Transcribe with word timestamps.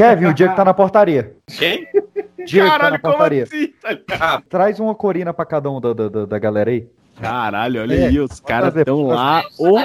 Kevin, 0.00 0.26
o 0.26 0.34
Diego 0.34 0.54
tá 0.54 0.64
na 0.64 0.72
portaria. 0.74 1.34
Quem? 1.58 1.86
Diego 2.46 2.66
tá 2.68 2.72
na 2.74 2.78
Caralho, 2.78 3.00
como 3.02 3.12
portaria. 3.14 3.42
assim? 3.44 3.72
Ah, 4.18 4.42
Traz 4.48 4.80
uma 4.80 4.94
corina 4.94 5.32
pra 5.34 5.44
cada 5.44 5.70
um 5.70 5.78
da, 5.80 5.92
da, 5.92 6.08
da- 6.08 6.24
da 6.26 6.38
galera 6.38 6.70
aí. 6.70 6.88
Caralho, 7.20 7.82
olha 7.82 7.94
É, 7.94 8.06
aí, 8.06 8.18
os 8.18 8.40
caras 8.40 8.74
estão 8.74 9.06
lá 9.08 9.44
o- 9.58 9.78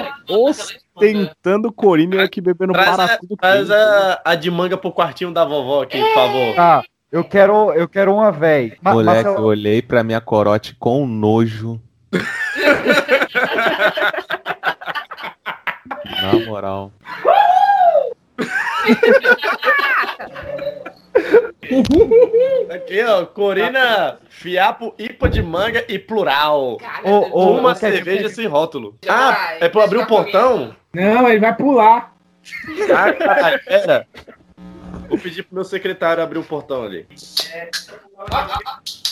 ostentando 0.46 1.70
Corina 1.70 2.16
e 2.16 2.20
aqui 2.20 2.40
bebendo 2.40 2.72
traz 2.72 2.88
a, 2.88 2.96
parafuso. 2.96 3.36
traz 3.38 3.70
a, 3.70 4.22
a 4.24 4.34
de 4.34 4.50
manga 4.50 4.78
pro 4.78 4.90
quartinho 4.90 5.30
da 5.32 5.44
vovó 5.44 5.82
aqui, 5.82 6.00
por 6.00 6.14
favor. 6.14 6.54
Tá, 6.54 6.82
eu 7.12 7.22
quero, 7.22 7.74
eu 7.74 7.86
quero 7.86 8.14
uma 8.14 8.32
véi. 8.32 8.72
Ma- 8.80 8.94
Moleque, 8.94 9.24
Marcelo- 9.24 9.36
eu 9.44 9.44
olhei 9.50 9.82
pra 9.82 10.02
minha 10.02 10.20
corote 10.22 10.74
com 10.78 11.06
nojo. 11.06 11.78
Na 16.22 16.46
moral. 16.46 16.90
Aqui, 22.70 23.02
ó, 23.02 23.26
Corina, 23.26 24.20
fiapo, 24.28 24.94
ipa 24.98 25.28
de 25.28 25.42
manga 25.42 25.84
e 25.88 25.98
plural. 25.98 26.78
Ô, 27.02 27.10
ô, 27.10 27.58
Uma 27.58 27.72
ô, 27.72 27.74
Kevin, 27.74 27.96
cerveja 27.96 28.28
sem 28.28 28.46
rótulo. 28.46 28.96
Ah, 29.08 29.56
é 29.60 29.68
pra 29.68 29.82
abrir 29.84 29.98
o 29.98 30.06
portão? 30.06 30.76
Não, 30.92 31.28
ele 31.28 31.40
vai 31.40 31.56
pular. 31.56 32.14
Ah, 32.94 33.12
caralho, 33.12 33.60
pera. 33.64 34.06
Vou 35.08 35.18
pedir 35.18 35.42
pro 35.44 35.56
meu 35.56 35.64
secretário 35.64 36.22
abrir 36.22 36.38
o 36.38 36.44
portão 36.44 36.84
ali. 36.84 37.08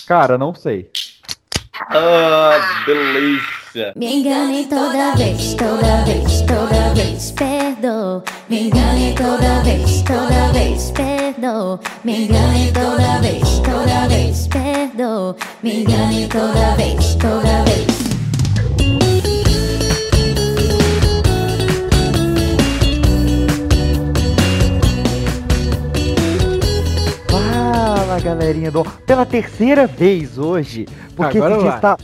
Cara, 0.06 0.38
não 0.38 0.55
sei. 0.55 0.88
Ah, 1.80 2.84
delícia. 2.87 3.92
Me 3.96 4.06
enganei 4.06 4.66
toda 4.66 5.16
vez, 5.16 5.55
toda 5.55 6.05
vez, 6.05 6.42
toda 6.42 6.95
vez, 6.95 7.33
perdoa. 7.33 8.23
Me 8.48 8.69
enganei 8.69 9.12
toda 9.14 9.60
vez, 9.64 10.02
toda 10.02 10.52
vez, 10.52 10.92
perdoa. 10.92 11.80
Me 12.05 12.24
enganei 12.24 12.70
toda 12.70 13.19
vez, 13.19 13.60
toda 13.60 14.09
vez, 14.09 14.47
perdoa. 14.47 15.36
Me 15.64 15.80
enganei 15.80 16.28
toda 16.28 16.77
vez, 16.77 17.17
toda 17.17 17.64
vez. 17.64 18.03
Fala, 28.15 28.20
galerinha 28.20 28.70
do... 28.70 28.84
Pela 29.07 29.27
terceira 29.27 29.89
vez 29.89 30.39
hoje, 30.39 30.87
porque 31.17 31.39
Agora 31.39 31.55
esse 31.55 31.62
dia 31.62 31.70
vai. 31.73 31.95
está 31.95 31.98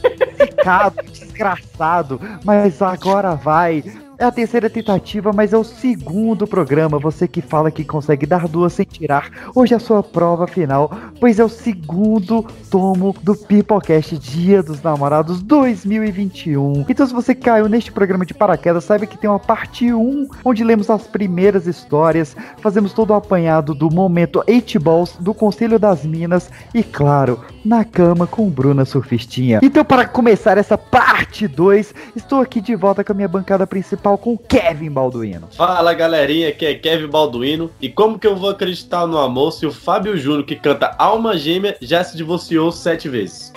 ficado, 0.45 1.03
desgraçado, 1.13 2.21
mas 2.45 2.83
agora 2.83 3.37
vai. 3.37 3.85
É 4.21 4.25
a 4.27 4.31
terceira 4.31 4.69
tentativa, 4.69 5.33
mas 5.33 5.55
é 5.55 5.57
o 5.57 5.65
segundo 5.65 6.47
programa. 6.47 6.99
Você 6.99 7.27
que 7.27 7.41
fala 7.41 7.71
que 7.71 7.87
consegue 7.87 8.27
dar 8.27 8.47
duas 8.47 8.75
sem 8.75 8.85
tirar. 8.85 9.31
Hoje 9.55 9.73
é 9.73 9.79
a 9.79 9.81
sua 9.81 10.03
prova 10.03 10.47
final, 10.47 10.93
pois 11.19 11.39
é 11.39 11.45
o 11.45 11.49
segundo 11.49 12.47
tomo 12.71 13.17
do 13.23 13.35
Pipocast 13.35 14.19
Dia 14.19 14.63
dos 14.63 14.83
Namorados 14.83 15.41
2021. 15.43 16.85
Então, 16.87 17.07
se 17.07 17.15
você 17.15 17.35
caiu 17.35 17.67
neste 17.67 17.91
programa 17.91 18.27
de 18.27 18.35
paraquedas, 18.35 18.85
saiba 18.85 19.07
que 19.07 19.17
tem 19.17 19.31
uma 19.31 19.39
parte 19.39 19.91
1, 19.91 20.29
onde 20.45 20.65
lemos 20.65 20.91
as 20.91 21.07
primeiras 21.07 21.67
histórias, 21.67 22.37
fazemos 22.59 22.93
todo 22.93 23.13
o 23.13 23.15
apanhado 23.15 23.75
do 23.75 23.91
momento 23.91 24.45
8 24.47 24.79
Balls, 24.81 25.17
do 25.19 25.33
Conselho 25.33 25.79
das 25.79 26.05
Minas 26.05 26.51
e, 26.75 26.83
claro, 26.83 27.41
na 27.65 27.87
cama 27.87 28.27
com 28.27 28.51
Bruna 28.51 28.85
Surfistinha. 28.85 29.61
Então, 29.63 29.83
para 29.83 30.07
começar 30.07 30.59
essa 30.59 30.77
parte 30.77 31.49
2, 31.49 31.95
estou 32.15 32.43
aqui 32.43 32.61
de 32.61 32.77
volta 32.77 33.03
com 33.03 33.13
a 33.13 33.15
minha 33.15 33.27
bancada 33.27 33.67
principal 33.67 34.10
com 34.17 34.37
Kevin 34.37 34.91
Balduino. 34.91 35.49
Fala 35.53 35.93
galerinha, 35.95 36.49
aqui 36.49 36.67
é 36.67 36.75
Kevin 36.75 37.09
Balduino. 37.09 37.71
E 37.81 37.89
como 37.89 38.19
que 38.19 38.27
eu 38.27 38.37
vou 38.37 38.51
acreditar 38.51 39.07
no 39.07 39.19
amor 39.19 39.53
se 39.53 39.67
o 39.67 39.73
Fábio 39.73 40.17
Júnior, 40.17 40.45
que 40.45 40.57
canta 40.57 40.95
Alma 40.99 41.37
Gêmea, 41.37 41.77
já 41.81 42.03
se 42.05 42.17
divorciou 42.17 42.71
sete 42.73 43.09
vezes? 43.09 43.50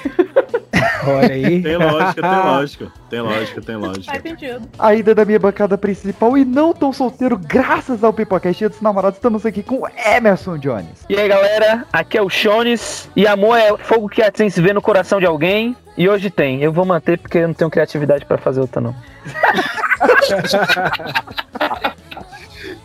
Olha 1.08 1.34
aí. 1.34 1.62
Tem 1.62 1.78
lógica, 1.78 2.22
tem 2.22 2.32
lógica. 2.44 2.92
Tem 3.10 3.22
lógica, 3.22 3.62
tem 3.62 3.76
lógica. 3.76 4.06
Faz 4.06 4.22
sentido. 4.22 4.68
Ainda 4.80 5.16
da 5.16 5.26
minha 5.26 5.40
bancada 5.40 5.78
principal 5.78 6.38
e 6.38 6.46
não 6.46 6.74
tão 6.74 6.92
solteiro, 6.92 7.38
graças 7.38 8.04
ao 8.04 8.14
Pipocast 8.14 8.68
dos 8.68 8.82
Namorados, 8.82 9.18
estamos 9.18 9.46
aqui 9.46 9.64
com 9.64 9.84
Emerson 10.06 10.58
Jones. 10.58 11.06
E 11.10 11.16
aí 11.16 11.28
galera, 11.28 11.86
aqui 11.92 12.18
é 12.18 12.22
o 12.22 12.30
Shones 12.30 13.10
e 13.16 13.28
amor 13.28 13.58
é 13.58 13.76
fogo 13.78 14.10
que 14.10 14.22
assim 14.22 14.50
se 14.50 14.62
vê 14.62 14.74
no 14.74 14.82
coração 14.82 15.20
de 15.20 15.26
alguém. 15.26 15.76
E 15.96 16.10
hoje 16.10 16.32
tem, 16.32 16.64
eu 16.64 16.74
vou 16.74 16.86
manter 16.86 17.20
porque 17.20 17.38
eu 17.38 17.48
não 17.48 17.54
tenho 17.54 17.70
criatividade 17.70 18.26
pra 18.26 18.38
fazer 18.38 18.62
outra 18.62 18.82
não. 18.82 18.96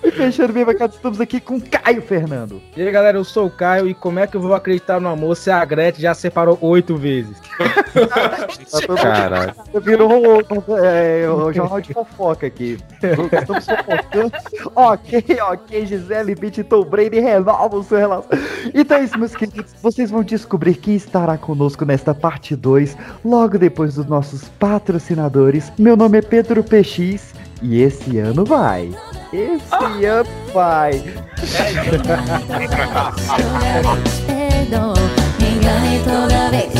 E 0.03 0.11
fechando 0.13 0.53
minha 0.53 0.65
bancada, 0.65 0.95
estamos 0.95 1.21
aqui 1.21 1.41
com 1.41 1.61
Caio 1.61 2.01
Fernando. 2.03 2.63
E 2.77 2.83
aí, 2.83 2.91
galera, 2.91 3.19
eu 3.19 3.25
sou 3.25 3.47
o 3.47 3.51
Caio 3.51 3.89
e 3.89 3.95
como 3.95 4.19
é 4.19 4.27
que 4.27 4.37
eu 4.37 4.41
vou 4.41 4.55
acreditar 4.55 5.01
no 5.01 5.09
amor 5.09 5.37
se 5.37 5.51
a 5.51 5.65
Gretchen 5.65 6.03
já 6.03 6.15
separou 6.15 6.57
oito 6.61 6.97
vezes? 6.97 7.37
Caralho. 9.03 9.55
Virou 9.83 10.11
o, 10.11 10.77
é, 10.77 11.29
o 11.29 11.53
jornal 11.53 11.81
de 11.81 11.93
fofoca 11.93 12.47
aqui. 12.47 12.79
Estamos 13.03 13.67
fofocando. 13.67 14.33
ok, 14.75 15.25
ok, 15.41 15.87
Gisele 15.87 16.35
Beat 16.35 16.59
e 16.59 16.65
Tom 16.65 16.85
Brady 16.85 17.19
renovam 17.19 17.83
sua 17.83 17.99
relação. 17.99 18.31
Então 18.73 18.99
é 18.99 19.05
isso, 19.05 19.19
meus 19.19 19.35
queridos. 19.35 19.75
Vocês 19.83 20.11
vão 20.11 20.23
descobrir 20.23 20.75
quem 20.75 20.95
estará 20.95 21.37
conosco 21.37 21.85
nesta 21.85 22.15
parte 22.15 22.55
2, 22.55 22.97
logo 23.25 23.59
depois 23.59 23.95
dos 23.95 24.07
nossos 24.07 24.49
patrocinadores. 24.49 25.73
Meu 25.79 25.97
nome 25.97 26.19
é 26.19 26.23
Pedro 26.23 26.63
PX 26.63 27.35
e 27.63 27.83
esse 27.83 28.19
ano 28.19 28.45
vai. 28.45 28.95
Esse 29.33 30.05
ano 30.05 30.29
vai. 30.53 30.93
Enganei 35.41 35.99
toda 36.05 36.51
vez, 36.51 36.78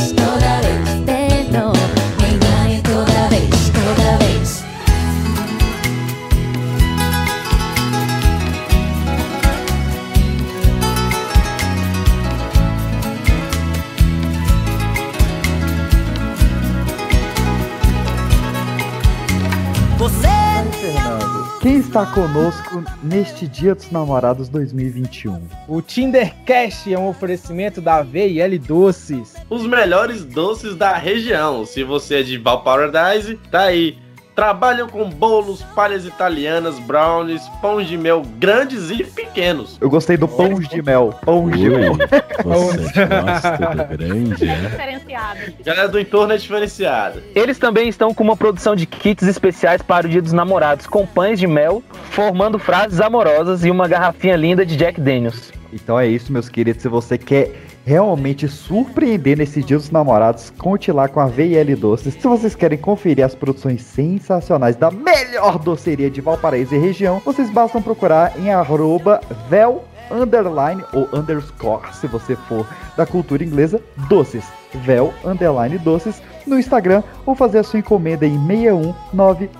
está 21.99 22.13
conosco 22.13 22.81
neste 23.03 23.45
Dia 23.45 23.75
dos 23.75 23.91
Namorados 23.91 24.47
2021? 24.47 25.49
O 25.67 25.81
Tindercast 25.81 26.93
é 26.93 26.97
um 26.97 27.09
oferecimento 27.09 27.81
da 27.81 28.01
VL 28.01 28.57
Doces. 28.57 29.35
Os 29.49 29.67
melhores 29.67 30.23
doces 30.23 30.75
da 30.77 30.95
região. 30.95 31.65
Se 31.65 31.83
você 31.83 32.21
é 32.21 32.23
de 32.23 32.37
Valparadise, 32.37 33.37
tá 33.51 33.63
aí. 33.63 33.97
Trabalham 34.39 34.87
com 34.87 35.09
bolos, 35.09 35.61
palhas 35.75 36.05
italianas, 36.05 36.79
brownies, 36.79 37.41
pães 37.61 37.89
de 37.89 37.97
mel 37.97 38.21
grandes 38.37 38.89
e 38.89 39.03
pequenos. 39.03 39.77
Eu 39.81 39.89
gostei 39.89 40.15
do 40.15 40.29
pão 40.29 40.53
de 40.57 40.81
mel. 40.81 41.13
Pão 41.25 41.49
de 41.49 41.69
mel. 41.69 41.97
Você 42.45 43.05
gosta 43.05 43.75
do 43.75 43.97
grande, 43.97 44.49
é? 44.49 44.55
Diferenciado. 44.55 45.39
Galera 45.61 45.89
do 45.89 45.99
entorno 45.99 46.31
é 46.31 46.37
diferenciada. 46.37 47.21
Eles 47.35 47.59
também 47.59 47.89
estão 47.89 48.13
com 48.13 48.23
uma 48.23 48.37
produção 48.37 48.77
de 48.77 48.85
kits 48.85 49.27
especiais 49.27 49.81
para 49.81 50.07
o 50.07 50.09
Dia 50.09 50.21
dos 50.21 50.31
Namorados, 50.31 50.87
com 50.87 51.05
pães 51.05 51.37
de 51.37 51.45
mel, 51.45 51.83
formando 52.11 52.57
frases 52.57 53.01
amorosas 53.01 53.65
e 53.65 53.69
uma 53.69 53.89
garrafinha 53.89 54.37
linda 54.37 54.65
de 54.65 54.77
Jack 54.77 55.01
Daniels. 55.01 55.51
Então 55.73 55.99
é 55.99 56.07
isso, 56.07 56.31
meus 56.31 56.47
queridos. 56.47 56.81
Se 56.81 56.87
você 56.87 57.17
quer 57.17 57.51
realmente 57.89 58.47
surpreender 58.47 59.35
nesse 59.35 59.63
Dia 59.63 59.75
dos 59.75 59.89
Namorados, 59.89 60.51
conte 60.59 60.91
lá 60.91 61.07
com 61.07 61.19
a 61.19 61.25
VL 61.25 61.75
Doces. 61.75 62.13
Se 62.13 62.27
vocês 62.27 62.53
querem 62.53 62.77
conferir 62.77 63.25
as 63.25 63.33
produções 63.33 63.81
sensacionais 63.81 64.75
da 64.75 64.91
melhor 64.91 65.57
doceria 65.57 66.07
de 66.07 66.21
Valparaíso 66.21 66.75
e 66.75 66.77
região, 66.77 67.19
vocês 67.25 67.49
bastam 67.49 67.81
procurar 67.81 68.39
em 68.39 68.51
arroba 68.51 69.19
vel 69.49 69.85
underline 70.11 70.83
ou 70.93 71.09
underscore, 71.11 71.91
se 71.95 72.05
você 72.05 72.35
for 72.35 72.67
da 72.95 73.07
cultura 73.07 73.43
inglesa, 73.43 73.81
doces. 74.07 74.45
Vel 74.85 75.11
underline 75.25 75.79
doces 75.79 76.21
no 76.49 76.59
Instagram 76.59 77.03
ou 77.25 77.35
fazer 77.35 77.59
a 77.59 77.63
sua 77.63 77.79
encomenda 77.79 78.25
em 78.25 78.37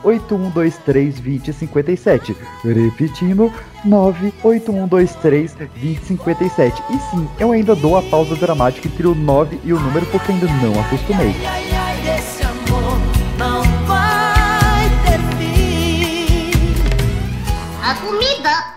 61981232057. 0.04 2.36
Repetindo, 2.64 3.54
981232057. 3.86 6.84
E 6.90 6.98
sim, 7.12 7.30
eu 7.40 7.52
ainda 7.52 7.76
dou 7.76 7.96
a 7.98 8.02
pausa 8.02 8.36
dramática 8.36 8.88
entre 8.88 9.06
o 9.08 9.16
9 9.16 9.60
e 9.64 9.72
o 9.72 9.80
número 9.80 10.06
porque 10.08 10.32
ainda 10.32 10.48
não 10.48 10.80
acostumei. 10.82 11.36
A 17.84 17.96
comida. 17.96 18.76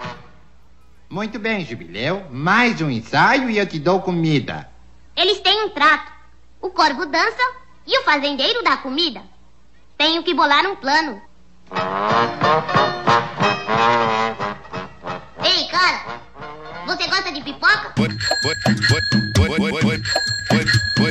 Muito 1.10 1.38
bem, 1.38 1.64
Jubileu. 1.64 2.24
Mais 2.30 2.80
um 2.80 2.88
ensaio 2.88 3.50
e 3.50 3.58
eu 3.58 3.66
te 3.66 3.78
dou 3.78 4.00
comida. 4.00 4.68
Eles 5.16 5.40
têm 5.40 5.64
um 5.64 5.70
trato. 5.70 6.12
O 6.60 6.70
corvo 6.70 7.04
dança 7.06 7.61
e 7.86 7.98
o 7.98 8.04
fazendeiro 8.04 8.62
dá 8.62 8.76
comida. 8.76 9.22
Tenho 9.96 10.22
que 10.22 10.34
bolar 10.34 10.66
um 10.66 10.76
plano. 10.76 11.20
Ei, 15.44 15.64
cara! 15.68 16.20
Você 16.86 17.06
gosta 17.06 17.32
de 17.32 17.42
pipoca? 17.42 17.94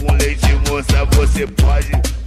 com 0.00 0.12
leite, 0.14 0.46
moça. 0.68 1.04
Você 1.16 1.46
pode 1.46 2.17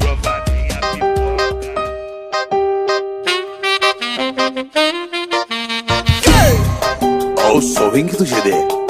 o 7.91 7.93
Ring 7.93 8.05
do 8.05 8.25
GD. 8.25 8.80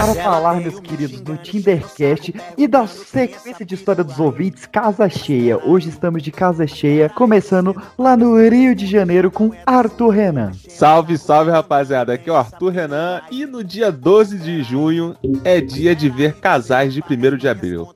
Para 0.00 0.14
falar, 0.14 0.54
meus 0.54 0.80
queridos, 0.80 1.20
do 1.20 1.36
Tindercast 1.36 2.34
e 2.56 2.66
da 2.66 2.86
sequência 2.86 3.66
de 3.66 3.74
história 3.74 4.02
dos 4.02 4.18
ouvintes, 4.18 4.64
Casa 4.64 5.10
Cheia. 5.10 5.58
Hoje 5.58 5.90
estamos 5.90 6.22
de 6.22 6.32
Casa 6.32 6.66
Cheia, 6.66 7.10
começando 7.10 7.76
lá 7.98 8.16
no 8.16 8.34
Rio 8.40 8.74
de 8.74 8.86
Janeiro 8.86 9.30
com 9.30 9.52
Arthur 9.66 10.08
Renan. 10.08 10.52
Salve, 10.70 11.18
salve, 11.18 11.50
rapaziada. 11.50 12.14
Aqui 12.14 12.30
é 12.30 12.32
o 12.32 12.36
Arthur 12.36 12.70
Renan 12.72 13.20
e 13.30 13.44
no 13.44 13.62
dia 13.62 13.92
12 13.92 14.38
de 14.38 14.62
junho 14.62 15.14
é 15.44 15.60
dia 15.60 15.94
de 15.94 16.08
ver 16.08 16.32
casais 16.36 16.94
de 16.94 17.02
1 17.02 17.36
de 17.36 17.46
abril. 17.46 17.92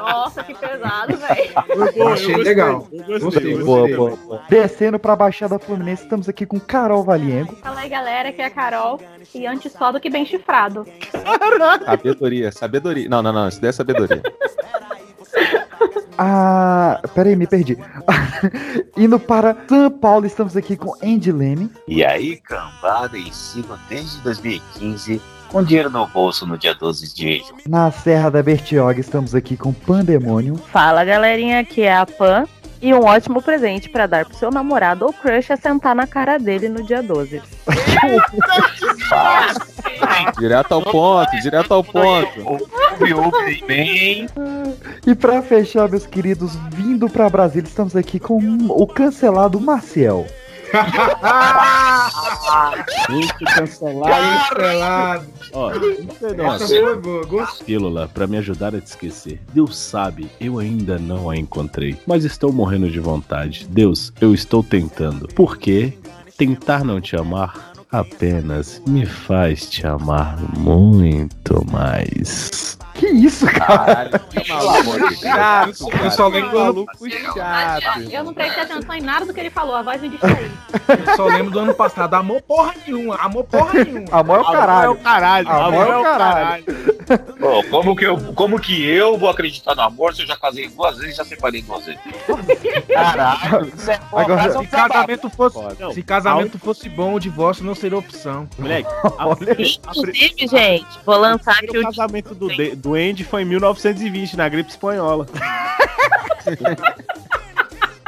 Nossa, 0.00 0.44
que 0.44 0.54
pesado, 0.54 1.16
velho. 1.16 2.12
Achei 2.12 2.36
legal. 2.36 2.86
Gostei, 3.20 3.56
Boa, 3.58 3.80
gostei. 3.80 3.96
boa, 3.96 4.16
boa. 4.16 4.42
Descendo 4.48 4.98
pra 5.00 5.16
Baixada 5.16 5.58
Fluminense, 5.58 6.04
estamos 6.04 6.28
aqui 6.28 6.46
com 6.46 6.60
Carol 6.60 7.02
Valiengo. 7.02 7.56
Fala 7.56 7.80
aí, 7.80 7.88
galera, 7.88 8.28
aqui 8.28 8.40
é 8.40 8.46
a 8.46 8.50
Carol. 8.50 9.00
E 9.34 9.46
antes 9.46 9.72
só 9.72 9.90
do 9.90 10.00
que 10.00 10.08
bem 10.08 10.24
chifrado. 10.24 10.59
Sabedoria, 11.84 12.52
sabedoria. 12.52 13.08
Não, 13.08 13.22
não, 13.22 13.32
não, 13.32 13.48
isso 13.48 13.60
daí 13.60 13.70
é 13.70 13.72
sabedoria. 13.72 14.22
Ah, 16.22 17.00
peraí, 17.14 17.34
me 17.34 17.46
perdi. 17.46 17.78
Indo 18.94 19.18
para 19.18 19.56
São 19.66 19.90
Paulo, 19.90 20.26
estamos 20.26 20.54
aqui 20.54 20.76
com 20.76 20.94
Andy 21.02 21.32
Leme. 21.32 21.70
E 21.88 22.04
aí, 22.04 22.36
cambada, 22.36 23.16
e 23.16 23.32
sigo 23.32 23.74
desde 23.88 24.18
2015 24.20 25.18
com 25.50 25.64
dinheiro 25.64 25.88
no 25.90 26.06
bolso 26.06 26.46
no 26.46 26.58
dia 26.58 26.74
12 26.74 27.14
de 27.14 27.38
junho. 27.38 27.54
Na 27.66 27.90
Serra 27.90 28.30
da 28.30 28.42
Bertioga, 28.42 29.00
estamos 29.00 29.34
aqui 29.34 29.56
com 29.56 29.72
Pandemônio. 29.72 30.56
Fala 30.56 31.04
galerinha, 31.04 31.60
aqui 31.60 31.82
é 31.82 31.96
a 31.96 32.04
Pan. 32.04 32.44
E 32.82 32.94
um 32.94 33.04
ótimo 33.04 33.42
presente 33.42 33.88
pra 33.88 34.06
dar 34.06 34.24
pro 34.24 34.36
seu 34.36 34.50
namorado 34.50 35.04
ou 35.04 35.12
crush 35.12 35.50
é 35.50 35.56
sentar 35.56 35.94
na 35.94 36.06
cara 36.06 36.38
dele 36.38 36.68
no 36.68 36.82
dia 36.82 37.02
12. 37.02 37.42
Direto 40.38 40.72
ao 40.72 40.82
ponto, 40.82 41.30
direto 41.42 41.74
ao 41.74 41.84
ponto. 41.84 42.68
Bem. 43.66 44.26
E 45.06 45.14
pra 45.14 45.42
fechar, 45.42 45.88
meus 45.88 46.06
queridos, 46.06 46.56
vindo 46.72 47.08
pra 47.08 47.28
Brasília, 47.28 47.68
estamos 47.68 47.94
aqui 47.94 48.18
com 48.18 48.38
o 48.68 48.86
cancelado 48.86 49.60
Marcel. 49.60 50.26
Muito 53.08 53.44
cancelado. 53.44 54.48
Cancelado. 54.48 55.26
Ó, 55.52 55.70
foi 55.72 56.96
boa, 56.96 57.26
gostei. 57.26 57.66
pílula 57.66 58.08
pra 58.08 58.26
me 58.26 58.38
ajudar 58.38 58.74
a 58.74 58.80
te 58.80 58.86
esquecer. 58.86 59.40
Deus 59.52 59.76
sabe, 59.76 60.30
eu 60.40 60.58
ainda 60.58 60.98
não 60.98 61.28
a 61.28 61.36
encontrei, 61.36 61.96
mas 62.06 62.24
estou 62.24 62.52
morrendo 62.52 62.90
de 62.90 63.00
vontade. 63.00 63.66
Deus, 63.68 64.12
eu 64.20 64.32
estou 64.34 64.62
tentando. 64.62 65.28
Por 65.28 65.56
quê? 65.56 65.92
Tentar 66.36 66.84
não 66.84 67.00
te 67.00 67.16
amar 67.16 67.70
apenas 67.90 68.80
me 68.86 69.04
faz 69.04 69.68
te 69.68 69.86
amar 69.86 70.38
muito 70.56 71.64
mais. 71.70 72.78
Que 73.00 73.06
isso, 73.06 73.46
cara? 73.46 74.10
Caralho, 74.10 74.20
que 74.28 74.48
maluco 74.52 75.14
chato, 75.14 75.88
cara. 75.88 76.04
Eu 76.04 76.10
só 76.10 76.28
lembro, 76.28 76.58
maluco 76.60 76.92
Mas, 77.00 77.82
chato. 77.82 78.00
eu 78.10 78.24
não 78.24 78.34
prestei 78.34 78.62
atenção 78.62 78.94
em 78.94 79.00
nada 79.00 79.24
do 79.24 79.32
que 79.32 79.40
ele 79.40 79.48
falou, 79.50 79.74
a 79.74 79.82
voz 79.82 80.00
me 80.02 80.10
distraiu. 80.10 80.50
eu 81.08 81.16
só 81.16 81.24
lembro 81.26 81.50
do 81.50 81.58
ano 81.60 81.74
passado. 81.74 82.12
Amor 82.14 82.42
porra 82.42 82.74
nenhuma, 82.86 83.16
amor 83.16 83.44
porra 83.44 83.82
nenhuma. 83.84 84.06
Amor 84.12 84.36
é 84.36 84.40
o 84.40 84.44
caralho. 84.52 84.96
caralho, 84.96 85.48
Amor 85.50 85.86
é 85.86 85.96
o 85.96 86.02
caralho. 86.02 86.64
Pô, 87.40 87.64
como, 87.70 87.96
que 87.96 88.04
eu, 88.04 88.18
como 88.34 88.60
que 88.60 88.84
eu 88.84 89.16
vou 89.18 89.28
acreditar 89.30 89.74
no 89.74 89.82
amor 89.82 90.14
se 90.14 90.22
eu 90.22 90.26
já 90.26 90.36
casei 90.36 90.68
duas 90.68 90.96
vezes 90.98 91.14
e 91.14 91.16
já 91.16 91.24
separei 91.24 91.62
duas 91.62 91.84
vezes? 91.86 92.00
Caralho, 92.92 93.72
é 93.88 94.00
Agora- 94.12 94.58
um 94.58 94.62
Se 94.64 94.68
casamento 94.70 95.30
fosse, 95.30 95.58
Não, 95.78 95.92
se 95.92 96.02
casamento 96.02 96.58
fosse 96.58 96.88
bom, 96.88 97.14
o 97.14 97.20
divórcio 97.20 97.64
não 97.64 97.74
seria 97.74 97.98
opção. 97.98 98.48
Moleque, 98.58 98.88
a, 99.18 99.26
Olha, 99.26 99.56
Inclusive, 99.58 100.46
gente, 100.48 100.86
vou 101.04 101.16
lançar 101.16 101.52
aqui 101.54 101.78
o 101.78 101.82
casamento 101.82 102.34
do, 102.34 102.48
De- 102.48 102.76
do 102.76 102.89
Andy 102.94 103.24
foi 103.24 103.42
em 103.42 103.44
1920, 103.46 104.36
na 104.36 104.48
gripe 104.48 104.70
espanhola. 104.70 105.26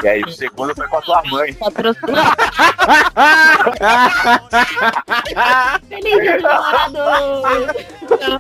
E 0.03 0.09
aí, 0.09 0.23
o 0.23 0.31
segundo 0.31 0.75
foi 0.75 0.89
com 0.89 0.97
a 0.97 1.03
tua 1.03 1.23
mãe. 1.25 1.55
patrocinado. 1.55 2.37
Feliz 5.89 6.21
dia 6.23 6.41
namorados! 6.41 7.77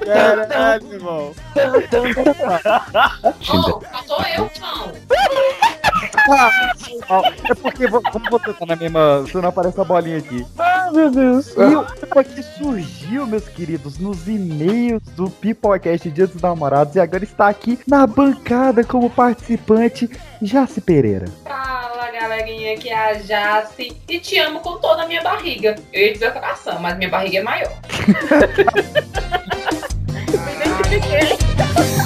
Caralho, 0.04 0.92
irmão. 0.92 1.34
Faltou 1.54 2.06
eu, 4.36 4.50
não. 4.60 4.92
É 7.48 7.54
porque 7.54 7.88
como 7.88 8.30
você 8.30 8.52
tá 8.52 8.66
na 8.66 8.76
mesma. 8.76 9.20
Você 9.20 9.40
não 9.40 9.48
aparece 9.48 9.80
a 9.80 9.84
bolinha 9.84 10.18
aqui. 10.18 10.44
Ah, 10.58 10.90
meu 10.92 11.10
Deus. 11.10 11.54
E 11.56 11.76
o 11.76 11.84
tema 11.84 12.24
que 12.24 12.42
surgiu, 12.42 13.26
meus 13.26 13.48
queridos, 13.48 13.98
nos 13.98 14.26
e-mails 14.28 15.02
do 15.16 15.30
Peoplecast 15.30 16.10
Dia 16.10 16.26
dos 16.26 16.40
Namorados 16.40 16.94
e 16.96 17.00
agora 17.00 17.24
está 17.24 17.48
aqui 17.48 17.78
na 17.86 18.06
bancada 18.06 18.84
como 18.84 19.10
participante 19.10 20.10
Jace 20.40 20.80
Pereira. 20.80 21.26
Aqui 22.42 22.88
é 22.88 22.94
a 22.94 23.12
Jace 23.14 23.96
e 24.08 24.18
te 24.18 24.36
amo 24.36 24.58
com 24.58 24.76
toda 24.78 25.04
a 25.04 25.06
minha 25.06 25.22
barriga. 25.22 25.76
Eu 25.92 26.06
ia 26.06 26.12
dizer 26.12 26.30
o 26.30 26.32
coração, 26.32 26.80
mas 26.80 26.98
minha 26.98 27.08
barriga 27.08 27.38
é 27.38 27.42
maior. 27.42 27.70
Me 30.26 30.52
identifiquei. 30.56 32.01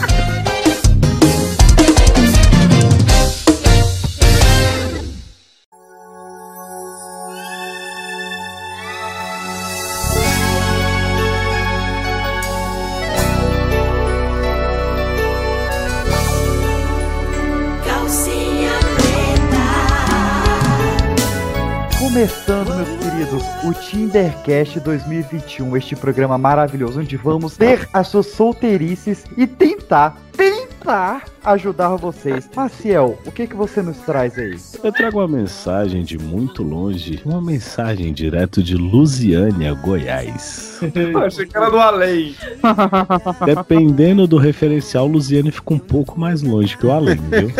Começando, 22.27 22.75
meus 22.75 22.89
queridos, 22.99 23.43
o 23.63 23.73
Tindercast 23.73 24.81
2021, 24.81 25.77
este 25.77 25.95
programa 25.95 26.37
maravilhoso 26.37 26.99
onde 26.99 27.17
vamos 27.17 27.57
ter 27.57 27.89
as 27.93 28.09
suas 28.09 28.27
solteirices 28.27 29.23
e 29.37 29.47
tentar, 29.47 30.19
tentar 30.37 31.27
ajudar 31.47 31.97
vocês. 31.97 32.49
Maciel, 32.55 33.19
o 33.27 33.33
que 33.33 33.47
que 33.47 33.55
você 33.55 33.83
nos 33.83 33.99
traz 33.99 34.39
aí? 34.39 34.57
Eu 34.83 34.93
trago 34.93 35.19
uma 35.19 35.29
mensagem 35.29 36.03
de 36.03 36.19
muito 36.19 36.63
longe, 36.63 37.21
uma 37.25 37.41
mensagem 37.41 38.13
direto 38.13 38.63
de 38.63 38.77
Lusiânia, 38.77 39.75
Goiás. 39.75 40.81
Eu 40.95 41.19
achei 41.19 41.47
que 41.47 41.57
era 41.57 41.71
do 41.71 41.79
além. 41.79 42.35
Dependendo 43.45 44.27
do 44.27 44.37
referencial, 44.37 45.07
Lusiânia 45.07 45.53
fica 45.53 45.75
um 45.75 45.79
pouco 45.79 46.19
mais 46.19 46.43
longe 46.43 46.77
que 46.77 46.87
o 46.87 46.93
além, 46.93 47.17
viu? 47.17 47.53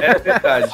É 0.00 0.18
verdade. 0.18 0.70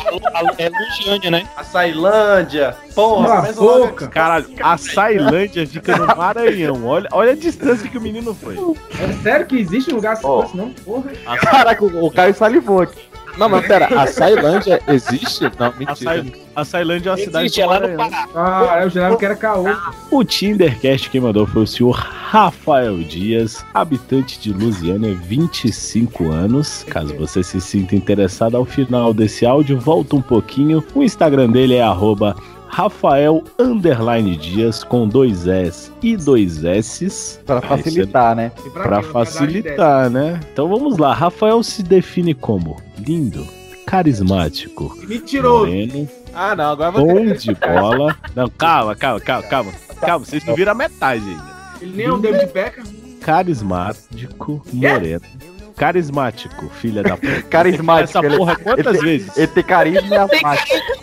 É 0.59 0.69
Lugiânia, 0.69 1.31
né? 1.31 1.49
A 1.57 1.65
Sailândia. 1.65 2.77
Porra, 2.95 3.43
mas 3.43 3.57
boca. 3.57 4.09
Caralho, 4.09 4.47
a 4.63 4.77
Sailândia 4.77 5.67
fica 5.67 5.97
no 5.97 6.07
Maranhão. 6.07 6.87
Olha, 6.87 7.09
olha 7.13 7.33
a 7.33 7.37
distância 7.37 7.89
que 7.89 7.99
o 7.99 8.01
menino 8.01 8.35
foi. 8.35 8.57
É 9.01 9.13
sério 9.23 9.47
que 9.47 9.57
existe 9.57 9.93
um 9.93 9.97
lugar 9.97 10.15
assim, 10.15 10.27
Ó. 10.27 10.47
não? 10.55 10.71
Porra. 10.71 11.11
Caraca, 11.41 11.85
o 11.85 12.03
o 12.03 12.11
Caio 12.11 12.35
salivou 12.35 12.52
aqui. 12.59 13.13
Não, 13.39 13.49
mas 13.49 13.67
pera, 13.67 13.87
a 13.87 14.07
Sailândia 14.07 14.83
existe? 14.89 15.45
Não, 15.59 15.69
A, 15.69 15.73
mentira. 15.73 16.25
A 16.55 16.65
Sailândia 16.65 17.09
é 17.09 17.13
uma 17.13 17.17
cidade 17.17 17.47
Existe, 17.47 17.61
do 17.61 17.65
é 17.65 17.67
lá 17.67 17.81
no. 17.81 17.97
Pará. 17.97 18.29
Ah, 18.35 18.81
eu 18.83 18.91
jurava 18.91 19.17
que 19.17 19.25
era 19.25 19.35
caô. 19.35 19.65
O 20.11 20.23
Tindercast 20.23 21.09
quem 21.09 21.21
mandou 21.21 21.47
foi 21.47 21.63
o 21.63 21.67
senhor 21.67 21.93
Rafael 21.93 22.99
Dias, 22.99 23.65
habitante 23.73 24.39
de 24.39 24.53
Lusiânia, 24.53 25.15
25 25.15 26.31
anos. 26.31 26.85
Caso 26.89 27.15
você 27.17 27.43
se 27.43 27.61
sinta 27.61 27.97
interessado 27.97 28.57
ao 28.57 28.67
final 28.67 29.15
desse 29.15 29.47
áudio, 29.47 29.79
volta 29.79 30.15
um 30.15 30.23
pouquinho. 30.23 30.85
O 30.95 31.03
Instagram 31.03 31.51
dele 31.51 31.77
é 31.77 31.83
arroba 31.83 32.37
Rafael 32.73 33.45
underline 33.59 34.35
Dias 34.37 34.83
com 34.83 35.07
dois 35.07 35.47
S 35.47 35.93
e 36.03 36.17
dois 36.17 36.65
S. 36.65 37.39
Pra 37.45 37.61
facilitar, 37.61 38.35
né? 38.35 38.51
Pra 38.73 39.03
quê? 39.03 39.09
facilitar, 39.11 40.09
né? 40.09 40.41
Então 40.51 40.67
vamos 40.69 40.97
lá. 40.97 41.13
Rafael 41.13 41.63
se 41.63 41.83
define 41.83 42.33
como 42.33 42.81
lindo, 42.99 43.47
carismático, 43.87 44.97
Mentiroso. 45.07 45.67
moreno, 45.67 46.09
Ah, 46.35 46.57
não, 46.57 46.71
agora 46.73 46.91
vai 46.93 47.05
bom 47.05 47.25
de 47.35 47.55
bola. 47.55 48.17
Não, 48.35 48.49
calma, 48.49 48.97
calma, 48.97 49.21
calma, 49.21 49.47
calma. 49.47 49.73
Calma, 50.01 50.25
vocês 50.25 50.43
não 50.47 50.55
viram 50.55 50.73
a 50.73 50.75
metade 50.75 51.23
ainda. 51.29 51.53
Ele 51.81 51.93
nem 51.95 52.07
é 52.07 52.13
um 52.13 52.19
David 52.21 52.53
Beckham. 52.55 52.85
Carismático, 53.21 54.63
moreno. 54.73 55.21
Carismático, 55.77 56.69
filha 56.71 57.03
da 57.03 57.17
puta. 57.19 57.43
Carismático. 57.43 58.19
Essa 58.19 58.27
ele- 58.27 58.37
porra 58.39 58.57
quantas 58.57 58.97
ele- 58.97 59.05
vezes? 59.05 59.37
Ele 59.37 59.47
tem 59.49 59.63
carisma 59.63 60.15
e 60.15 60.19
asmático. 60.19 61.02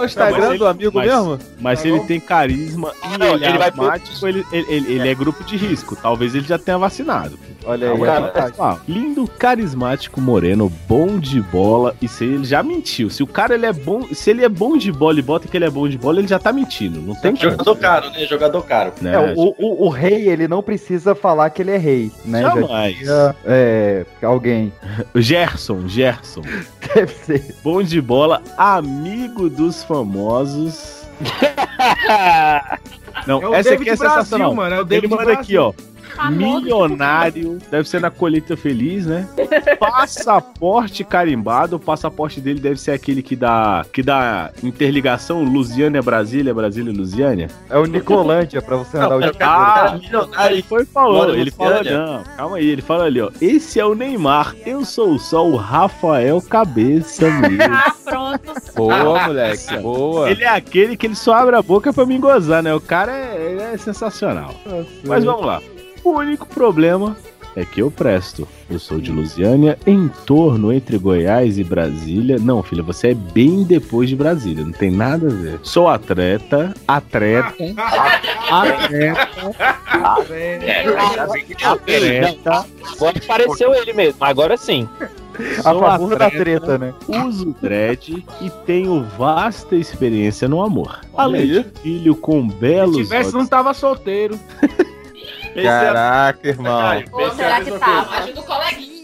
O 0.00 0.04
Instagram 0.04 0.56
do 0.56 0.66
amigo 0.66 0.92
mas- 0.94 1.06
mesmo? 1.10 1.38
Mas 1.60 1.80
se 1.80 1.88
ele 1.88 2.00
tem 2.00 2.20
carisma 2.20 2.92
e 3.14 3.18
Não, 3.18 3.34
ele 3.34 3.44
é 3.44 3.48
ele 3.48 3.58
vai 3.58 3.70
pro- 3.72 3.90
ele, 4.28 4.44
ele- 4.52 4.92
ele 4.92 5.08
é 5.08 5.14
grupo 5.14 5.42
de 5.44 5.56
risco. 5.56 5.96
Talvez 5.96 6.34
ele 6.34 6.46
já 6.46 6.58
tenha 6.58 6.78
vacinado. 6.78 7.38
Olha 7.66 7.88
aí, 7.88 7.94
Agora, 7.94 8.12
é 8.12 8.20
verdade. 8.20 8.50
pessoal, 8.52 8.80
lindo, 8.88 9.26
carismático, 9.26 10.20
moreno, 10.20 10.72
bom 10.88 11.18
de 11.18 11.40
bola. 11.42 11.94
Isso 12.00 12.22
aí 12.22 12.30
ele 12.34 12.44
já 12.44 12.62
mentiu. 12.62 13.10
Se 13.10 13.22
o 13.22 13.26
cara 13.26 13.54
ele 13.54 13.66
é 13.66 13.72
bom, 13.72 14.02
se 14.14 14.30
ele 14.30 14.44
é 14.44 14.48
bom 14.48 14.76
de 14.76 14.92
bola 14.92 15.18
e 15.18 15.22
bota 15.22 15.48
que 15.48 15.56
ele 15.56 15.64
é 15.64 15.70
bom 15.70 15.88
de 15.88 15.98
bola, 15.98 16.20
ele 16.20 16.28
já 16.28 16.38
tá 16.38 16.52
mentindo. 16.52 17.00
Não 17.00 17.14
tem 17.14 17.34
como. 17.34 17.50
Jogador 17.50 17.76
caro, 17.76 18.10
né? 18.10 18.24
Jogador 18.26 18.62
caro. 18.62 18.92
Né? 19.00 19.14
É, 19.14 19.34
o, 19.36 19.54
o, 19.58 19.86
o 19.86 19.88
rei, 19.88 20.28
ele 20.28 20.46
não 20.46 20.62
precisa 20.62 21.14
falar 21.14 21.50
que 21.50 21.62
ele 21.62 21.72
é 21.72 21.76
rei, 21.76 22.12
né? 22.24 22.42
Já 22.42 22.50
Jamais. 22.50 22.96
tinha, 22.98 23.34
é, 23.44 24.06
alguém. 24.22 24.72
Gerson, 25.16 25.88
Gerson. 25.88 26.42
Deve 26.94 27.12
ser. 27.12 27.56
Bom 27.64 27.82
de 27.82 28.00
bola, 28.00 28.40
amigo 28.56 29.50
dos 29.50 29.82
famosos. 29.82 31.04
Não, 33.26 33.54
É 33.54 33.58
essa 33.60 33.70
David 33.70 33.90
aqui 33.90 33.90
é 33.90 33.96
Brasil, 33.96 34.16
sensacional. 34.24 34.54
mano, 34.54 34.74
é 34.76 34.82
o 34.82 34.86
Ele 34.90 35.08
manda 35.08 35.24
Brasil. 35.24 35.40
aqui, 35.42 35.58
ó. 35.58 35.72
Famoso. 36.14 36.60
Milionário, 36.60 37.58
deve 37.70 37.88
ser 37.88 38.00
na 38.00 38.10
colheita 38.10 38.56
feliz, 38.56 39.06
né? 39.06 39.28
Passaporte 39.78 41.04
carimbado, 41.04 41.76
o 41.76 41.80
passaporte 41.80 42.40
dele 42.40 42.60
deve 42.60 42.80
ser 42.80 42.92
aquele 42.92 43.22
que 43.22 43.36
dá 43.36 43.84
que 43.92 44.02
dá 44.02 44.50
interligação 44.62 45.42
Lusiânia 45.42 46.02
Brasília, 46.02 46.54
Brasília 46.54 46.92
Lusiânia. 46.92 47.48
É 47.68 47.78
o 47.78 47.86
Nicolândia 47.86 48.62
pra 48.62 48.76
você 48.76 48.96
andar 48.96 49.16
o 49.16 49.20
dia. 49.20 49.32
Ah, 49.40 49.98
milionário. 50.00 50.54
ele 50.54 50.62
foi 50.62 50.84
falou, 50.84 51.34
ele 51.34 51.50
falou, 51.50 51.84
não, 51.84 52.24
calma 52.36 52.56
aí, 52.56 52.66
ele 52.66 52.82
fala 52.82 53.04
ali, 53.04 53.20
ó. 53.20 53.30
Esse 53.40 53.78
é 53.80 53.84
o 53.84 53.94
Neymar, 53.94 54.54
eu 54.64 54.84
sou 54.84 55.18
só 55.18 55.46
o 55.46 55.56
Rafael 55.56 56.40
Cabeça 56.42 57.30
mesmo. 57.30 57.56
Ah, 57.76 57.92
pronto. 58.04 58.54
Boa, 58.74 59.26
moleque, 59.26 59.76
boa. 59.78 60.30
Ele 60.30 60.44
é 60.44 60.48
aquele 60.48 60.96
que 60.96 61.06
ele 61.06 61.14
só 61.14 61.34
abre 61.34 61.56
a 61.56 61.62
boca 61.62 61.92
pra 61.92 62.06
me 62.06 62.18
gozar, 62.18 62.62
né? 62.62 62.74
O 62.74 62.80
cara 62.80 63.12
é, 63.12 63.72
é 63.74 63.76
sensacional. 63.76 64.54
Mas 65.04 65.24
vamos 65.24 65.44
lá. 65.44 65.60
O 66.06 66.10
único 66.10 66.46
problema 66.46 67.16
é 67.56 67.64
que 67.64 67.82
eu 67.82 67.90
presto. 67.90 68.46
Eu 68.70 68.78
sou 68.78 69.00
de 69.00 69.10
Lusiânia, 69.10 69.76
em 69.84 70.06
torno 70.24 70.72
entre 70.72 70.96
Goiás 70.98 71.58
e 71.58 71.64
Brasília. 71.64 72.38
Não, 72.38 72.62
filha, 72.62 72.80
você 72.80 73.08
é 73.08 73.14
bem 73.14 73.64
depois 73.64 74.08
de 74.08 74.14
Brasília, 74.14 74.64
não 74.64 74.70
tem 74.70 74.88
nada 74.88 75.26
a 75.26 75.30
ver. 75.30 75.58
Sou 75.64 75.88
atleta, 75.88 76.72
atleta, 76.86 77.52
atleta, 78.48 79.28
atleta. 81.64 82.66
Agora 82.94 83.18
apareceu 83.18 83.74
ele 83.74 83.92
mesmo, 83.92 84.22
agora 84.22 84.56
sim. 84.56 84.88
A 85.58 85.62
Sou 85.62 85.80
favor 85.80 86.16
da 86.16 86.26
atleta, 86.26 86.44
treta, 86.44 86.78
né? 86.78 86.94
Uso 87.08 87.52
dread 87.60 88.24
e 88.40 88.50
tenho 88.64 89.02
vasta 89.18 89.74
experiência 89.74 90.46
no 90.46 90.62
amor. 90.62 91.00
Além 91.16 91.48
de 91.48 91.64
filho 91.82 92.14
com 92.14 92.48
Se 92.48 92.54
belos 92.54 92.96
tivesse, 92.96 93.32
não 93.32 93.40
olhos. 93.40 93.50
tava 93.50 93.74
solteiro. 93.74 94.38
É- 95.56 95.62
Caraca, 95.62 96.48
irmão. 96.48 97.02
Ou 97.12 97.30
será 97.34 97.60
que 97.60 97.70
tava? 97.72 98.16
Ajuda 98.18 98.40
o 98.40 98.44
coleguinha. 98.44 98.96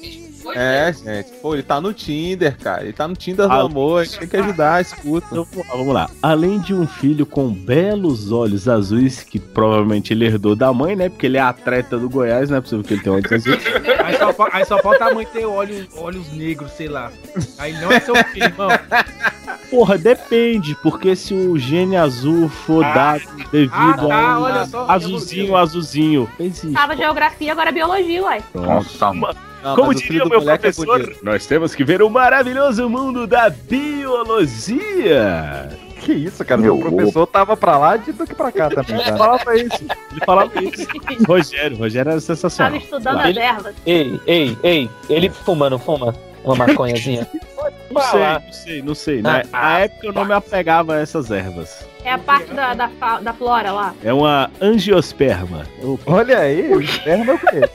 É, 0.57 0.93
gente. 0.93 1.31
Pô, 1.41 1.55
ele 1.55 1.63
tá 1.63 1.81
no 1.81 1.93
Tinder, 1.95 2.59
cara. 2.59 2.83
Ele 2.83 2.93
tá 2.93 3.07
no 3.07 3.15
Tinder 3.15 3.47
do 3.47 3.53
Ah, 3.53 3.61
amor. 3.61 4.01
A 4.01 4.05
gente 4.05 4.19
tem 4.19 4.29
que 4.29 4.37
ajudar, 4.37 4.83
escuta. 4.83 5.27
Então, 5.31 5.47
vamos 5.71 5.95
lá. 5.95 6.11
Além 6.21 6.59
de 6.59 6.75
um 6.75 6.85
filho 6.87 7.25
com 7.25 7.49
belos 7.49 8.33
olhos 8.33 8.69
azuis, 8.69 9.23
que 9.23 9.39
provavelmente 9.39 10.13
ele 10.13 10.27
herdou 10.27 10.57
da 10.57 10.73
mãe, 10.73 10.97
né? 10.97 11.09
Porque 11.09 11.27
ele 11.27 11.37
é 11.39 11.41
atleta 11.41 11.97
do 11.97 12.11
Goiás, 12.11 12.51
não 12.51 12.57
é 12.59 12.61
possível 12.61 12.85
que 12.85 12.93
ele 12.95 13.03
tenha 13.03 13.15
olhos 13.15 13.33
azuis. 13.33 13.63
Aí 14.05 14.17
só, 14.19 14.49
aí 14.53 14.65
só 14.67 14.79
falta 14.83 15.05
a 15.07 15.15
mãe 15.15 15.25
ter 15.33 15.47
olhos, 15.47 15.87
olhos 15.97 16.31
negros, 16.33 16.73
sei 16.73 16.89
lá. 16.89 17.13
Aí 17.57 17.73
não 17.81 17.91
é 17.93 18.01
seu 18.01 18.15
filho, 18.17 18.45
irmão. 18.47 18.69
Porra, 19.73 19.97
depende, 19.97 20.77
porque 20.83 21.17
se 21.17 21.33
o 21.33 21.59
gene 21.59 21.97
azul 21.97 22.49
for 22.49 22.85
Ah. 22.85 22.93
dado 22.93 23.23
devido 23.51 23.73
Ah, 23.75 23.95
tá, 23.97 24.21
a 24.35 24.39
um 24.39 24.43
olha 24.43 24.67
só. 24.67 24.87
azulzinho, 24.89 25.57
azulzinho. 25.57 26.29
Existe. 26.39 26.73
Tava 26.75 26.95
geografia, 26.95 27.53
agora 27.53 27.71
é 27.71 27.73
biologia, 27.73 28.23
uai. 28.23 28.43
Nossa, 28.55 29.13
Não, 29.63 29.77
Como 29.77 29.95
diria 29.95 30.25
o 30.25 30.29
meu 30.29 30.41
é 30.41 30.59
professor, 30.59 31.01
bonito. 31.01 31.25
nós 31.25 31.47
temos 31.47 31.75
que 31.75 31.85
ver 31.85 32.03
o 32.03 32.11
maravilhoso 32.11 32.87
mundo 32.91 33.27
da 33.29 33.49
biologia. 34.53 35.69
Que 36.01 36.13
isso, 36.13 36.45
cara? 36.45 36.61
Meu 36.61 36.77
professor 36.79 37.27
tava 37.29 37.57
pra 37.57 37.79
lá 37.79 37.97
de 37.97 38.11
do 38.13 38.27
que 38.27 38.35
pra 38.35 38.51
cá 38.51 38.69
também, 38.69 38.97
Ele 38.97 39.05
cara. 39.05 39.17
falava 39.17 39.57
isso. 39.57 39.85
Ele 40.11 40.21
falava 40.27 40.53
isso. 40.63 40.87
Rogério, 41.27 41.77
Rogério 41.79 42.11
era 42.11 42.21
sensacional. 42.21 42.73
Tava 42.73 42.83
estudando 42.85 43.19
as 43.21 43.37
ervas. 43.37 43.75
Ei, 43.87 44.21
ei, 44.27 44.59
ei, 44.65 44.91
ele 45.09 45.31
fumando, 45.31 45.79
fuma 45.79 46.13
uma 46.45 46.55
maconhazinha. 46.57 47.27
Não 47.93 48.01
sei, 48.01 48.21
não 48.23 48.53
sei, 48.53 48.83
não 48.83 48.95
sei. 48.95 49.23
Na, 49.23 49.43
na 49.53 49.79
época 49.81 50.07
eu 50.07 50.13
não 50.15 50.25
me 50.25 50.33
apegava 50.33 50.95
a 50.95 51.01
essas 51.01 51.31
ervas. 51.31 51.87
É 52.03 52.11
a 52.13 52.17
parte 52.17 52.51
da, 52.55 52.73
da, 52.73 52.89
fa- 52.89 53.21
da 53.21 53.35
flora 53.35 53.71
lá. 53.71 53.95
É 54.03 54.11
uma 54.15 54.51
angiosperma. 54.63 55.67
Eu- 55.79 56.01
Olha 56.07 56.39
aí, 56.39 56.69
o 56.73 56.81
esperma 56.81 57.33
eu 57.33 57.39
conheço. 57.39 57.73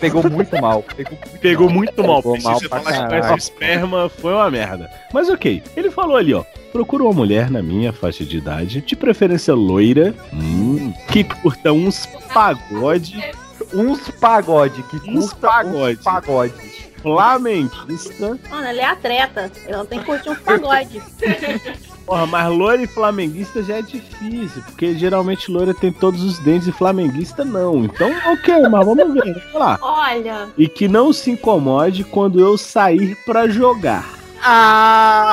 Pegou 0.00 0.30
muito 0.30 0.56
mal. 0.62 0.84
Pegou 0.96 1.18
muito 1.18 1.38
Pegou 1.40 1.68
muito 1.68 2.02
mal. 2.04 2.22
Pegou 2.22 2.40
mal 2.40 2.54
se 2.60 2.62
você 2.62 2.68
pra 2.68 2.80
falar 2.80 3.32
que 3.32 3.38
esperma 3.40 4.08
foi 4.08 4.32
uma 4.34 4.48
merda. 4.50 4.88
Mas 5.12 5.28
ok, 5.28 5.60
ele 5.76 5.90
falou 5.90 6.16
ali, 6.16 6.32
ó. 6.32 6.44
Procura 6.70 7.02
uma 7.02 7.12
mulher 7.12 7.50
na 7.50 7.60
minha 7.60 7.92
faixa 7.92 8.24
de 8.24 8.36
idade, 8.38 8.80
de 8.80 8.94
preferência 8.94 9.52
loira, 9.52 10.14
hum, 10.32 10.92
que 11.08 11.24
curta 11.24 11.72
uns 11.72 12.06
pagode, 12.32 13.20
Uns 13.74 14.08
pagode, 14.12 14.82
que 14.84 14.96
Uns 15.10 15.32
curta 15.32 15.46
pagode. 15.48 15.98
uns 15.98 16.04
pagode. 16.04 16.54
Flamenguista. 17.02 18.38
Mano, 18.50 18.66
ele 18.68 18.80
é 18.80 18.86
atleta. 18.86 19.50
Ela 19.66 19.84
tem 19.84 19.98
que 20.00 20.06
curtir 20.06 20.30
uns 20.30 20.38
pagode. 20.38 21.02
Porra, 22.06 22.26
mas 22.26 22.48
loira 22.50 22.82
e 22.82 22.86
flamenguista 22.88 23.62
já 23.62 23.76
é 23.76 23.82
difícil, 23.82 24.62
porque 24.62 24.94
geralmente 24.96 25.48
loira 25.48 25.72
tem 25.72 25.92
todos 25.92 26.22
os 26.24 26.40
dentes 26.40 26.66
e 26.66 26.72
flamenguista 26.72 27.44
não. 27.44 27.84
Então, 27.84 28.10
ok, 28.26 28.62
mas 28.68 28.84
vamos 28.84 29.14
ver, 29.14 29.32
vamos 29.34 29.54
lá. 29.54 29.78
Olha. 29.80 30.48
E 30.58 30.66
que 30.66 30.88
não 30.88 31.12
se 31.12 31.30
incomode 31.30 32.02
quando 32.02 32.40
eu 32.40 32.58
sair 32.58 33.16
pra 33.24 33.46
jogar. 33.46 34.19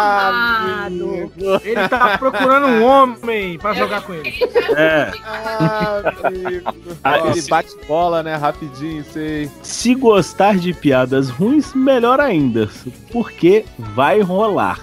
Amado. 0.07 1.31
Ele 1.63 1.87
tá 1.87 2.17
procurando 2.17 2.67
um 2.67 2.83
homem 2.83 3.57
pra 3.57 3.73
jogar 3.73 4.01
com 4.01 4.13
ele. 4.13 4.33
É. 4.75 5.11
Ah, 5.25 6.01
amigo. 6.23 6.71
Ah, 7.03 7.19
Ele 7.19 7.39
esse- 7.39 7.49
bate 7.49 7.69
bola, 7.87 8.21
né? 8.23 8.35
Rapidinho, 8.35 9.03
sei. 9.11 9.49
Se 9.61 9.93
gostar 9.95 10.57
de 10.57 10.73
piadas 10.73 11.29
ruins, 11.29 11.73
melhor 11.73 12.19
ainda, 12.19 12.69
porque 13.11 13.65
vai 13.77 14.21
rolar. 14.21 14.79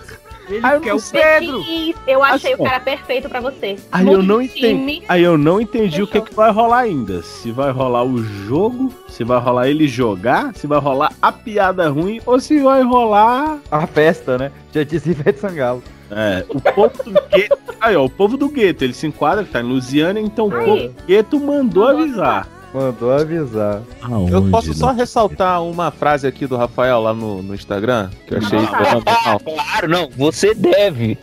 Ele 0.48 0.60
Ah, 0.62 0.74
eu 0.74 0.80
quer 0.80 0.94
o. 0.94 1.00
Pedro. 1.02 1.64
Eu 2.06 2.22
achei 2.22 2.52
Assim, 2.52 2.62
o 2.62 2.64
cara 2.64 2.80
perfeito 2.80 3.28
pra 3.28 3.40
você. 3.40 3.76
Aí 3.90 4.06
eu 4.06 4.22
não 4.22 4.42
entendi. 4.42 5.02
Aí 5.08 5.22
eu 5.22 5.38
não 5.38 5.60
entendi 5.60 6.02
o 6.02 6.06
que, 6.06 6.20
que 6.20 6.34
vai 6.34 6.50
rolar 6.50 6.80
ainda. 6.80 7.22
Se 7.22 7.50
vai 7.50 7.70
rolar 7.70 8.04
o 8.04 8.22
jogo, 8.22 8.92
se 9.08 9.24
vai 9.24 9.38
rolar 9.40 9.68
ele 9.68 9.88
jogar, 9.88 10.54
se 10.54 10.66
vai 10.66 10.78
rolar 10.78 11.12
a 11.22 11.32
piada 11.32 11.88
ruim 11.88 12.20
ou 12.26 12.38
se 12.38 12.58
vai 12.60 12.82
rolar. 12.82 13.58
A 13.70 13.86
festa, 13.86 14.36
né? 14.36 14.52
Já 14.72 14.82
disse 14.84 15.10
Ivete 15.10 15.38
Sangalo. 15.40 15.82
É, 16.10 16.44
o 16.48 16.60
povo 16.60 17.02
do 17.02 17.12
gueto. 17.28 17.58
Aí, 17.80 17.96
ó, 17.96 18.04
o 18.04 18.10
povo 18.10 18.36
do 18.36 18.48
gueto, 18.48 18.84
ele 18.84 18.92
se 18.92 19.06
enquadra, 19.06 19.40
ele 19.42 19.50
tá 19.50 19.60
em 19.60 19.64
Lusiana, 19.64 20.20
então 20.20 20.48
o 20.48 20.54
Aí. 20.54 20.64
povo 20.64 20.88
do 20.88 21.02
gueto 21.06 21.40
mandou 21.40 21.88
avisar. 21.88 22.46
Mandou 22.74 23.12
avisar. 23.12 23.82
Eu 24.28 24.50
posso 24.50 24.74
só 24.74 24.90
ressaltar 24.90 25.62
uma 25.62 25.92
frase 25.92 26.26
aqui 26.26 26.44
do 26.44 26.56
Rafael 26.56 27.00
lá 27.00 27.14
no, 27.14 27.40
no 27.40 27.54
Instagram, 27.54 28.10
que 28.26 28.34
eu 28.34 28.38
achei 28.38 28.58
Ah, 28.58 28.66
fenomenal. 28.66 29.40
claro, 29.40 29.88
não, 29.88 30.10
você 30.16 30.52
deve. 30.54 31.16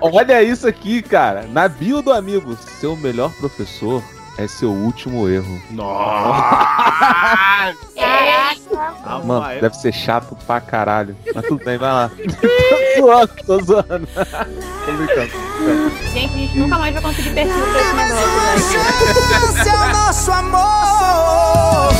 Olha 0.00 0.42
isso 0.42 0.66
aqui, 0.66 1.00
cara. 1.00 1.46
Na 1.46 1.68
bio 1.68 2.02
do 2.02 2.12
amigo, 2.12 2.56
seu 2.80 2.96
melhor 2.96 3.30
professor 3.34 4.02
é 4.36 4.48
seu 4.48 4.70
último 4.72 5.28
erro. 5.28 5.62
Nossa! 5.70 6.66
Mano, 9.24 9.60
deve 9.60 9.76
ser 9.76 9.92
chato 9.92 10.36
pra 10.46 10.60
caralho. 10.60 11.16
Mas 11.34 11.46
tudo 11.46 11.64
bem, 11.64 11.76
vai 11.76 11.92
lá. 11.92 12.10
tô 12.96 13.00
zoando, 13.00 13.32
tô 13.46 13.60
zoando. 13.62 14.08
tô 14.86 14.92
brincando. 14.92 15.30
Gente, 16.12 16.34
a 16.34 16.38
gente 16.38 16.58
nunca 16.58 16.78
mais 16.78 16.92
vai 16.94 17.02
conseguir 17.02 17.30
perfil 17.30 17.64
pra 17.72 17.80
esse 17.80 17.94
negócio. 17.94 18.78
né? 18.78 19.64
É 19.66 19.76
o 19.76 19.92
nosso 19.92 20.32
amor. 20.32 21.94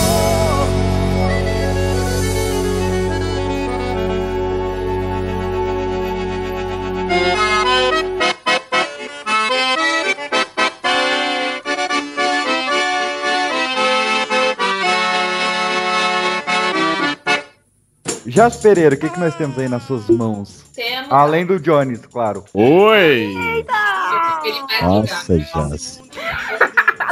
Jas 18.34 18.56
Pereira, 18.56 18.96
o 18.96 18.98
que, 18.98 19.08
que 19.08 19.20
nós 19.20 19.32
temos 19.36 19.56
aí 19.56 19.68
nas 19.68 19.84
suas 19.84 20.08
mãos? 20.08 20.64
Temos. 20.74 21.06
Além 21.08 21.46
do 21.46 21.60
Jones, 21.60 22.00
claro. 22.10 22.44
Oi! 22.52 23.64
Vai 23.64 24.82
Nossa, 24.82 25.38
Jazz. 25.38 26.02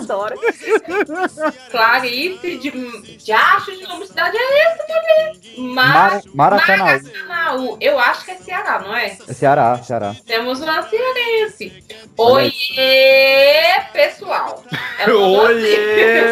Adoro. 0.03 0.35
Clarice 1.71 2.57
de, 2.59 3.17
de 3.17 3.33
acho 3.33 3.73
de 3.77 3.83
nome 3.87 4.03
de 4.03 4.09
cidade 4.09 4.37
é 4.37 4.73
esse, 4.73 4.87
bebê? 4.87 5.59
Mara- 5.73 6.23
Maracanaú. 6.35 6.87
Maracanaú. 7.29 7.77
Eu 7.81 7.99
acho 7.99 8.25
que 8.25 8.31
é 8.33 8.37
Ceará, 8.37 8.79
não 8.81 8.97
é? 8.97 9.07
É 9.29 9.33
Ceará, 9.33 9.79
Ceará. 9.83 10.15
Temos 10.27 10.61
uma 10.61 10.83
cearense. 10.83 11.85
Oiê, 12.17 13.81
pessoal. 13.93 14.63
Ela 14.99 15.13
mandou 15.13 15.45
Oiê! 15.47 16.25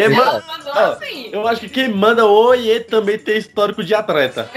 Manda- 0.10 0.42
Ah, 0.72 0.88
assim. 0.90 1.30
Eu 1.32 1.46
acho 1.48 1.60
que 1.62 1.68
quem 1.68 1.88
manda 1.88 2.24
oiê 2.24 2.80
também 2.80 3.18
tem 3.18 3.36
histórico 3.36 3.82
de 3.84 3.94
atleta. 3.94 4.48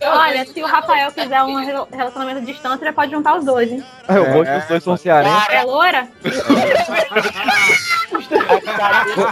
Olha, 0.00 0.44
se 0.46 0.62
o 0.62 0.66
Rafael 0.66 1.10
quiser 1.12 1.42
um 1.42 1.56
rel- 1.64 1.88
relacionamento 1.92 2.38
à 2.38 2.42
distância, 2.42 2.84
ele 2.84 2.92
pode 2.92 3.10
juntar 3.10 3.36
os 3.38 3.44
dois, 3.44 3.70
hein? 3.70 3.84
É, 4.08 4.14
bom 4.32 4.42
é 4.42 4.44
que 4.44 4.58
os 4.62 4.68
dois 4.68 4.82
são 4.84 4.96
cearenses. 4.96 5.17
É 5.50 5.62
loura? 5.64 6.08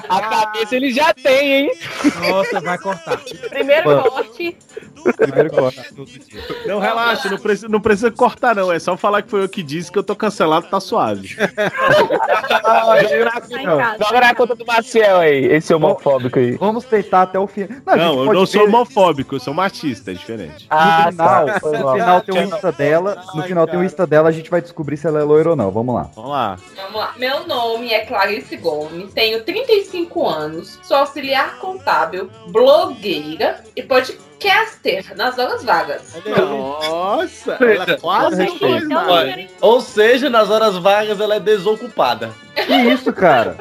A 0.08 0.20
cabeça 0.20 0.76
ele 0.76 0.92
já 0.92 1.12
tem, 1.14 1.52
hein? 1.52 1.70
Nossa, 2.30 2.60
vai 2.60 2.78
cortar. 2.78 3.18
Primeiro 3.48 3.88
Mano. 3.88 4.02
corte. 4.10 4.56
Primeiro 5.16 5.50
corte. 5.50 5.80
Não, 6.66 6.78
relaxa, 6.78 7.28
não 7.30 7.38
precisa, 7.38 7.68
não 7.68 7.80
precisa 7.80 8.10
cortar, 8.10 8.54
não. 8.54 8.72
É 8.72 8.78
só 8.78 8.96
falar 8.96 9.22
que 9.22 9.30
foi 9.30 9.42
eu 9.42 9.48
que 9.48 9.62
disse 9.62 9.90
que 9.92 9.98
eu 9.98 10.02
tô 10.02 10.14
cancelado, 10.16 10.66
tá 10.68 10.80
suave. 10.80 11.36
Joga 13.98 14.20
na 14.20 14.34
conta 14.34 14.54
do 14.54 14.64
Maciel 14.66 15.18
aí, 15.18 15.44
esse 15.46 15.72
homofóbico 15.72 16.38
aí. 16.38 16.52
Vamos 16.56 16.84
tentar 16.84 17.22
até 17.22 17.38
o 17.38 17.46
fim. 17.46 17.68
Não, 17.86 17.96
gente 17.96 18.26
eu 18.28 18.32
não 18.34 18.46
sou 18.46 18.62
ver- 18.62 18.68
homofóbico, 18.68 19.34
eu 19.36 19.40
sou 19.40 19.54
machista, 19.54 20.10
é 20.10 20.14
diferente. 20.14 20.68
No 20.70 21.10
final, 21.10 21.46
tá. 21.46 21.60
Foi 21.60 21.78
no 21.78 21.92
final 21.92 22.20
tem 22.20 22.34
um. 22.34 22.42
Insta 22.44 22.72
dela. 22.72 23.22
No 23.34 23.42
final 23.42 23.66
tem 23.66 23.78
um 23.78 23.84
Insta 23.84 24.06
dela, 24.06 24.28
a 24.28 24.32
gente 24.32 24.50
vai 24.50 24.60
descobrir 24.60 24.96
se 24.96 25.06
ela 25.06 25.20
é 25.20 25.22
loira 25.24 25.50
ou 25.50 25.56
não. 25.56 25.70
Vamos 25.76 25.94
lá. 25.94 26.10
Vamos 26.14 26.30
lá. 26.30 26.58
Vamos 26.74 26.94
lá. 26.94 27.14
Meu 27.18 27.46
nome 27.46 27.92
é 27.92 28.06
Clarice 28.06 28.56
Gomes, 28.56 29.12
tenho 29.12 29.44
35 29.44 30.26
anos, 30.26 30.80
sou 30.82 30.96
auxiliar 30.96 31.58
contábil, 31.58 32.30
blogueira 32.48 33.62
e 33.76 33.82
podcaster 33.82 35.14
nas 35.14 35.36
horas 35.36 35.62
vagas. 35.62 36.16
Nossa, 36.24 37.58
ela 37.60 37.98
quase 37.98 38.46
não 38.58 38.88
nada. 38.88 39.12
Olha, 39.12 39.48
Ou 39.60 39.78
seja, 39.82 40.30
nas 40.30 40.48
horas 40.48 40.78
vagas 40.78 41.20
ela 41.20 41.34
é 41.34 41.40
desocupada. 41.40 42.30
Que 42.54 42.72
isso, 42.72 43.12
cara? 43.12 43.58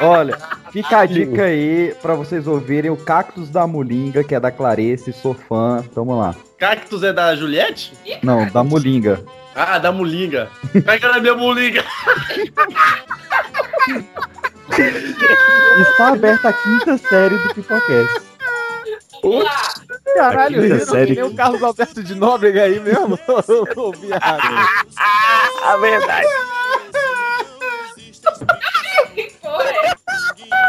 Olha, 0.00 0.38
fica 0.72 1.00
a 1.00 1.04
dica 1.04 1.44
aí 1.44 1.94
pra 2.00 2.14
vocês 2.14 2.46
ouvirem 2.46 2.90
o 2.90 2.96
Cactus 2.96 3.50
da 3.50 3.66
Mulinga, 3.66 4.24
que 4.24 4.34
é 4.34 4.40
da 4.40 4.50
Clarice, 4.50 5.12
sou 5.12 5.34
fã. 5.34 5.84
Tamo 5.94 6.18
lá. 6.18 6.34
Cactus 6.56 7.02
é 7.02 7.12
da 7.12 7.36
Juliette? 7.36 7.92
Não, 8.22 8.46
da 8.46 8.64
Mulinga. 8.64 9.22
Ah, 9.60 9.78
da 9.78 9.90
Mulinga. 9.90 10.48
Pega 10.84 11.08
na 11.08 11.18
minha 11.20 11.34
Mulinga. 11.34 11.84
Está 15.80 16.08
aberta 16.08 16.48
a 16.50 16.52
quinta 16.52 16.96
série 16.98 17.36
do 17.36 17.54
Pipocast. 17.54 18.20
Caralho, 20.14 20.54
quinta 20.62 20.62
riram 20.62 20.78
que 20.78 20.84
série 20.86 21.14
nem 21.16 21.24
o 21.24 21.30
que- 21.30 21.36
Carlos 21.36 21.62
Alberto 21.62 22.02
de 22.04 22.14
Nóbrega 22.14 22.62
aí 22.62 22.78
mesmo. 22.78 23.18
Eu 23.48 23.66
ouvi 23.82 24.12
errado. 24.12 24.68
A 25.64 25.76
verdade. 25.76 26.26
É 30.50 30.67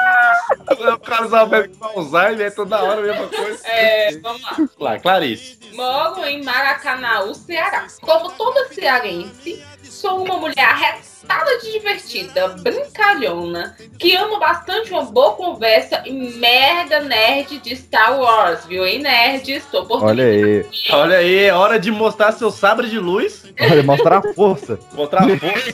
o 0.93 0.99
Carlos 0.99 1.33
Alberto 1.33 1.77
com 1.77 1.85
Alzheimer, 1.85 2.47
é 2.47 2.49
toda 2.49 2.81
hora 2.81 2.99
a 2.99 3.03
mesma 3.03 3.27
coisa. 3.27 3.67
É, 3.67 4.17
vamos 4.17 4.41
lá. 4.41 4.57
Lá, 4.79 4.99
Clarice. 4.99 5.59
Moro 5.73 6.25
em 6.25 6.43
Maracanaú, 6.43 7.33
Ceará. 7.33 7.87
Como 8.01 8.31
toda 8.31 8.67
cearense, 8.73 9.63
sou 9.83 10.23
uma 10.23 10.37
mulher 10.37 10.59
arretada 10.59 11.57
de 11.61 11.71
divertida, 11.71 12.47
brincalhona, 12.49 13.75
que 13.97 14.15
ama 14.15 14.39
bastante 14.39 14.91
uma 14.91 15.03
boa 15.03 15.33
conversa 15.33 16.01
e 16.05 16.11
merda 16.11 17.01
nerd 17.01 17.59
de 17.59 17.75
Star 17.75 18.19
Wars, 18.19 18.65
viu, 18.65 18.85
hein, 18.85 18.99
nerd? 18.99 19.51
Estou 19.51 19.85
por 19.85 20.03
Olha 20.03 20.25
aí. 20.25 20.65
Olha 20.91 21.17
aí, 21.17 21.45
é 21.45 21.53
hora 21.53 21.79
de 21.79 21.91
mostrar 21.91 22.31
seu 22.31 22.51
sabre 22.51 22.89
de 22.89 22.99
luz. 22.99 23.45
Olha, 23.59 23.83
mostrar 23.83 24.17
a 24.17 24.33
força. 24.33 24.79
Mostrar 24.93 25.23
a 25.23 25.37
força. 25.37 25.73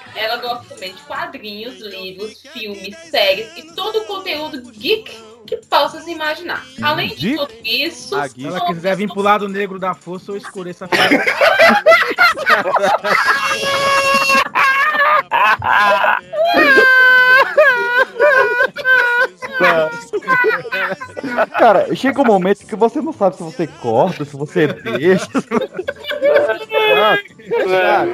Ela 0.20 0.36
gosta 0.36 0.74
também 0.74 0.92
de 0.92 1.00
quadrinhos, 1.04 1.80
livros, 1.80 2.42
filmes, 2.52 2.94
séries 3.10 3.56
e 3.56 3.74
todo 3.74 4.00
o 4.00 4.04
conteúdo 4.04 4.60
geek 4.70 5.10
que 5.46 5.56
possa 5.66 6.02
se 6.02 6.10
imaginar. 6.10 6.62
Além 6.82 7.14
de 7.14 7.34
tudo 7.34 7.54
isso, 7.64 8.10
Se 8.28 8.46
ela 8.46 8.66
quiser 8.66 8.94
vir 8.96 9.08
pro 9.08 9.22
lado 9.22 9.48
negro 9.48 9.78
da 9.78 9.94
força, 9.94 10.32
eu 10.32 10.36
escureço 10.36 10.84
a 10.84 10.88
Cara, 21.58 21.94
chega 21.94 22.20
um 22.20 22.24
momento 22.24 22.66
que 22.66 22.76
você 22.76 23.00
não 23.00 23.12
sabe 23.12 23.36
se 23.36 23.42
você 23.42 23.66
corta, 23.66 24.24
se 24.24 24.36
você 24.36 24.66
deixa. 24.68 25.28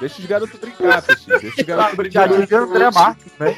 Deixa, 0.00 0.20
os 0.20 0.26
garotos 0.26 0.58
brincar, 0.60 1.02
Peixinho. 1.02 1.40
Deixa 1.40 1.60
os 1.60 1.66
garotos 1.66 2.12
Já 2.12 2.26
brincar. 2.26 2.28
dizia 2.40 2.58
André 2.60 2.90
Marques, 2.90 3.32
né? 3.38 3.56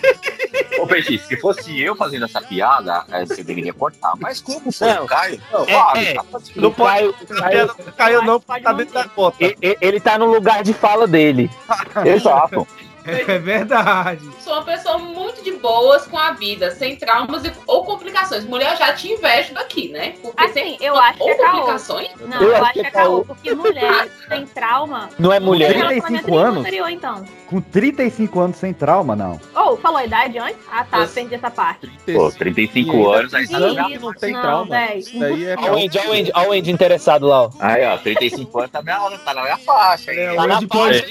Ô, 0.79 0.87
Peixe, 0.87 1.19
se 1.19 1.37
fosse 1.37 1.81
eu 1.81 1.97
fazendo 1.97 2.25
essa 2.25 2.41
piada, 2.41 3.05
eh, 3.11 3.27
você 3.27 3.43
deveria 3.43 3.73
cortar. 3.73 4.13
Mas 4.19 4.41
como 4.41 4.71
foi 4.71 4.89
Não. 4.89 5.05
o 5.05 5.07
Caio? 5.09 5.41
Não, 5.53 5.65
é, 5.65 6.05
é. 6.11 6.15
tá. 6.15 6.25
Não 6.57 6.73
pode. 6.73 6.91
Caio- 6.93 7.15
Caio- 7.29 7.67
Não 7.67 7.93
caiu 7.97 8.23
não, 8.23 8.41
porque 8.41 8.63
tá 8.63 8.73
dentro 8.73 8.95
da 8.95 9.05
cota. 9.05 9.37
E- 9.45 9.57
e- 9.61 9.77
Ele 9.81 9.99
tá 10.01 10.17
no 10.19 10.27
lugar 10.27 10.63
de 10.63 10.73
fala 10.73 11.07
dele. 11.07 11.51
Exato. 12.05 12.67
É 13.29 13.39
verdade. 13.39 14.29
sou 14.41 14.55
uma 14.55 14.63
pessoa 14.63 14.99
muito 14.99 15.43
de 15.43 15.53
boas 15.53 16.07
com 16.07 16.19
a 16.19 16.33
vida, 16.33 16.71
sem 16.71 16.97
traumas 16.97 17.45
e- 17.45 17.53
ou 17.67 17.85
complicações. 17.85 18.45
Mulher, 18.45 18.73
eu 18.73 18.77
já 18.77 18.93
te 18.93 19.13
invejo 19.13 19.55
daqui, 19.55 19.89
né? 19.89 20.15
Porque 20.23 20.43
Assim, 20.43 20.77
eu 20.81 20.97
acho 20.97 21.19
que 21.19 21.29
é 21.29 21.35
caô. 21.37 21.51
complicações. 21.59 22.09
Não, 22.21 22.43
eu, 22.43 22.57
acho 22.57 22.73
que 22.73 22.81
é 22.81 22.91
caô, 22.91 23.25
porque 23.25 23.55
mulher 23.55 24.09
sem 24.29 24.47
trauma. 24.47 25.09
Não 25.19 25.33
é 25.33 25.41
mulher. 25.41 25.69
tem 25.73 25.79
relacionamento 25.79 26.25
35 26.25 26.31
nenhum 26.31 26.47
anos? 26.47 26.61
anterior, 26.61 26.89
então. 26.91 27.25
Com 27.47 27.61
35 27.61 28.41
anos 28.41 28.57
sem 28.57 28.73
trauma, 28.75 29.17
não. 29.17 29.41
Ou, 29.55 29.77
falou 29.77 29.99
a 29.99 30.05
idade 30.05 30.39
antes? 30.39 30.59
Ah, 30.71 30.85
tá, 30.85 31.07
perdi 31.07 31.35
essa 31.35 31.51
parte. 31.51 31.91
Pô, 32.13 32.31
35 32.31 33.11
anos, 33.11 33.35
aí 33.35 33.49
tá 33.49 33.59
não 33.59 34.13
tem 34.13 34.33
não, 34.33 34.41
trauma. 34.43 34.67
véi. 34.67 34.99
Isso 34.99 35.19
daí 35.19 35.47
é. 35.47 35.57
Olha 35.59 35.73
o 35.73 35.77
Andy, 35.77 35.99
olha 35.99 36.09
o 36.09 36.13
Andy, 36.13 36.33
olha 36.35 36.49
o 36.49 36.53
Andy 36.53 36.71
interessado 36.71 37.27
lá, 37.27 37.43
ó. 37.45 37.51
Aí, 37.59 37.87
ó, 37.87 37.97
35 37.99 38.59
anos 38.59 38.71
tá, 38.71 38.83
minha, 38.83 38.99
tá 39.19 39.35
na 39.35 39.43
minha 39.43 39.57
faixa. 39.59 40.11
É, 40.13 40.33
hein? 40.33 40.39
o 40.39 40.43
Andy 40.43 40.67
pode. 40.67 41.05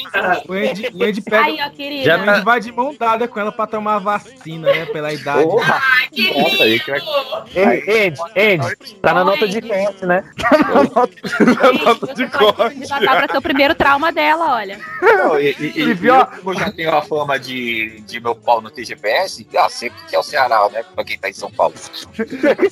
O 0.47 0.53
Andy, 0.53 0.91
o 0.93 1.03
Andy 1.03 1.21
pega. 1.21 1.43
Aí, 1.43 1.57
ó, 1.65 1.69
que 1.69 1.81
querida. 1.87 2.03
Já 2.03 2.15
a 2.15 2.35
gente 2.35 2.43
vai 2.43 2.59
de 2.59 2.71
mão 2.71 2.95
dada 2.97 3.27
com 3.27 3.39
ela 3.39 3.51
pra 3.51 3.67
tomar 3.67 3.95
a 3.95 3.99
vacina, 3.99 4.71
né? 4.71 4.85
Pela 4.87 5.13
idade. 5.13 5.43
Porra. 5.43 5.81
que 6.11 6.33
Nossa, 6.33 6.63
aí 6.63 6.79
que 6.79 6.91
Ei, 6.91 8.07
Andy, 8.07 8.19
Andy, 8.35 8.95
tá 9.01 9.13
na 9.13 9.23
nota 9.23 9.47
de 9.47 9.61
corte, 9.61 10.05
né? 10.05 10.23
nota 11.85 12.13
de 12.13 12.27
corte. 12.27 12.85
Já 12.85 12.99
tá 12.99 13.15
pra 13.15 13.27
ser 13.27 13.37
o 13.37 13.41
primeiro 13.41 13.75
trauma 13.75 14.11
dela, 14.11 14.55
olha. 14.55 14.79
Não, 15.01 15.39
e, 15.39 15.55
e, 15.59 15.81
e, 15.81 15.93
viu? 15.93 16.15
eu, 16.15 16.25
como 16.25 16.53
já 16.53 16.71
tenho 16.71 16.95
a 16.95 17.01
fama 17.01 17.39
de, 17.39 18.01
de 18.01 18.19
meu 18.19 18.35
pau 18.35 18.61
no 18.61 18.69
TGPS, 18.69 19.47
ah, 19.57 19.69
sempre 19.69 19.99
que 20.07 20.15
é 20.15 20.19
o 20.19 20.23
Ceará, 20.23 20.67
né? 20.71 20.83
Pra 20.95 21.03
quem 21.03 21.17
tá 21.17 21.29
em 21.29 21.33
São 21.33 21.51
Paulo. 21.51 21.75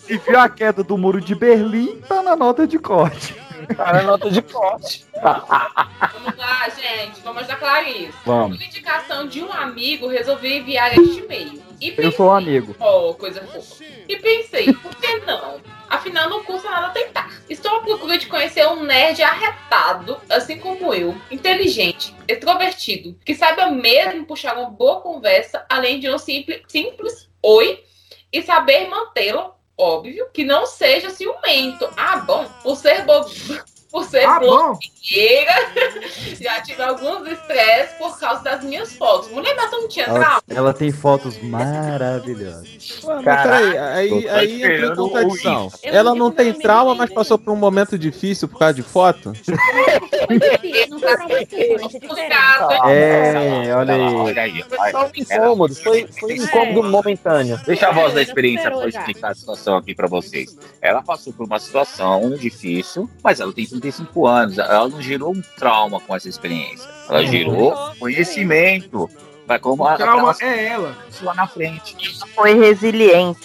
E 0.07 0.17
viu 0.17 0.39
a 0.39 0.49
queda 0.49 0.83
do 0.83 0.97
muro 0.97 1.19
de 1.19 1.33
Berlim, 1.33 1.99
tá 2.07 2.21
na 2.21 2.35
nota 2.35 2.67
de 2.67 2.77
corte. 2.77 3.35
Tá 3.75 3.93
na 3.93 4.01
nota 4.03 4.29
de 4.29 4.41
corte. 4.41 5.05
Vamos 5.21 6.37
lá, 6.37 6.69
gente. 6.69 7.21
Vamos 7.21 7.39
ajudar 7.39 7.53
a 7.53 7.57
Clarice. 7.57 8.13
Vamos. 8.25 8.57
Por 8.57 8.65
indicação 8.65 9.27
de 9.27 9.43
um 9.43 9.51
amigo, 9.51 10.07
resolvi 10.07 10.57
enviar 10.57 10.97
este 10.97 11.19
e-mail. 11.19 11.63
E 11.81 11.93
Eu 11.97 12.11
sou 12.11 12.27
um 12.27 12.35
amigo. 12.35 12.75
Oh, 12.79 13.13
coisa 13.13 13.41
fofa. 13.41 13.83
E 14.07 14.15
pensei, 14.17 14.73
por 14.73 14.95
que 14.95 15.17
não? 15.19 15.59
Afinal, 15.89 16.29
não 16.29 16.43
custa 16.43 16.69
nada 16.69 16.89
tentar. 16.89 17.31
Estou 17.49 17.77
à 17.77 17.81
procura 17.81 18.17
de 18.17 18.27
conhecer 18.27 18.67
um 18.67 18.83
nerd 18.83 19.21
arretado, 19.21 20.17
assim 20.29 20.57
como 20.57 20.93
eu, 20.93 21.15
inteligente, 21.29 22.15
extrovertido, 22.27 23.17
que 23.23 23.35
saiba 23.35 23.69
mesmo 23.69 24.25
puxar 24.25 24.57
uma 24.57 24.69
boa 24.69 25.01
conversa, 25.01 25.65
além 25.69 25.99
de 25.99 26.09
um 26.09 26.17
simples, 26.17 26.61
simples 26.67 27.29
oi 27.41 27.83
e 28.31 28.41
saber 28.41 28.87
mantê-lo, 28.89 29.54
óbvio, 29.77 30.29
que 30.33 30.43
não 30.43 30.65
seja 30.65 31.09
ciumento. 31.09 31.89
Ah, 31.97 32.17
bom, 32.17 32.45
por 32.63 32.75
ser 32.75 33.05
bo... 33.05 33.25
por 33.95 34.03
ser 34.03 34.25
Ah, 34.25 34.41
bom. 34.41 34.77
blogueira, 34.77 35.53
já 36.41 36.59
tive 36.61 36.83
alguns 36.83 37.25
estresses 37.31 37.95
por 37.97 38.19
causa 38.19 38.43
das 38.43 38.61
minhas 38.61 38.93
fotos. 38.93 39.31
Mulher, 39.31 39.55
mas 39.55 39.69
tu 39.69 39.77
não 39.77 39.87
tinha 39.87 40.05
Ela, 40.07 40.19
trauma? 40.19 40.41
ela 40.49 40.73
tem 40.73 40.91
fotos 40.91 41.41
maravilhosas. 41.41 43.01
Ué, 43.05 43.23
peraí, 43.23 43.77
aí, 43.77 44.29
aí 44.29 44.63
entra 44.63 44.87
em 44.87 44.95
contradição. 44.95 45.71
Ela 45.81 46.13
não 46.13 46.29
tem 46.29 46.51
trauma, 46.51 46.93
mas 46.93 47.13
passou 47.13 47.37
por 47.39 47.53
um 47.53 47.55
momento 47.55 47.97
difícil 47.97 48.49
por 48.49 48.59
causa 48.59 48.73
de 48.73 48.83
foto? 48.83 49.31
Pra 50.99 52.91
é. 52.91 53.67
É, 53.67 53.75
olha 53.75 53.93
aí. 53.93 54.15
Olha 54.15 54.41
aí. 54.41 54.63
Foi 54.63 55.03
um 55.03 55.11
incômodo, 55.15 55.75
foi, 55.75 56.07
foi 56.07 56.33
um 56.33 56.43
incômodo 56.43 56.83
momentâneo. 56.83 57.59
Deixa 57.65 57.87
a 57.87 57.91
voz 57.91 58.13
da 58.13 58.21
experiência 58.21 58.71
explicar 58.87 59.31
a 59.31 59.35
situação 59.35 59.77
aqui 59.77 59.93
para 59.93 60.07
vocês. 60.07 60.57
Ela 60.81 61.01
passou 61.01 61.31
por 61.33 61.45
uma 61.45 61.59
situação 61.59 62.31
difícil, 62.35 63.09
mas 63.23 63.39
ela 63.39 63.53
tem 63.53 63.65
35 63.91 64.27
anos. 64.27 64.57
Ela 64.57 64.87
não 64.89 65.01
gerou 65.01 65.33
um 65.33 65.41
trauma 65.57 65.99
com 65.99 66.15
essa 66.15 66.27
experiência. 66.27 66.89
Ela 67.09 67.21
Uhum. 67.21 67.27
gerou 67.27 67.75
conhecimento. 67.99 69.09
Vai 69.47 69.59
como 69.59 69.85
a 69.85 69.95
Trauma 69.95 70.31
aquela 70.31 70.51
é 70.53 70.65
ela. 70.69 70.97
lá 71.21 71.33
na 71.35 71.45
frente. 71.47 71.95
Foi 72.33 72.55
resiliente. 72.55 73.39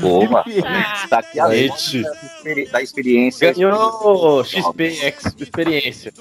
Boa. 0.00 0.44
Ah. 0.64 1.00
Está 1.04 1.18
aqui 1.18 1.38
a 1.40 1.48
Gente. 1.50 2.02
da 2.02 2.10
experi- 2.12 2.66
da 2.70 2.82
experiência. 2.82 3.52
Ganhou 3.52 4.44
XP, 4.44 4.84
ex- 4.84 5.34
experiência. 5.38 6.12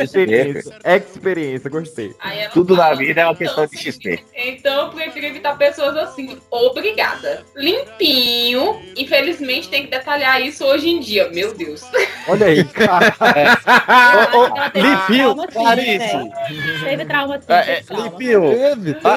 Experiência. 0.00 0.72
Experiência, 0.84 1.70
gostei. 1.70 2.14
Tudo 2.52 2.76
na 2.76 2.94
vida 2.94 3.20
é 3.20 3.24
uma 3.24 3.34
questão 3.36 3.66
de 3.66 3.76
XP. 3.76 4.22
Então 4.34 4.86
eu 4.86 4.88
prefiro 4.92 5.26
evitar 5.26 5.56
pessoas 5.56 5.96
assim. 5.96 6.38
Obrigada. 6.50 7.44
Limpinho. 7.56 8.80
Infelizmente 8.96 9.68
tem 9.68 9.84
que 9.84 9.90
detalhar 9.90 10.40
isso 10.40 10.64
hoje 10.64 10.88
em 10.88 11.00
dia. 11.00 11.28
Meu 11.30 11.52
Deus. 11.54 11.82
Olha 12.28 12.46
aí, 12.46 12.64
cara. 12.64 13.12
Teve 14.72 14.88
Limpinho, 14.88 15.34
Clarice. 15.52 16.30
Teve 16.84 17.04
trauma. 17.04 17.40
É, 17.48 17.54
é. 17.54 17.82
Limpinho. 17.90 18.42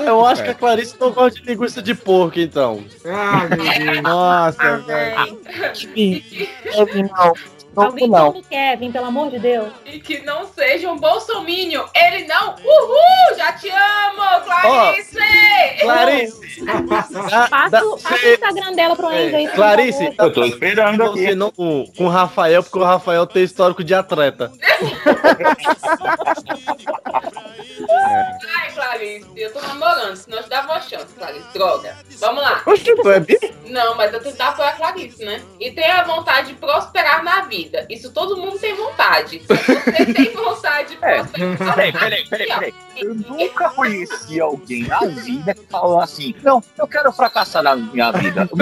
Eu 0.06 0.26
acho 0.26 0.44
que 0.44 0.50
a 0.50 0.54
Clarice 0.54 0.96
não 1.00 1.12
gosta 1.12 1.40
de 1.40 1.46
linguiça 1.48 1.82
de 1.82 1.94
porco, 1.96 2.40
então. 2.40 2.84
Ah, 3.06 3.45
meu 3.48 3.58
Deus. 3.58 4.02
Nossa, 4.02 4.78
velho. 4.80 5.42
Não. 7.12 7.34
Não, 7.76 7.84
Alguém 7.84 8.08
não. 8.10 8.42
Kevin, 8.44 8.92
pelo 8.92 9.06
amor 9.08 9.30
de 9.32 9.40
Deus. 9.40 9.72
E 9.86 10.00
que 10.00 10.20
não 10.24 10.48
seja 10.48 10.90
um 10.92 10.98
bolsomínio. 10.98 11.86
Ele 11.94 12.26
não. 12.26 12.56
Uhul! 12.56 13.38
Já 13.38 13.52
te 13.54 13.70
amo, 13.70 14.44
Clarice! 14.46 15.18
Clarice! 15.82 16.66
dá- 16.66 17.48
Passa, 17.50 17.70
dá- 17.70 17.84
o- 17.86 17.96
Instagram 17.98 18.74
dela 18.74 18.96
pro 18.96 19.08
Andy 19.08 19.36
aí. 19.36 19.46
é, 19.46 19.50
Clarice. 19.50 20.14
Eu 20.18 20.32
tô 20.34 20.44
esperando 20.46 21.04
aqui. 21.04 21.26
você 21.26 21.36
não 21.36 21.52
com, 21.52 21.86
com 21.98 22.06
o 22.06 22.10
Rafael, 22.10 22.64
porque 22.64 22.80
o 22.80 22.84
Rafael 22.84 23.26
tem 23.28 23.44
histórico 23.44 23.84
de 23.84 23.94
atleta. 23.94 24.52
Ai, 28.58 28.72
Clarice, 28.74 29.26
eu 29.36 29.52
tô 29.54 29.62
namorando, 29.62 30.16
senão 30.16 30.38
eu 30.38 30.44
te 30.44 30.50
dava 30.50 30.72
uma 30.74 30.82
chance, 30.82 31.14
Clarice. 31.14 31.46
Droga. 31.54 31.96
Vamos 32.20 32.42
lá. 32.44 32.62
Oxe, 32.66 32.96
tu 32.96 33.10
é 33.10 33.20
bi? 33.20 33.38
Não, 33.66 33.96
mas 33.96 34.14
eu 34.14 34.22
tentar 34.22 34.50
apoiar 34.50 34.70
a 34.70 34.74
Clarice, 34.74 35.24
né? 35.26 35.42
E 35.60 35.72
tem 35.72 35.86
a 35.92 36.04
vontade 36.04 36.48
de 36.50 36.54
prosperar 36.56 37.24
na 37.24 37.42
vida. 37.42 37.65
Isso 37.90 38.12
todo 38.12 38.38
mundo 38.38 38.58
tem 38.60 38.76
vontade. 38.76 39.42
Se 39.42 39.48
você 39.48 40.06
tem 40.14 40.34
vontade 40.34 40.96
de 40.96 41.06
É. 41.06 41.24
Peraí, 41.24 41.92
peraí, 41.92 42.26
peraí, 42.28 42.48
peraí. 42.48 42.74
Eu 42.98 43.16
nunca 43.16 43.70
conheci 43.70 44.40
alguém 44.40 44.84
na 44.84 45.00
vida 45.00 45.54
que 45.54 45.66
falou 45.70 46.00
assim: 46.00 46.34
não, 46.44 46.64
eu 46.78 46.88
quero 46.88 47.12
fracassar 47.12 47.64
na 47.64 47.76
minha 47.76 48.12
vida. 48.12 48.48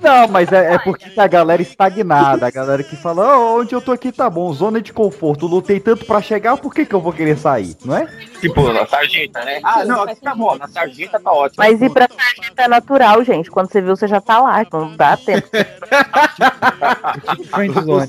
Não, 0.00 0.26
mas 0.28 0.50
é, 0.50 0.74
é 0.74 0.78
porque 0.78 1.12
a 1.20 1.26
galera 1.26 1.60
estagnada, 1.60 2.46
a 2.46 2.50
galera 2.50 2.82
que 2.82 2.96
fala, 2.96 3.36
"Ó, 3.36 3.60
onde 3.60 3.74
eu 3.74 3.82
tô 3.82 3.92
aqui 3.92 4.10
tá 4.10 4.30
bom, 4.30 4.50
zona 4.50 4.80
de 4.80 4.94
conforto, 4.94 5.46
lutei 5.46 5.78
tanto 5.78 6.06
pra 6.06 6.22
chegar, 6.22 6.56
por 6.56 6.72
que 6.72 6.86
que 6.86 6.94
eu 6.94 7.02
vou 7.02 7.12
querer 7.12 7.36
sair, 7.36 7.76
não 7.84 7.94
é? 7.94 8.06
tipo, 8.40 8.72
na 8.72 8.86
sarjeta, 8.86 9.44
né? 9.44 9.60
Ah, 9.62 9.84
não, 9.84 10.02
aqui 10.02 10.20
tá 10.20 10.34
bom, 10.34 10.56
na 10.56 10.66
sarjeta 10.66 11.20
tá 11.20 11.30
ótimo. 11.30 11.56
Mas 11.58 11.80
ir 11.82 11.90
pra 11.90 12.08
sarjeta 12.08 12.62
é 12.62 12.68
natural, 12.68 13.22
gente. 13.22 13.50
Quando 13.50 13.70
você 13.70 13.80
viu, 13.80 13.94
você 13.94 14.08
já 14.08 14.20
tá 14.20 14.40
lá. 14.40 14.64
Não 14.72 14.96
dá 14.96 15.16
tempo. 15.16 15.48
Friendzone. 17.50 18.08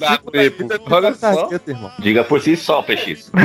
Olha 0.89 1.13
só. 1.13 1.49
Irmão. 1.67 1.91
Diga 1.99 2.23
por 2.23 2.41
si 2.41 2.55
só, 2.55 2.81
PX. 2.81 3.31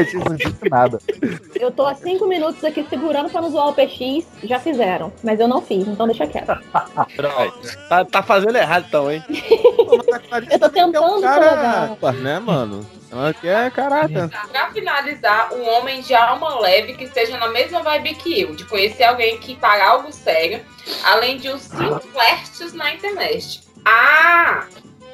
Isso 0.00 0.18
não 0.18 0.36
disse 0.36 0.68
nada. 0.68 0.98
Eu 1.54 1.70
tô 1.70 1.86
há 1.86 1.94
cinco 1.94 2.26
minutos 2.26 2.62
aqui 2.64 2.84
segurando 2.88 3.30
pra 3.30 3.40
não 3.40 3.50
zoar 3.50 3.68
o 3.68 3.74
PX. 3.74 4.26
Já 4.44 4.58
fizeram, 4.58 5.12
mas 5.22 5.38
eu 5.38 5.46
não 5.46 5.60
fiz, 5.60 5.86
então 5.86 6.06
deixa 6.06 6.26
quieto. 6.26 6.58
Tá, 7.88 8.04
tá 8.04 8.22
fazendo 8.22 8.56
errado 8.56 8.86
então, 8.88 9.10
hein? 9.10 9.22
Eu 10.50 10.58
tô 10.58 10.68
tentando 10.68 11.20
ser 11.20 11.28
legal. 11.28 11.96
Caramba, 12.00 12.12
né, 12.12 12.38
mano? 12.38 12.86
Ela 13.12 13.34
quer 13.34 13.70
caráter. 13.72 14.28
Pra 14.52 14.70
finalizar, 14.70 15.52
um 15.52 15.68
homem 15.68 16.00
de 16.00 16.14
alma 16.14 16.60
leve 16.60 16.94
que 16.94 17.04
esteja 17.04 17.36
na 17.38 17.48
mesma 17.48 17.82
vibe 17.82 18.14
que 18.14 18.40
eu, 18.40 18.54
de 18.54 18.64
conhecer 18.64 19.04
alguém 19.04 19.36
que 19.38 19.56
para 19.56 19.84
algo 19.84 20.12
sério, 20.12 20.60
além 21.04 21.36
de 21.36 21.50
uns 21.50 21.62
cinco 21.62 22.00
flertes 22.12 22.72
na 22.72 22.94
internet. 22.94 23.62
Ah! 23.84 24.66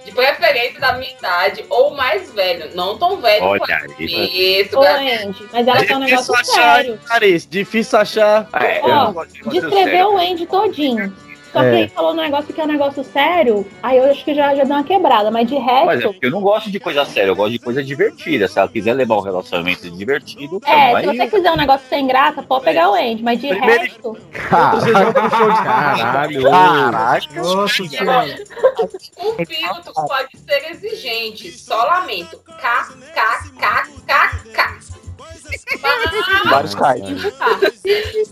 De 0.04 0.12
preferência 0.12 0.78
da 0.78 0.92
minha 0.92 1.10
idade 1.10 1.64
ou 1.68 1.96
mais 1.96 2.30
velho, 2.32 2.70
não 2.76 2.96
tão 2.96 3.20
velho. 3.20 3.44
Olha 3.44 3.58
quanto 3.58 3.94
aí. 3.98 4.60
Isso, 4.60 4.78
Ô, 4.78 4.82
galera. 4.82 5.26
Andy, 5.26 5.48
mas 5.52 5.66
ela 5.66 5.84
quer 5.84 5.96
um 5.96 6.00
Difícil 6.00 6.06
negócio 6.06 6.34
achar, 6.34 6.74
sério. 6.76 7.00
Clarice? 7.04 7.48
Difícil 7.48 7.98
achar. 7.98 8.48
É, 8.52 8.80
Ó, 8.84 9.24
Descreveu 9.50 10.14
o 10.14 10.18
Andy 10.18 10.46
todinho. 10.46 11.12
Só 11.56 11.62
que 11.62 11.66
É. 11.68 11.74
aí 11.76 11.88
falou 11.88 12.12
um 12.12 12.16
negócio 12.16 12.52
que 12.52 12.60
é 12.60 12.64
um 12.64 12.66
negócio 12.66 13.02
sério, 13.02 13.66
aí 13.82 13.96
eu 13.96 14.04
acho 14.10 14.22
que 14.22 14.34
já, 14.34 14.54
já 14.54 14.64
deu 14.64 14.76
uma 14.76 14.84
quebrada, 14.84 15.30
mas 15.30 15.48
de 15.48 15.54
Mas 15.58 15.64
é 15.66 15.72
resto. 15.94 16.12
porque 16.12 16.26
eu 16.26 16.30
não 16.30 16.42
gosto 16.42 16.70
de 16.70 16.78
coisa 16.78 17.02
séria, 17.06 17.30
eu 17.30 17.36
gosto 17.36 17.52
de 17.52 17.58
coisa 17.58 17.82
divertida. 17.82 18.46
Se 18.46 18.58
ela 18.58 18.68
quiser 18.68 18.92
levar 18.92 19.16
um 19.16 19.20
relacionamento 19.20 19.90
divertido, 19.90 20.60
É, 20.66 21.00
se 21.00 21.06
você 21.06 21.26
quiser 21.28 21.50
um 21.52 21.56
negócio 21.56 21.88
sem 21.88 22.06
graça, 22.06 22.42
pode 22.42 22.64
pegar 22.64 22.90
o 22.90 22.94
Andy, 22.94 23.22
mas 23.22 23.40
de 23.40 23.48
Primeiro- 23.48 23.82
resto. 23.84 24.18
Caralho. 25.64 26.42
Caraca. 26.42 27.42
Nossa 27.42 27.84
senhora. 27.88 28.36
O 29.16 29.32
filtro 29.46 29.92
pode 29.94 30.38
ser 30.38 30.70
exigente, 30.72 31.50
só 31.52 31.82
lamento. 31.84 32.38
KKKKK. 33.56 34.16
Vários 36.44 36.74
cais. 36.74 37.02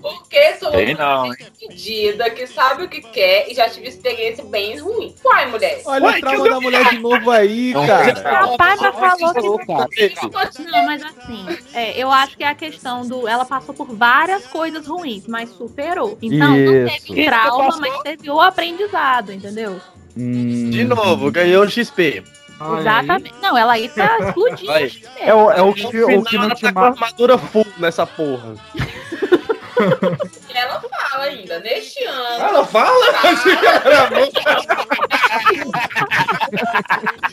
Porque 0.00 0.55
sou 0.59 0.70
Sei 0.72 0.94
não, 0.94 1.27
uma 1.27 1.37
decidida 1.37 2.31
que 2.31 2.46
sabe 2.46 2.85
o 2.85 2.88
que 2.88 3.00
quer 3.00 3.50
e 3.50 3.55
já 3.55 3.68
tive 3.68 3.88
experiência 3.88 4.44
bem 4.44 4.79
ruim. 4.79 5.14
Uai, 5.24 5.50
mulher. 5.50 5.83
Olha 5.85 6.11
o 6.11 6.20
trauma 6.20 6.48
da 6.48 6.61
mulher 6.61 6.88
de 6.90 6.98
novo 6.98 7.31
aí, 7.31 7.72
cara. 7.72 8.46
O 8.46 8.57
pai 8.57 8.79
já 8.79 8.92
falou 8.92 9.59
que 9.88 10.14
Não, 10.62 10.87
mas 10.87 11.03
assim, 11.03 11.46
é, 11.72 11.98
eu 11.98 12.11
acho 12.11 12.37
que 12.37 12.44
é 12.44 12.48
a 12.48 12.55
questão 12.55 13.07
do. 13.07 13.27
Ela 13.29 13.44
passou 13.44 13.74
por 13.74 13.87
várias 13.94 14.46
coisas 14.46 14.87
ruins, 14.87 15.27
mas 15.27 15.50
superou. 15.50 16.18
Então, 16.20 16.50
não 16.50 16.87
teve 16.87 17.24
trauma, 17.27 17.77
mas 17.79 18.03
teve 18.03 18.31
o 18.31 18.40
aprendizado, 18.40 19.33
entendeu? 19.33 19.81
Hum, 20.16 20.70
De 20.70 20.85
novo, 20.85 21.31
ganhou 21.31 21.64
um 21.64 21.68
XP. 21.68 22.22
Olha 22.61 22.75
aí. 22.75 22.81
Exatamente. 22.81 23.35
Não, 23.43 23.57
ela 23.57 23.73
aí 23.73 23.88
tá 23.88 24.19
explodindo. 24.27 24.73
Aí. 24.73 24.87
o. 24.87 25.19
É 25.21 25.35
o, 25.35 25.51
é 25.53 25.62
o 25.62 25.73
que, 25.75 25.87
final, 25.88 26.19
o 26.21 26.25
que 26.25 26.37
não 26.37 26.45
ela 26.45 26.55
te 26.55 26.62
tá 26.62 26.73
com 26.73 26.79
a 26.79 26.83
mata. 26.83 27.05
armadura 27.05 27.38
full 27.38 27.67
nessa 27.79 28.07
porra. 28.07 28.55
E 28.77 30.57
ela 30.57 30.81
fala 30.81 31.25
ainda, 31.25 31.59
neste 31.61 32.05
ano. 32.05 32.45
Ela 32.45 32.64
fala? 32.67 33.05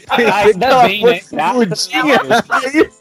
Ainda 0.10 0.66
ela 0.66 0.84
bem, 0.84 1.04
né? 1.04 1.22
mudinha. 1.54 2.16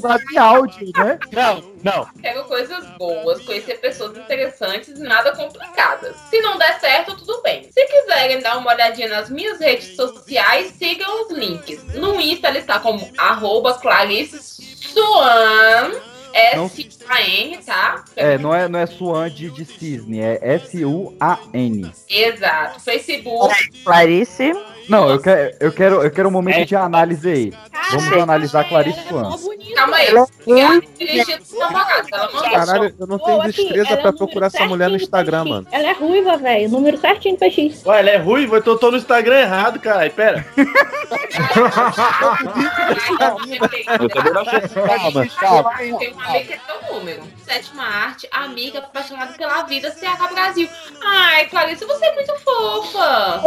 mandado 0.00 0.22
em 0.32 0.38
áudio, 0.38 0.92
né? 0.96 1.18
Não, 1.32 1.72
não. 1.82 2.08
Quero 2.20 2.44
coisas 2.44 2.84
boas, 2.98 3.40
conhecer 3.42 3.80
pessoas 3.80 4.16
interessantes 4.16 4.88
e 4.88 5.02
nada 5.02 5.34
complicadas. 5.34 6.16
Se 6.30 6.40
não 6.40 6.58
der 6.58 6.78
certo, 6.80 7.16
tudo 7.16 7.40
bem. 7.42 7.68
Se 7.70 7.84
quiserem 7.86 8.40
dar 8.40 8.58
uma 8.58 8.72
olhadinha 8.72 9.08
nas 9.08 9.30
minhas 9.30 9.58
redes 9.58 9.94
sociais, 9.96 10.72
sigam 10.78 11.26
os 11.26 11.32
links. 11.32 11.82
No 11.94 12.20
Insta 12.20 12.48
ele 12.48 12.58
está 12.58 12.78
como 12.78 13.10
arroba 13.16 13.74
Clarice 13.74 14.38
Suan, 14.98 15.92
S-A-N, 16.32 17.58
tá? 17.58 18.04
É, 18.16 18.38
não 18.38 18.54
é, 18.54 18.68
não 18.68 18.78
é 18.78 18.86
Suan 18.86 19.30
de, 19.30 19.50
de 19.50 19.64
cisne, 19.64 20.20
é 20.20 20.38
S-U-A-N. 20.42 21.92
Exato. 22.08 22.80
Facebook. 22.80 23.54
Clarice. 23.84 24.52
Não, 24.88 25.08
eu 25.10 25.20
quero, 25.20 25.56
eu 25.60 25.72
quero, 25.72 26.02
eu 26.02 26.10
quero 26.10 26.28
um 26.28 26.32
momento 26.32 26.66
de 26.66 26.76
análise 26.76 27.28
aí. 27.28 27.52
Vamos 27.90 28.12
analisar 28.12 28.68
Clarice 28.68 29.00
Suan. 29.08 29.30
Calma 29.74 29.96
aí. 29.96 30.08
Ela 30.08 30.26
é 30.48 31.32
é 31.32 31.38
dos 31.38 31.52
namorados. 31.58 32.12
Ela 32.12 32.26
mandou. 32.32 32.50
Caralho, 32.50 32.94
eu 32.98 33.06
não 33.06 33.18
tenho 33.18 33.36
Ô, 33.38 33.42
aqui, 33.42 33.52
destreza 33.52 33.92
é 33.94 33.96
pra 33.96 34.12
procurar 34.12 34.46
essa 34.48 34.66
mulher 34.66 34.90
no 34.90 34.96
Instagram, 34.96 35.44
mano. 35.44 35.66
Ela 35.70 35.90
é 35.90 35.92
ruiva, 35.92 36.36
velho. 36.36 36.68
Número 36.68 36.98
certinho 36.98 37.36
do 37.36 37.38
PX. 37.38 37.86
Ué, 37.86 38.00
ela 38.00 38.10
é 38.10 38.16
ruiva, 38.16 38.58
então 38.58 38.72
eu 38.72 38.78
tô 38.78 38.90
no 38.90 38.96
Instagram 38.96 39.38
errado, 39.40 39.78
caralho. 39.78 40.10
Pera. 40.12 40.44
Eu 44.00 44.08
também 44.08 44.32
não 44.32 44.42
achei. 44.42 44.60
Calma, 44.60 45.20
Tem 45.22 45.30
calma. 45.30 45.60
uma 45.60 45.72
amiga 45.72 46.44
que 46.44 46.52
é 46.52 46.58
teu 46.58 46.94
número. 46.94 47.22
Sétima 47.44 47.82
arte, 47.84 48.28
amiga 48.30 48.78
apaixonada 48.80 49.32
pela 49.32 49.62
vida, 49.62 49.90
CH 49.90 50.32
Brasil. 50.32 50.68
Ai, 51.02 51.46
Clarice, 51.46 51.84
você 51.84 52.06
é 52.06 52.14
muito 52.14 52.34
fofa. 52.40 53.40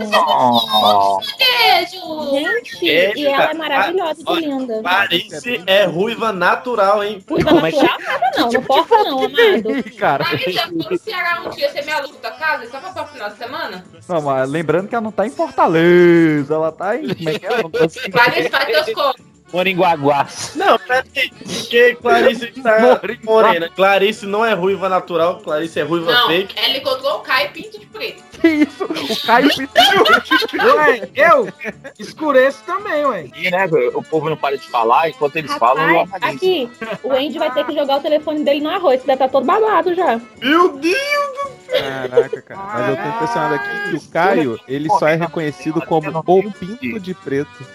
Oh. 0.00 1.18
Beijo. 1.38 2.30
Gente, 2.32 2.88
É, 2.90 3.12
e 3.16 3.26
ela 3.26 3.50
é 3.50 3.54
maravilhosa 3.54 4.22
linda. 4.32 4.80
Clarice 4.82 5.62
é 5.66 5.84
ruiva 5.84 6.32
natural, 6.32 7.02
hein? 7.04 7.22
Ruiva 7.28 7.50
Como 7.50 7.66
é 7.66 7.72
que- 7.72 7.76
natural? 7.82 7.98
Nada 8.02 8.30
não, 8.38 8.50
não 8.50 8.62
porta 8.62 8.96
não, 9.04 9.18
amado. 9.24 9.96
Cara, 9.98 10.24
eu 10.32 10.68
vou 10.82 10.90
no 10.90 10.98
Ceará 10.98 11.42
um 11.44 11.50
dia, 11.50 11.70
você 11.70 11.82
me 11.82 11.92
aluga 11.92 12.14
tua 12.20 12.30
casa, 12.32 12.70
só 12.70 12.78
pra 12.80 13.06
final 13.06 13.30
de 13.30 13.36
semana? 13.36 13.84
não, 14.08 14.20
mas 14.22 14.50
lembrando 14.50 14.88
que 14.88 14.94
ela 14.94 15.02
não 15.02 15.12
tá 15.12 15.26
em 15.26 15.30
Fortaleza, 15.30 16.54
ela 16.54 16.72
tá 16.72 16.96
em. 16.96 17.08
Como 17.14 17.28
é 17.28 17.38
que 17.38 17.46
é? 17.46 17.62
Tô 17.62 17.84
assim. 17.84 18.10
Faz 18.10 18.66
teus 18.66 18.94
corpos. 18.94 19.31
Moringuaguás. 19.52 20.52
Não, 20.56 20.78
pera 20.78 21.04
aí. 21.16 21.30
Porque 21.30 21.94
Clarice 21.96 22.46
tá 22.62 23.00
morena. 23.24 23.68
Clarice 23.68 24.26
não 24.26 24.44
é 24.44 24.52
ruiva 24.54 24.88
natural, 24.88 25.40
Clarice 25.40 25.78
é 25.80 25.82
ruiva 25.82 26.10
Não, 26.12 26.26
fake. 26.28 26.54
ela 26.58 26.76
encontrou 26.78 27.16
o 27.16 27.20
Caio 27.20 27.50
Pinto 27.52 27.78
de 27.78 27.86
Preto. 27.86 28.22
Que 28.40 28.48
isso? 28.48 28.84
O 28.84 29.26
Caio 29.26 29.48
Ué, 30.76 31.08
eu 31.14 31.48
escureço 31.98 32.62
também, 32.64 33.04
ué. 33.06 33.26
E, 33.36 33.50
né, 33.50 33.66
o 33.94 34.02
povo 34.02 34.28
não 34.30 34.36
para 34.36 34.56
de 34.56 34.68
falar, 34.68 35.08
enquanto 35.10 35.36
eles 35.36 35.52
falam, 35.54 35.88
eu 35.88 35.98
Rapaz, 36.04 36.14
apareço. 36.22 36.36
aqui, 36.36 36.70
o 37.02 37.12
Andy 37.12 37.38
vai 37.38 37.52
ter 37.52 37.64
que 37.66 37.72
jogar 37.74 37.98
o 37.98 38.00
telefone 38.00 38.42
dele 38.44 38.60
no 38.60 38.70
arroz, 38.70 39.00
que 39.00 39.06
deve 39.06 39.24
estar 39.24 39.28
todo 39.28 39.44
babado 39.44 39.94
já. 39.94 40.20
Meu 40.40 40.76
Deus! 40.76 41.61
Caraca, 41.78 42.42
cara. 42.42 42.60
Mas 42.62 42.88
eu 42.88 42.96
tô 42.96 43.08
impressionado 43.16 43.54
aqui 43.54 43.90
que 43.90 43.96
o 43.96 44.00
Caio, 44.10 44.60
ele 44.68 44.88
só 44.98 45.08
é 45.08 45.14
reconhecido 45.14 45.80
como 45.82 46.10
o 46.10 46.52
Pinto 46.52 47.00
de 47.00 47.14
Preto. 47.14 47.66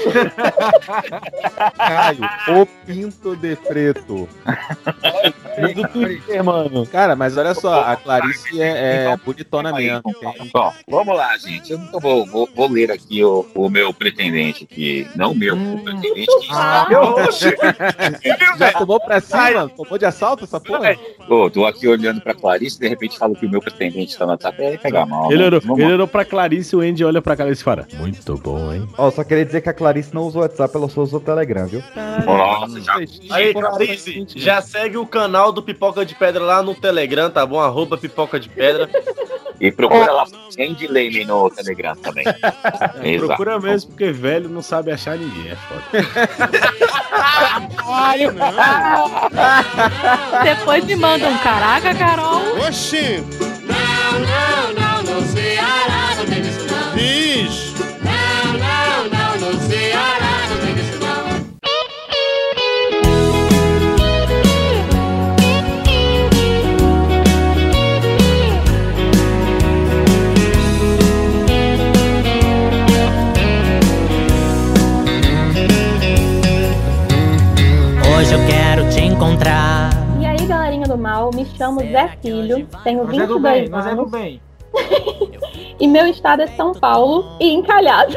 Caio, 1.76 2.20
o 2.62 2.66
Pinto 2.86 3.36
de 3.36 3.56
Preto. 3.56 4.28
Do 5.74 5.88
Twitter, 5.88 6.42
mano. 6.42 6.86
Cara, 6.86 7.14
mas 7.14 7.36
olha 7.36 7.54
só, 7.54 7.82
a 7.82 7.96
Clarice 7.96 8.60
é, 8.62 9.04
é 9.12 9.16
bonitona 9.18 9.72
mesmo. 9.72 10.02
Tem- 10.02 10.50
Bom, 10.52 10.72
vamos 10.88 11.16
lá, 11.16 11.36
gente. 11.36 11.72
Eu 11.72 11.78
vou, 12.00 12.24
vou, 12.26 12.48
vou 12.54 12.68
ler 12.70 12.90
aqui 12.90 13.22
o, 13.22 13.46
o 13.54 13.68
meu 13.68 13.92
pretendente 13.92 14.64
aqui. 14.64 15.06
Não 15.14 15.32
o 15.32 15.34
meu, 15.34 15.54
o 15.56 15.82
pretendente 15.84 16.26
que 16.38 16.46
está. 16.46 16.86
Já 18.58 18.72
tomou 18.72 19.00
pra 19.00 19.20
cima? 19.20 19.68
Tomou 19.68 19.98
de 19.98 20.06
assalto 20.06 20.44
essa 20.44 20.58
porra? 20.60 20.96
Pô, 21.28 21.50
tô 21.50 21.66
aqui 21.66 21.86
olhando 21.86 22.20
pra 22.22 22.34
Clarice 22.34 22.76
e 22.76 22.80
de 22.80 22.88
repente 22.88 23.18
falo 23.18 23.29
que 23.34 23.46
o 23.46 23.50
meu 23.50 23.60
pretendente 23.60 24.16
tá 24.16 24.24
no 24.24 24.32
WhatsApp. 24.32 24.62
É 24.62 24.76
pegar 24.76 25.06
mal. 25.06 25.30
Ele 25.30 25.42
né? 25.42 25.46
olhou, 25.46 25.78
ele 25.78 25.92
olhou 25.94 26.08
pra 26.08 26.24
Clarice 26.24 26.74
e 26.74 26.78
o 26.78 26.80
Andy 26.80 27.04
olha 27.04 27.22
pra 27.22 27.36
Clarice 27.36 27.60
e 27.60 27.64
fala: 27.64 27.86
Muito 27.98 28.36
bom, 28.38 28.72
hein? 28.72 28.88
Ó, 28.96 29.10
só 29.10 29.24
queria 29.24 29.44
dizer 29.44 29.60
que 29.60 29.68
a 29.68 29.74
Clarice 29.74 30.14
não 30.14 30.22
usa 30.22 30.38
o 30.38 30.42
WhatsApp, 30.42 30.76
ela 30.76 30.88
só 30.88 31.02
usa 31.02 31.16
o 31.16 31.20
Telegram, 31.20 31.66
viu? 31.66 31.82
Nossa, 32.26 32.80
já. 32.80 32.96
Aí, 33.30 33.52
Clarice, 33.52 34.26
já 34.36 34.60
segue 34.60 34.96
o 34.96 35.06
canal 35.06 35.52
do 35.52 35.62
Pipoca 35.62 36.04
de 36.04 36.14
Pedra 36.14 36.42
lá 36.42 36.62
no 36.62 36.74
Telegram, 36.74 37.30
tá 37.30 37.44
bom? 37.44 37.60
Arroba 37.60 37.96
Pipoca 37.96 38.38
de 38.38 38.48
Pedra. 38.48 38.88
E 39.60 39.70
procura 39.70 40.10
lá 40.10 40.26
Andy 40.58 40.86
Leme 40.86 41.24
no 41.26 41.50
Telegram 41.50 41.94
também. 41.96 42.24
Exato. 43.04 43.26
Procura 43.26 43.60
mesmo, 43.60 43.90
porque 43.90 44.10
velho 44.10 44.48
não 44.48 44.62
sabe 44.62 44.90
achar 44.90 45.18
ninguém. 45.18 45.52
É 45.52 45.56
foda. 45.56 45.82
Depois 50.44 50.84
me 50.84 50.96
manda 50.96 51.28
um 51.28 51.36
caraca, 51.38 51.94
Carol. 51.94 52.40
Oxi! 52.66 53.22
Não, 53.66 54.18
não, 54.20 54.72
não, 54.74 55.02
no 55.02 55.26
Ceará 55.26 56.14
não 56.16 56.24
tem 56.26 56.40
isso 56.40 56.66
não. 56.66 56.94
Diz! 56.94 57.74
Não, 58.02 58.52
não, 58.58 59.04
não, 59.10 59.52
no 59.52 59.60
Ceará 59.68 60.29
do 80.90 80.98
mal, 80.98 81.30
me 81.32 81.46
chamo 81.56 81.80
Zé 81.80 82.16
Filho, 82.20 82.66
tenho 82.82 83.04
Nós 83.04 83.18
é 83.18 83.26
do 83.26 83.38
22 83.38 83.42
bem, 83.42 83.68
nós 83.68 83.86
é 83.86 83.94
do 83.94 84.00
anos 84.00 84.10
bem. 84.10 84.40
e 85.78 85.86
meu 85.86 86.06
estado 86.06 86.42
é 86.42 86.46
São 86.56 86.72
Paulo 86.72 87.36
e 87.40 87.52
encalhado. 87.52 88.14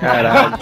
Caralho. 0.00 0.54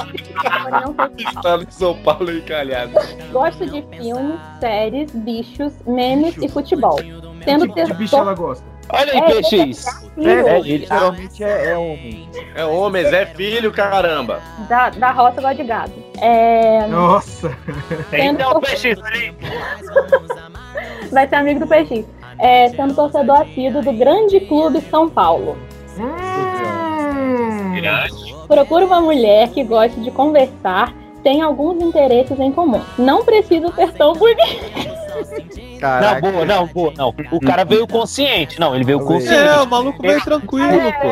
Estado 1.17 1.65
de 1.65 1.75
São 1.75 1.97
Paulo 2.03 2.31
encalhado. 2.31 2.93
Gosto 3.33 3.67
de 3.67 3.83
filmes, 3.97 4.39
séries, 4.61 5.11
bichos, 5.13 5.73
memes 5.87 6.37
e 6.37 6.49
futebol. 6.49 6.99
Sendo 7.43 7.73
Que, 7.73 7.85
que 7.85 7.95
bicho 7.95 8.17
ela 8.17 8.35
gosta? 8.35 8.70
Olha 8.93 9.13
aí, 9.13 9.19
É, 9.19 9.43
PX. 9.43 9.87
É, 9.87 9.93
filho 10.15 10.49
ele 10.67 10.87
geralmente 10.87 11.45
é, 11.45 11.71
é 11.73 11.77
homem. 11.79 12.29
É 12.55 12.65
homem, 12.65 13.05
Zé 13.05 13.27
Filho, 13.27 13.71
caramba. 13.73 14.41
da, 14.69 14.91
da 14.91 15.11
roça 15.13 15.41
gosta 15.41 15.55
de 15.55 15.65
gado. 15.65 15.93
É, 16.21 16.87
Nossa. 16.89 17.57
sendo 18.11 18.35
Então, 18.41 18.53
tor- 18.53 18.61
PX, 18.63 18.99
vai 21.13 21.29
ser 21.29 21.35
amigo 21.37 21.61
do 21.61 21.67
PX. 21.67 22.05
É, 22.39 22.69
sendo 22.71 22.95
torcedor 22.95 23.41
assíduo 23.43 23.83
do 23.83 23.93
Grande 23.93 24.41
Clube 24.41 24.81
São 24.91 25.09
Paulo. 25.09 25.57
Grande. 27.75 28.35
Procura 28.49 28.85
uma 28.87 29.01
mulher 29.01 29.49
que 29.51 29.63
goste 29.63 30.01
de 30.01 30.11
conversar, 30.11 30.93
tem 31.23 31.43
alguns 31.43 31.81
interesses 31.83 32.39
em 32.41 32.51
comum. 32.51 32.81
Não 32.99 33.25
precisa 33.25 33.71
ser 33.75 33.93
tão 33.93 34.15
bonito. 34.15 34.90
Não, 35.81 36.21
boa, 36.21 36.45
não, 36.45 36.67
boa, 36.67 36.93
não. 36.97 37.15
O 37.31 37.41
cara 37.41 37.65
veio 37.65 37.87
consciente. 37.87 38.61
Não, 38.61 38.75
ele 38.75 38.85
veio 38.85 39.01
consciente. 39.01 39.35
É, 39.35 39.61
o 39.61 39.67
maluco 39.67 40.03
veio 40.03 40.23
tranquilo, 40.23 40.93
pô. 41.01 41.09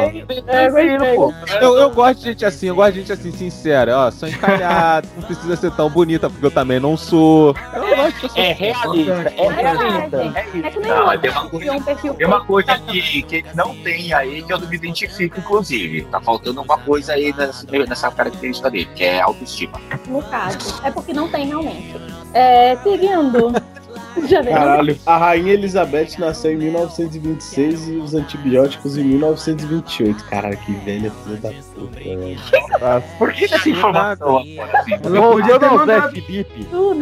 É, 0.46 0.70
gostei. 1.16 1.58
Eu, 1.60 1.76
eu 1.76 1.90
gosto 1.90 2.18
de 2.18 2.24
gente 2.26 2.44
assim, 2.44 2.66
eu 2.66 2.74
gosto 2.74 2.92
de 2.92 3.00
gente 3.00 3.12
assim, 3.12 3.32
sincera. 3.32 3.96
Ó, 3.96 4.10
sou 4.10 4.28
encalhado, 4.28 5.08
não 5.16 5.22
precisa 5.22 5.56
ser 5.56 5.70
tão 5.72 5.88
bonita, 5.88 6.28
porque 6.28 6.44
eu 6.44 6.50
também 6.50 6.78
não 6.78 6.96
sou. 6.96 7.54
Eu 7.74 7.96
gosto 7.96 8.14
de 8.14 8.20
pessoas 8.20 8.36
É 8.36 8.52
realista, 8.52 9.32
é 9.36 9.48
realista. 9.48 10.38
É 10.38 10.70
que 10.70 10.78
nem 10.80 10.90
Não, 10.90 11.18
tem 11.18 11.30
uma 11.30 11.64
é 11.64 11.72
um 11.72 11.82
perfil 11.82 12.14
Tem 12.14 12.26
uma 12.26 12.44
coisa 12.44 12.78
que, 12.78 13.22
que 13.22 13.44
não 13.54 13.74
tem 13.76 14.12
aí 14.12 14.42
que 14.42 14.52
eu 14.52 14.58
não 14.58 14.68
me 14.68 14.76
identifico, 14.76 15.38
inclusive. 15.38 16.02
Tá 16.02 16.20
faltando 16.20 16.60
uma 16.60 16.78
coisa 16.78 17.14
aí 17.14 17.32
nessa, 17.34 17.66
nessa 17.70 18.10
característica 18.10 18.70
dele, 18.70 18.88
que 18.94 19.04
é 19.04 19.20
autoestima. 19.20 19.80
no 20.06 20.22
caso. 20.22 20.58
É 20.84 20.90
porque 20.90 21.12
não 21.12 21.28
tem 21.28 21.46
realmente. 21.46 21.94
É, 22.34 22.76
seguindo. 22.76 23.52
Caralho, 24.48 24.98
a 25.06 25.16
Rainha 25.16 25.52
Elizabeth 25.54 26.18
nasceu 26.18 26.52
em 26.52 26.56
1926 26.56 27.88
e 27.88 27.92
os 27.96 28.14
antibióticos 28.14 28.96
em 28.96 29.04
1928. 29.04 30.24
Caralho, 30.24 30.56
que 30.58 30.72
velha 30.72 31.10
filha 31.10 31.36
da 31.36 31.50
puta, 31.74 31.98
velho. 31.98 32.38
Por 33.18 33.32
que 33.32 33.44
essa 33.44 33.68
informação? 33.68 34.42
Ela 35.02 35.30
podia 35.30 35.58
ter 35.58 35.70
mandado, 35.70 36.12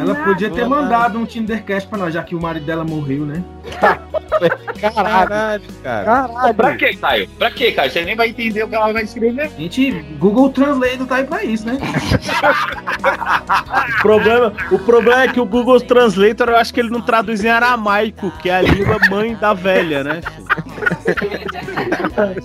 ela 0.00 0.14
podia 0.24 0.50
ter 0.50 0.64
mandado 0.66 1.18
um 1.18 1.26
Tindercast 1.26 1.88
pra 1.88 1.98
nós, 1.98 2.14
já 2.14 2.22
que 2.22 2.34
o 2.34 2.40
marido 2.40 2.66
dela 2.66 2.84
morreu, 2.84 3.24
né? 3.24 3.42
Caralho, 4.80 5.28
Caralho, 5.28 5.62
cara. 5.82 6.04
caralho. 6.04 6.54
Pra 6.54 6.76
que, 6.76 6.96
Caio? 6.96 7.28
Pra 7.38 7.50
que, 7.50 7.72
Caio? 7.72 7.90
Você 7.90 8.04
nem 8.04 8.14
vai 8.14 8.28
entender 8.28 8.62
o 8.62 8.68
que 8.68 8.74
ela 8.74 8.92
vai 8.92 9.02
escrever. 9.02 9.50
Gente, 9.56 9.90
Google 10.18 10.50
Translate 10.50 11.04
tá 11.06 11.16
aí 11.16 11.24
pra 11.24 11.42
isso, 11.44 11.66
né? 11.66 11.78
O 13.98 14.02
problema, 14.02 14.52
o 14.70 14.78
problema 14.78 15.22
é 15.22 15.28
que 15.28 15.40
o 15.40 15.46
Google 15.46 15.80
Translator, 15.80 16.48
eu 16.48 16.56
acho 16.56 16.72
que 16.72 16.80
ele 16.80 16.90
não 16.90 17.00
traduz 17.06 17.44
em 17.44 17.48
aramaico, 17.48 18.30
que 18.42 18.50
é 18.50 18.56
a 18.56 18.62
língua 18.62 18.98
mãe 19.08 19.34
da 19.36 19.54
velha, 19.54 20.04
né? 20.04 20.20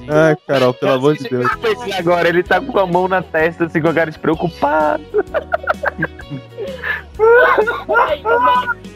Ai, 0.07 0.37
Carol, 0.47 0.73
pelo 0.73 0.93
amor 0.93 1.17
de 1.17 1.27
Deus. 1.27 1.47
Agora, 1.97 2.29
ele 2.29 2.43
tá 2.43 2.61
com 2.61 2.79
a 2.79 2.85
mão 2.85 3.07
na 3.07 3.21
testa, 3.21 3.65
assim, 3.65 3.81
com 3.81 3.89
a 3.89 3.93
cara 3.93 4.11
despreocupado. 4.11 5.03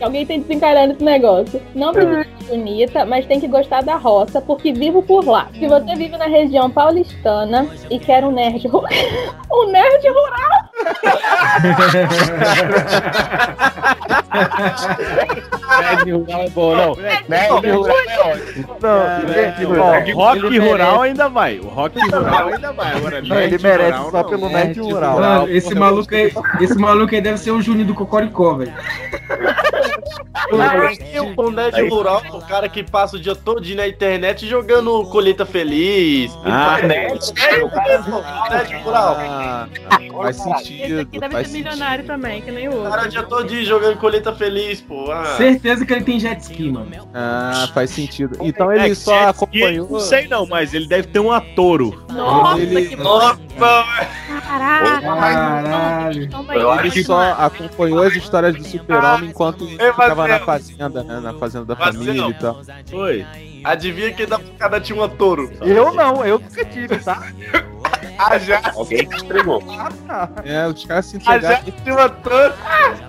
Alguém 0.01 0.25
tem 0.25 0.41
desencarando 0.41 0.93
esse 0.93 1.04
negócio. 1.04 1.62
Não 1.73 1.93
precisa 1.93 2.23
ser 2.23 2.45
bonita, 2.49 3.06
mas 3.06 3.25
tem 3.25 3.39
que 3.39 3.47
gostar 3.47 3.82
da 3.82 3.95
roça, 3.95 4.41
porque 4.41 4.73
vivo 4.73 5.01
por 5.01 5.25
lá. 5.25 5.47
Se 5.54 5.67
você 5.67 5.95
vive 5.95 6.17
na 6.17 6.25
região 6.25 6.69
paulistana 6.69 7.67
e 7.89 7.97
quer 7.99 8.23
um 8.23 8.32
nerd 8.32 8.67
rural. 8.67 8.89
um 9.51 9.71
nerd 9.71 10.08
rural! 10.08 10.74
Nerd 15.79 16.11
rural 16.11 16.41
é 16.41 16.49
bom, 16.49 16.75
não. 16.75 16.95
Nerd 17.27 17.71
rural 17.71 17.97
é 18.07 18.19
ótimo. 18.19 18.77
Não, 18.81 20.13
o 20.13 20.15
rock 20.15 20.57
rural 20.59 21.01
ainda 21.01 21.29
vai. 21.29 21.59
O 21.59 21.67
rock 21.67 21.99
rural 21.99 22.47
ainda 22.49 22.71
vai. 22.73 22.93
Agora, 22.95 23.21
Não, 23.21 23.39
ele 23.39 23.57
merece 23.57 23.97
rural, 23.97 24.11
só 24.11 24.23
não. 24.23 24.29
pelo 24.29 24.49
nerd 24.49 24.79
rural. 24.79 25.19
Mano, 25.19 25.49
esse 25.49 25.75
maluco 25.75 26.13
aí, 26.15 26.33
esse 26.61 26.77
maluco 26.77 27.15
aí 27.15 27.21
deve 27.21 27.38
ser 27.38 27.51
o 27.51 27.61
Juninho 27.61 27.88
do 27.88 27.93
Cocoricó, 27.93 28.53
velho. 28.55 28.73
O 30.51 30.57
nerd 31.51 31.89
rural 31.89 32.21
é 32.23 32.31
o 32.31 32.41
cara 32.41 32.69
que 32.69 32.83
passa 32.83 33.15
o 33.15 33.19
dia 33.19 33.35
todo 33.35 33.63
na 33.75 33.88
internet 33.88 34.47
jogando 34.47 35.03
colheita 35.05 35.45
feliz. 35.45 36.31
Ah, 36.45 36.79
nerd. 36.83 37.19
Nerd 38.51 38.75
rural. 38.83 39.17
Ah, 39.19 39.67
faz 40.21 40.38
Esse 40.73 40.99
aqui 40.99 41.19
deve 41.19 41.34
Faz 41.34 41.47
ser 41.47 41.54
sentido. 41.54 41.69
milionário 41.71 42.06
também, 42.06 42.41
que 42.41 42.51
nem 42.51 42.67
o 42.67 42.71
O 42.71 42.75
outro. 42.78 42.91
cara 42.91 43.08
dia 43.08 43.23
todo 43.23 43.47
dia 43.47 43.63
jogando 43.65 43.97
colheita 43.97 44.34
feliz, 44.36 44.82
pô. 44.82 45.12
Ah. 45.12 45.36
Certeza 45.38 45.86
que 45.86 45.93
ele 45.93 46.04
tem 46.04 46.19
jet 46.19 46.39
ski, 46.41 46.69
mano. 46.71 46.88
Ah, 47.13 47.69
faz 47.73 47.89
sentido. 47.91 48.38
Então 48.41 48.71
É, 48.71 48.86
ele 48.86 48.95
só 48.95 49.12
jet 49.12 49.21
ski, 49.36 49.43
acompanhou. 49.43 49.89
Não 49.89 49.99
sei 49.99 50.28
não, 50.28 50.45
mas 50.45 50.73
ele 50.73 50.88
deve 50.88 51.08
ter 51.08 51.19
um 51.19 51.32
atouro. 51.32 52.04
Nossa, 52.12 52.60
Ele- 52.62 52.88
que 52.88 52.95
Nossa, 52.95 53.39
Caraca, 54.45 55.01
Caralho. 55.01 56.30
Eu 56.54 56.71
acho 56.71 56.82
Ele 56.84 56.91
que 56.91 57.04
só 57.04 57.19
acompanhou 57.34 58.01
as 58.04 58.13
histórias 58.13 58.56
do 58.56 58.63
super-homem 58.63 59.30
enquanto 59.30 59.63
ele 59.65 59.78
ficava 59.78 60.28
na 60.28 60.39
fazenda, 60.39 61.04
né? 61.04 61.19
Na 61.19 61.34
fazenda 61.34 61.65
da 61.65 61.75
família 61.75 62.28
e 62.28 62.34
tal. 62.36 62.62
Oi. 62.93 63.25
adivinha 63.63 64.12
quem 64.13 64.28
da 64.28 64.39
cada 64.60 64.80
tinha 64.80 65.01
um 65.01 65.08
touro? 65.10 65.51
Eu 65.62 65.93
não, 65.93 66.25
eu 66.25 66.39
nunca 66.39 66.65
tive, 66.65 66.97
tá? 66.99 67.23
A 68.17 68.38
já, 68.38 68.62
alguém 68.75 69.08
te 69.08 69.23
entregou. 69.23 69.62
É, 70.43 70.67
os 70.67 70.86
caras 70.86 71.06
se 71.06 71.17
a 71.17 71.19
entregaram. 71.19 71.63
tinha 71.63 71.93
um 71.93 72.10
touro. 72.21 72.54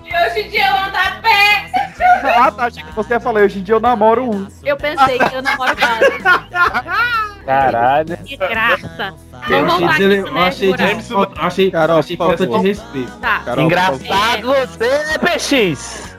E 0.03 0.27
hoje 0.27 0.39
em 0.41 0.49
dia 0.49 0.67
eu 0.67 0.75
ando 0.75 0.97
a 0.97 1.11
pé. 1.21 1.71
Ah, 2.23 2.51
tá, 2.51 2.65
achei 2.65 2.83
que 2.83 2.93
você 2.93 3.13
ia 3.13 3.19
falar, 3.19 3.41
hoje 3.41 3.59
em 3.59 3.63
dia 3.63 3.75
eu 3.75 3.79
namoro 3.79 4.29
um. 4.29 4.47
Eu 4.63 4.77
pensei 4.77 5.17
que 5.19 5.35
eu 5.35 5.41
namoro 5.41 5.75
quase. 5.75 7.43
Caralho. 7.45 8.17
Que 8.17 8.35
graça. 8.35 9.15
Eu 9.49 9.65
achei, 9.65 9.85
aqui 9.85 10.29
eu 10.29 10.37
achei, 10.37 10.73
achei, 11.37 11.71
Carol, 11.71 11.99
achei 11.99 12.17
falta 12.17 12.45
de 12.45 12.57
respeito. 12.57 13.11
Tá. 13.19 13.39
Carol, 13.45 13.65
Engraçado 13.65 14.47
você, 14.47 15.03
né, 15.05 15.17
PX? 15.17 16.17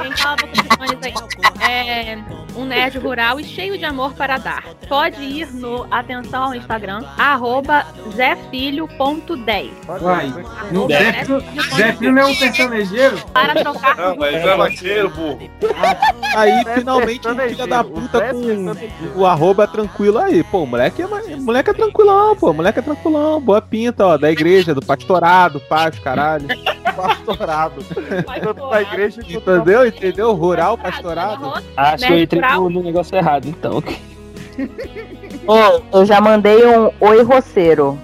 Quem 0.00 0.16
fala 0.16 0.36
opções 0.44 0.98
aí 1.02 1.14
é 1.70 2.18
um 2.56 2.64
nerd 2.64 2.98
rural 2.98 3.38
e 3.38 3.44
cheio 3.44 3.78
de 3.78 3.84
amor 3.84 4.12
para 4.14 4.38
dar. 4.38 4.64
Pode 4.88 5.22
ir 5.22 5.46
no, 5.52 5.86
atenção 5.90 6.44
ao 6.44 6.54
Instagram, 6.54 7.04
arroba 7.18 7.86
zefilho.10. 8.14 9.70
Vai. 10.00 10.32
No 10.72 10.88
Zé 10.88 10.98
Zé 10.98 11.12
Filho- 11.24 11.40
Zé 11.76 11.92
Filho 11.92 12.12
não 12.12 12.22
é 12.22 12.26
um 12.26 12.34
sertanejeiro? 12.34 13.18
Para 13.32 13.54
trocar 13.62 13.96
Não, 13.96 14.16
mas 14.16 14.34
é 14.34 14.56
vaqueiro, 14.56 15.10
burro. 15.10 15.38
Aí 16.34 16.64
finalmente 16.74 17.28
o 17.28 17.34
filho 17.34 17.66
da 17.66 17.84
puta 17.84 18.20
com 18.32 19.20
o 19.20 19.26
arroba 19.26 19.66
tranquilo 19.66 20.18
aí. 20.18 20.42
Pô, 20.44 20.62
o 20.62 20.66
moleque 20.66 21.02
é, 21.02 21.06
moleque 21.36 21.70
é 21.70 21.74
tranquilão, 21.74 22.36
pô. 22.36 22.50
o 22.50 22.54
Moleque 22.54 22.78
é 22.78 22.82
tranquilão. 22.82 23.40
Boa 23.40 23.60
pinta, 23.62 24.06
ó. 24.06 24.18
Da 24.18 24.30
igreja, 24.30 24.74
do 24.74 24.80
pastorado, 24.84 25.60
paz, 25.60 25.98
caralho. 25.98 26.46
Pastorado. 27.02 27.84
Tanto 28.42 28.70
da 28.70 28.82
igreja 28.82 29.22
quanto 29.22 29.50
Entendeu? 29.50 29.86
Entendeu? 29.86 30.32
Rural, 30.34 30.78
pastorado. 30.78 31.52
Acho 31.76 32.06
que 32.06 32.12
eu 32.12 32.22
entrei 32.22 32.40
no, 32.40 32.70
no 32.70 32.82
negócio 32.82 33.16
errado, 33.16 33.48
então. 33.48 33.82
Ô, 35.46 35.98
eu 35.98 36.04
já 36.04 36.20
mandei 36.20 36.66
um 36.66 36.90
oi 37.00 37.22
roceiro. 37.22 37.98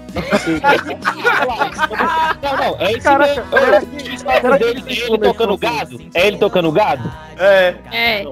Não, 2.41 2.57
não, 2.57 2.75
é 2.79 2.91
esse 2.91 3.01
Caraca, 3.01 3.35
mesmo. 3.35 3.49
será 3.51 3.79
O 3.79 4.13
story 4.15 4.59
dele 4.59 4.83
é 4.87 4.93
ele 5.07 5.17
tocando 5.17 5.57
gado? 5.57 6.01
É 6.13 6.27
ele 6.27 6.37
tocando 6.37 6.71
gado? 6.71 7.11
É. 7.37 7.75
É. 7.91 8.23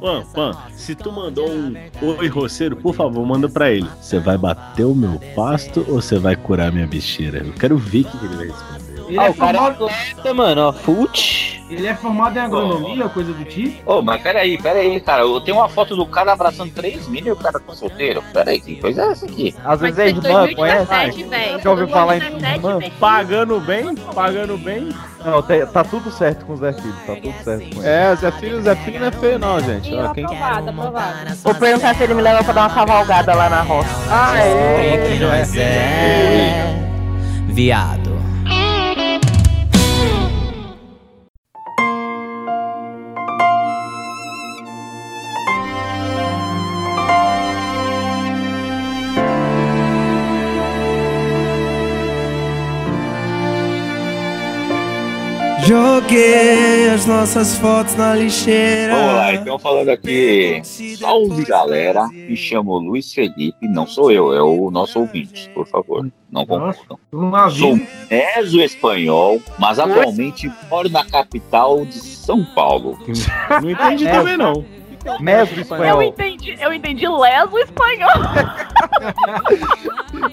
Pan, 0.00 0.24
Pan, 0.34 0.52
se 0.72 0.94
tu 0.94 1.10
mandou 1.10 1.48
um 1.48 1.74
oi 2.02 2.28
roceiro, 2.28 2.76
por 2.76 2.94
favor, 2.94 3.24
manda 3.26 3.48
pra 3.48 3.70
ele. 3.70 3.88
Você 4.00 4.18
vai 4.18 4.36
bater 4.36 4.84
o 4.84 4.94
meu 4.94 5.18
pasto 5.34 5.84
ou 5.88 6.00
você 6.00 6.18
vai 6.18 6.36
curar 6.36 6.70
minha 6.70 6.86
bicheira? 6.86 7.38
Eu 7.38 7.52
quero 7.54 7.78
ver 7.78 8.02
o 8.02 8.04
que 8.04 8.18
que 8.18 8.24
ele 8.26 8.36
vai 8.36 8.46
responder. 8.46 8.83
Ele, 9.08 9.18
Ah, 9.18 9.26
é 9.26 9.30
o 9.30 9.34
cara 9.34 9.56
é 9.56 9.60
formado, 9.60 9.86
atleta, 9.86 10.34
mano, 10.34 10.60
ó. 10.68 10.72
Fute. 10.72 11.62
ele 11.70 11.86
é 11.86 11.94
formado 11.94 12.36
em 12.36 12.40
agronomia, 12.40 13.08
coisa 13.08 13.32
do 13.32 13.44
tipo? 13.44 13.90
Ô, 13.90 14.02
mas 14.02 14.22
peraí, 14.22 14.56
peraí, 14.60 15.00
cara. 15.00 15.22
Eu 15.22 15.40
tenho 15.40 15.56
uma 15.58 15.68
foto 15.68 15.94
do 15.96 16.06
cara 16.06 16.32
abraçando 16.32 16.72
três 16.72 17.06
meninas 17.08 17.28
e 17.28 17.32
o 17.32 17.36
cara 17.42 17.58
tá 17.60 17.74
solteiro. 17.74 18.22
Peraí, 18.32 18.60
que 18.60 18.76
coisa 18.76 19.02
é 19.02 19.12
essa 19.12 19.26
aqui? 19.26 19.54
Às 19.64 19.80
vezes 19.80 19.98
é 19.98 20.08
irmã, 20.08 20.54
conhece? 20.54 20.86
2017, 20.86 21.24
velho. 21.24 21.60
Já 21.62 21.70
ouviu 21.70 21.88
falar 21.88 22.16
em 22.16 22.20
2017, 22.20 22.56
irmã? 22.66 22.96
Pagando 23.00 23.60
bem, 23.60 23.94
pagando 24.14 24.58
bem. 24.58 24.88
Não, 25.24 25.40
tá, 25.42 25.66
tá 25.66 25.84
tudo 25.84 26.10
certo 26.10 26.44
com 26.44 26.52
o 26.52 26.56
Zé 26.56 26.72
Filho, 26.74 26.94
tá 27.06 27.14
tudo 27.16 27.34
certo 27.42 27.74
com 27.74 27.80
ele. 27.80 27.88
É, 27.88 28.14
Zé 28.16 28.30
Filho, 28.32 28.62
Zé 28.62 28.76
Filho 28.76 29.00
não 29.00 29.06
é 29.06 29.10
feio, 29.10 29.38
não, 29.38 29.60
gente. 29.60 29.90
E 29.90 29.96
Ó, 29.96 30.08
quem... 30.12 30.24
aprovada, 30.24 30.70
aprovada. 30.70 31.34
Vou 31.42 31.54
perguntar 31.54 31.94
se 31.94 32.02
ele 32.04 32.14
me 32.14 32.20
leva 32.22 32.44
pra 32.44 32.52
dar 32.52 32.60
uma 32.62 32.74
cavalgada 32.74 33.34
lá 33.34 33.48
na 33.48 33.62
roça. 33.62 33.88
Ah, 34.10 34.38
é? 34.38 35.08
que 35.08 35.24
nós 35.24 35.56
é 35.56 36.74
viado. 37.46 38.03
Joguei 55.66 56.90
as 56.90 57.06
nossas 57.06 57.56
fotos 57.56 57.94
na 57.96 58.14
lixeira. 58.14 58.94
Vamos 58.94 59.14
lá, 59.14 59.32
então 59.34 59.58
falando 59.58 59.88
aqui. 59.88 60.60
Salve 60.98 61.42
galera, 61.44 62.06
me 62.08 62.36
chamo 62.36 62.76
Luiz 62.78 63.14
Felipe, 63.14 63.66
não 63.66 63.86
sou 63.86 64.12
eu, 64.12 64.34
é 64.34 64.42
o 64.42 64.70
nosso 64.70 65.00
ouvinte, 65.00 65.48
por 65.54 65.66
favor, 65.66 66.06
não 66.30 66.44
confundam. 66.44 66.98
Sou 67.50 67.80
meso 68.10 68.60
espanhol, 68.60 69.40
mas 69.58 69.78
atualmente 69.78 70.52
moro 70.70 70.90
na 70.90 71.02
capital 71.04 71.84
de 71.86 71.94
São 71.98 72.44
Paulo. 72.44 72.98
Não 73.62 73.70
entendi 73.70 74.06
É. 74.06 74.10
também, 74.12 74.36
não. 74.36 74.64
Eu 75.56 75.62
espanhol. 75.62 76.02
entendi, 76.02 76.56
eu 76.60 76.72
entendi 76.72 77.08
leso 77.08 77.58
espanhol. 77.58 78.10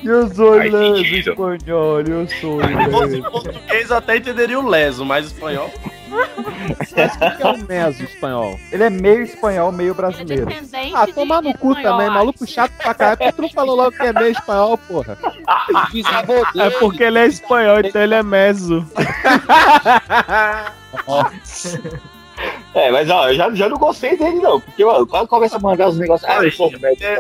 Eu 0.04 0.28
sou 0.34 0.58
Faz 0.58 0.72
leso 0.72 0.98
sentido. 0.98 1.30
espanhol, 1.32 2.02
eu 2.02 2.28
sou 2.40 2.62
Se 2.62 2.92
fosse 2.92 3.22
português, 3.22 3.90
eu 3.90 3.98
até 3.98 4.18
entenderia 4.18 4.60
o 4.60 4.68
leso, 4.68 5.06
mas 5.06 5.26
espanhol. 5.28 5.72
O 6.12 7.38
que 7.38 7.44
é 7.44 7.48
o 7.48 7.58
meso 7.68 8.04
espanhol? 8.04 8.60
Ele 8.72 8.84
é 8.84 8.90
meio 8.90 9.24
espanhol, 9.24 9.72
meio 9.72 9.94
brasileiro. 9.96 10.46
Descendente 10.46 10.94
Ah, 10.96 11.08
tomar 11.08 11.42
no 11.42 11.54
cu 11.58 11.72
espanhol, 11.72 11.92
também, 11.94 12.08
acho. 12.08 12.16
maluco 12.16 12.48
chato 12.48 12.72
pra 12.74 12.94
caralho. 12.94 13.18
Por 13.18 13.26
que 13.28 13.32
tu 13.34 13.42
não 13.42 13.50
falou 13.50 13.76
logo 13.76 13.92
que 13.92 14.04
é 14.04 14.14
meio 14.14 14.32
espanhol, 14.32 14.78
porra? 14.78 15.18
É 16.58 16.70
porque 16.80 17.04
ele 17.04 17.20
é 17.20 17.26
espanhol, 17.28 17.80
então 17.80 18.02
ele 18.02 18.16
é 18.16 18.24
meso. 18.24 18.86
É, 22.74 22.90
mas 22.90 23.10
ó, 23.10 23.30
eu 23.30 23.36
já, 23.36 23.54
já 23.54 23.68
não 23.68 23.78
gostei 23.78 24.18
dele 24.18 24.38
não, 24.40 24.60
porque 24.62 24.84
ó, 24.84 25.06
quando 25.06 25.28
começa 25.28 25.58
a 25.58 25.60
mandar 25.60 25.90
os 25.90 25.98
negócios. 25.98 26.30
Ah, 26.30 26.40
médico. 26.42 26.72
É, 27.02 27.18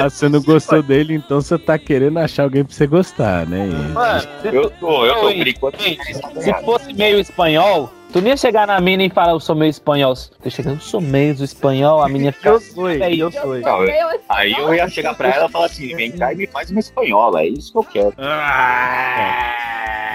Ah, 0.00 0.10
você 0.10 0.28
não 0.28 0.42
gostou 0.42 0.82
dele, 0.82 1.14
então 1.14 1.40
você 1.40 1.56
tá 1.58 1.78
querendo 1.78 2.18
achar 2.18 2.42
alguém 2.44 2.64
pra 2.64 2.74
você 2.74 2.86
gostar, 2.86 3.46
né? 3.46 3.66
Mano, 3.92 4.28
eu 4.44 4.70
tô, 4.70 5.06
eu 5.06 5.14
tô 5.14 5.20
por 5.32 5.48
enquanto. 5.48 5.80
Se 5.82 6.52
fosse 6.64 6.92
meio 6.94 7.20
espanhol, 7.20 7.92
tu 8.12 8.20
nem 8.20 8.30
ia 8.32 8.36
chegar 8.36 8.66
na 8.66 8.80
mina 8.80 9.04
e 9.04 9.10
falar, 9.10 9.32
eu 9.32 9.40
sou 9.40 9.54
meio 9.54 9.70
espanhol. 9.70 10.14
Tu 10.42 10.50
chega, 10.50 10.70
eu 10.70 10.80
sou 10.80 11.00
meio 11.00 11.32
espanhol, 11.44 12.02
a 12.02 12.08
menina 12.08 12.32
fica. 12.32 12.48
Eu 12.48 12.60
sou, 12.60 12.90
eu 12.90 13.30
sou. 13.30 13.54
Não, 13.60 13.84
eu- 13.84 14.20
aí 14.28 14.52
eu 14.52 14.74
ia 14.74 14.88
chegar 14.88 15.14
pra 15.14 15.28
ela 15.28 15.46
e 15.46 15.48
falar 15.52 15.66
assim: 15.66 15.94
vem 15.94 16.10
cá 16.10 16.32
e 16.32 16.36
me 16.36 16.46
faz 16.48 16.70
uma 16.72 16.80
espanhola, 16.80 17.42
é 17.42 17.46
isso 17.46 17.70
que 17.70 17.78
eu 17.78 17.84
quero. 17.84 18.14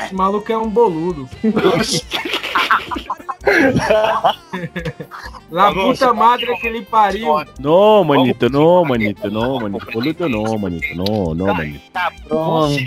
Esse 0.04 0.14
maluco 0.14 0.52
é 0.52 0.58
um 0.58 0.70
boludo. 0.70 1.28
La 5.50 5.74
puta 5.74 6.14
madre 6.14 6.56
que 6.58 6.68
ele 6.68 6.82
pariu. 6.84 7.46
Não, 7.60 8.04
manito, 8.04 8.50
não, 8.50 8.84
manito, 8.84 9.32
não, 9.32 9.60
manito. 9.60 9.92
Boludo 9.92 10.30
não, 10.30 10.58
manito, 10.58 10.96
não, 10.96 11.34
não, 11.34 11.54
manito. 11.54 11.82
Você, 12.28 12.86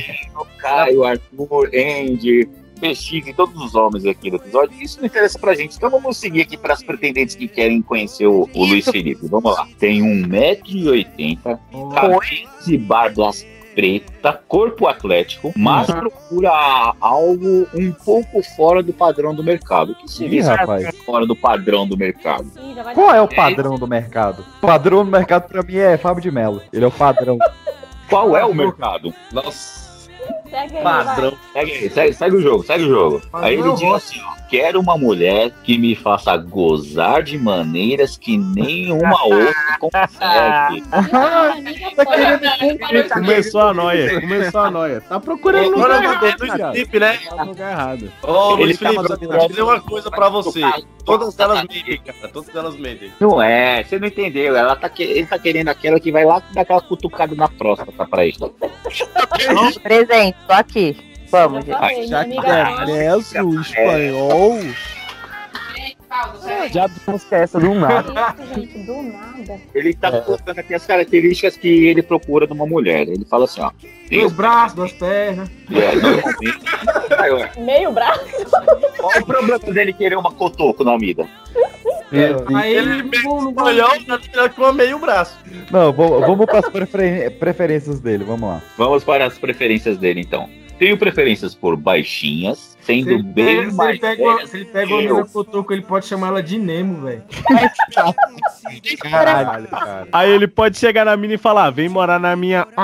Caio, 0.58 1.04
Arthur, 1.04 1.70
Andy, 1.74 2.48
pesquisem 2.80 3.34
todos 3.34 3.60
os 3.62 3.74
homens 3.74 4.06
aqui 4.06 4.30
do 4.30 4.36
episódio. 4.36 4.80
Isso 4.80 4.98
não 4.98 5.06
interessa 5.06 5.38
pra 5.38 5.54
gente. 5.54 5.76
Então 5.76 5.90
vamos 5.90 6.16
seguir 6.16 6.42
aqui 6.42 6.56
para 6.56 6.74
as 6.74 6.82
pretendentes 6.82 7.34
que 7.34 7.48
querem 7.48 7.82
conhecer 7.82 8.26
o, 8.26 8.48
o 8.54 8.64
Luiz 8.64 8.84
Felipe. 8.84 9.26
Vamos 9.28 9.56
lá. 9.56 9.66
Tem 9.78 10.02
1,80m, 10.02 11.58
cabelos 11.94 12.26
e 12.66 12.76
barbas 12.76 13.46
preta, 13.74 14.40
corpo 14.48 14.86
atlético, 14.86 15.52
mas 15.56 15.86
procura 15.90 16.50
algo 17.00 17.66
um 17.74 17.92
pouco 17.92 18.42
fora 18.56 18.82
do 18.82 18.92
padrão 18.92 19.34
do 19.34 19.42
mercado. 19.42 19.92
O 19.92 19.94
que 19.94 20.10
seria 20.10 20.40
Ih, 20.40 20.42
rapaz. 20.42 20.96
fora 21.04 21.26
do 21.26 21.36
padrão 21.36 21.86
do 21.86 21.96
mercado? 21.96 22.50
Qual 22.94 23.14
é 23.14 23.20
o 23.20 23.28
padrão 23.28 23.76
do 23.76 23.86
mercado? 23.86 24.44
O 24.62 24.66
padrão 24.66 25.04
do 25.04 25.10
mercado 25.10 25.48
pra 25.48 25.62
mim 25.62 25.76
é 25.76 25.96
Fábio 25.96 26.22
de 26.22 26.30
Mello. 26.30 26.62
Ele 26.72 26.84
é 26.84 26.88
o 26.88 26.92
padrão. 26.92 27.38
Qual 28.08 28.36
é 28.36 28.44
o 28.44 28.54
mercado? 28.54 29.14
Nossa. 29.32 29.90
Segue 30.50 30.76
aí, 30.76 30.82
Padrão. 30.82 31.32
Segue, 31.52 31.72
aí, 31.72 31.90
segue, 31.90 32.12
segue 32.14 32.36
o 32.36 32.40
jogo, 32.42 32.64
segue 32.64 32.84
o 32.84 32.88
jogo. 32.88 33.22
Mas 33.32 33.42
aí 33.44 33.54
ele 33.54 33.68
é 33.70 33.72
diz 33.74 33.92
assim, 33.94 34.20
ó. 34.26 34.40
Quero 34.50 34.80
uma 34.80 34.98
mulher 34.98 35.52
que 35.62 35.78
me 35.78 35.94
faça 35.94 36.36
gozar 36.36 37.22
de 37.22 37.38
maneiras 37.38 38.18
que 38.18 38.36
nenhuma 38.36 39.14
outra 39.24 39.54
consegue. 39.78 40.82
Começou 43.14 43.60
a 43.60 43.74
noia, 43.74 44.20
começou 44.20 44.60
a 44.60 44.70
noia. 44.70 45.00
Tá 45.02 45.20
procurando 45.20 45.70
no 45.70 45.76
Agora 45.76 45.96
lugar 45.96 46.12
errado, 46.24 46.38
do 46.38 46.46
cara. 46.46 46.72
Felipe, 46.72 46.98
né? 47.00 47.18
Tá 47.28 47.36
no 47.44 47.50
lugar 47.50 47.72
errado. 47.72 48.12
Ô, 48.22 48.54
Luiz 48.54 48.78
tá 48.78 48.88
Felipe, 48.90 49.24
eu 49.24 49.28
vou 49.38 49.48
dizer 49.48 49.62
uma 49.62 49.80
coisa 49.80 50.10
pra 50.10 50.28
você. 50.28 50.60
Todas 51.04 51.38
elas 51.38 51.60
mentem, 51.62 52.00
cara. 52.04 52.28
Todas 52.32 52.54
elas 52.54 52.76
mentem. 52.76 53.12
Não 53.20 53.40
é, 53.42 53.82
você 53.84 53.98
não 53.98 54.08
entendeu. 54.08 54.56
Ela 54.56 54.76
tá, 54.76 54.88
que- 54.88 55.02
ele 55.02 55.26
tá 55.26 55.38
querendo 55.38 55.68
aquela 55.68 55.98
que 56.00 56.10
vai 56.12 56.24
lá 56.24 56.42
dar 56.52 56.62
aquela 56.62 56.80
cutucada 56.80 57.34
na 57.34 57.48
próstata 57.48 57.92
pra 58.06 58.24
ele. 58.26 58.36
Presente, 59.82 60.36
tô 60.46 60.52
aqui. 60.52 60.96
Vamos, 61.30 61.64
gente. 61.64 61.76
Ai, 61.78 62.06
Já 62.06 62.24
que 62.24 62.34
é. 66.46 66.68
Já 66.68 66.90
é 67.30 67.42
essa 67.42 67.60
do 67.60 67.74
nada. 67.74 68.34
Gente, 68.54 68.78
do 68.78 69.02
nada. 69.02 69.60
Ele 69.74 69.94
tá 69.94 70.20
colocando 70.20 70.58
aqui 70.58 70.74
as 70.74 70.84
características 70.84 71.56
que 71.56 71.86
ele 71.86 72.02
procura 72.02 72.46
numa 72.46 72.66
mulher. 72.66 73.08
Ele 73.08 73.24
fala 73.24 73.44
assim, 73.44 73.60
ó. 73.60 73.70
Dois 74.10 74.32
braços, 74.32 74.74
duas 74.74 74.92
pernas. 74.92 75.48
É, 75.70 75.94
normalmente. 75.94 77.60
Meio 77.60 77.92
braço. 77.92 78.24
Qual 78.96 79.18
o 79.18 79.24
problema 79.24 79.58
dele 79.58 79.92
querer 79.92 80.16
uma 80.16 80.32
cotoco 80.32 80.82
na 80.82 80.96
vida? 80.98 81.28
Aí 82.56 82.74
Ele 82.74 83.02
com 84.56 84.72
meio 84.72 84.98
braço. 84.98 85.38
Não, 85.70 85.92
vamos, 85.92 86.46
para 86.46 86.58
as 86.58 86.68
preferências 87.38 88.00
dele, 88.00 88.24
vamos 88.24 88.48
lá. 88.48 88.60
Vamos 88.76 89.04
para 89.04 89.26
as 89.26 89.38
preferências 89.38 89.96
dele, 89.96 90.20
então. 90.20 90.48
Tenho 90.80 90.96
preferências 90.96 91.54
por 91.54 91.76
baixinhas, 91.76 92.74
Se 92.80 92.86
sendo 92.86 93.10
ele, 93.10 93.22
bem 93.22 93.44
pega, 93.44 93.60
se 93.60 93.66
ele 93.66 93.76
mais 93.76 93.98
pega, 94.00 94.22
uma- 94.22 94.34
velhas 94.36 94.50
se 94.50 94.56
ele 94.56 94.64
pega 94.64 94.94
uma 94.94 95.02
mina 95.02 95.24
cotoco, 95.26 95.72
ele 95.74 95.82
pode 95.82 96.06
chamar 96.06 96.28
ela 96.28 96.42
de 96.42 96.58
Nemo, 96.58 97.02
velho. 97.02 97.22
Caralho, 98.98 99.68
cara. 99.68 100.08
Aí 100.10 100.30
ele 100.30 100.48
pode 100.48 100.78
chegar 100.78 101.04
na 101.04 101.14
mina 101.18 101.34
e 101.34 101.38
falar: 101.38 101.68
vem 101.68 101.90
morar 101.90 102.18
na 102.18 102.34
minha. 102.34 102.66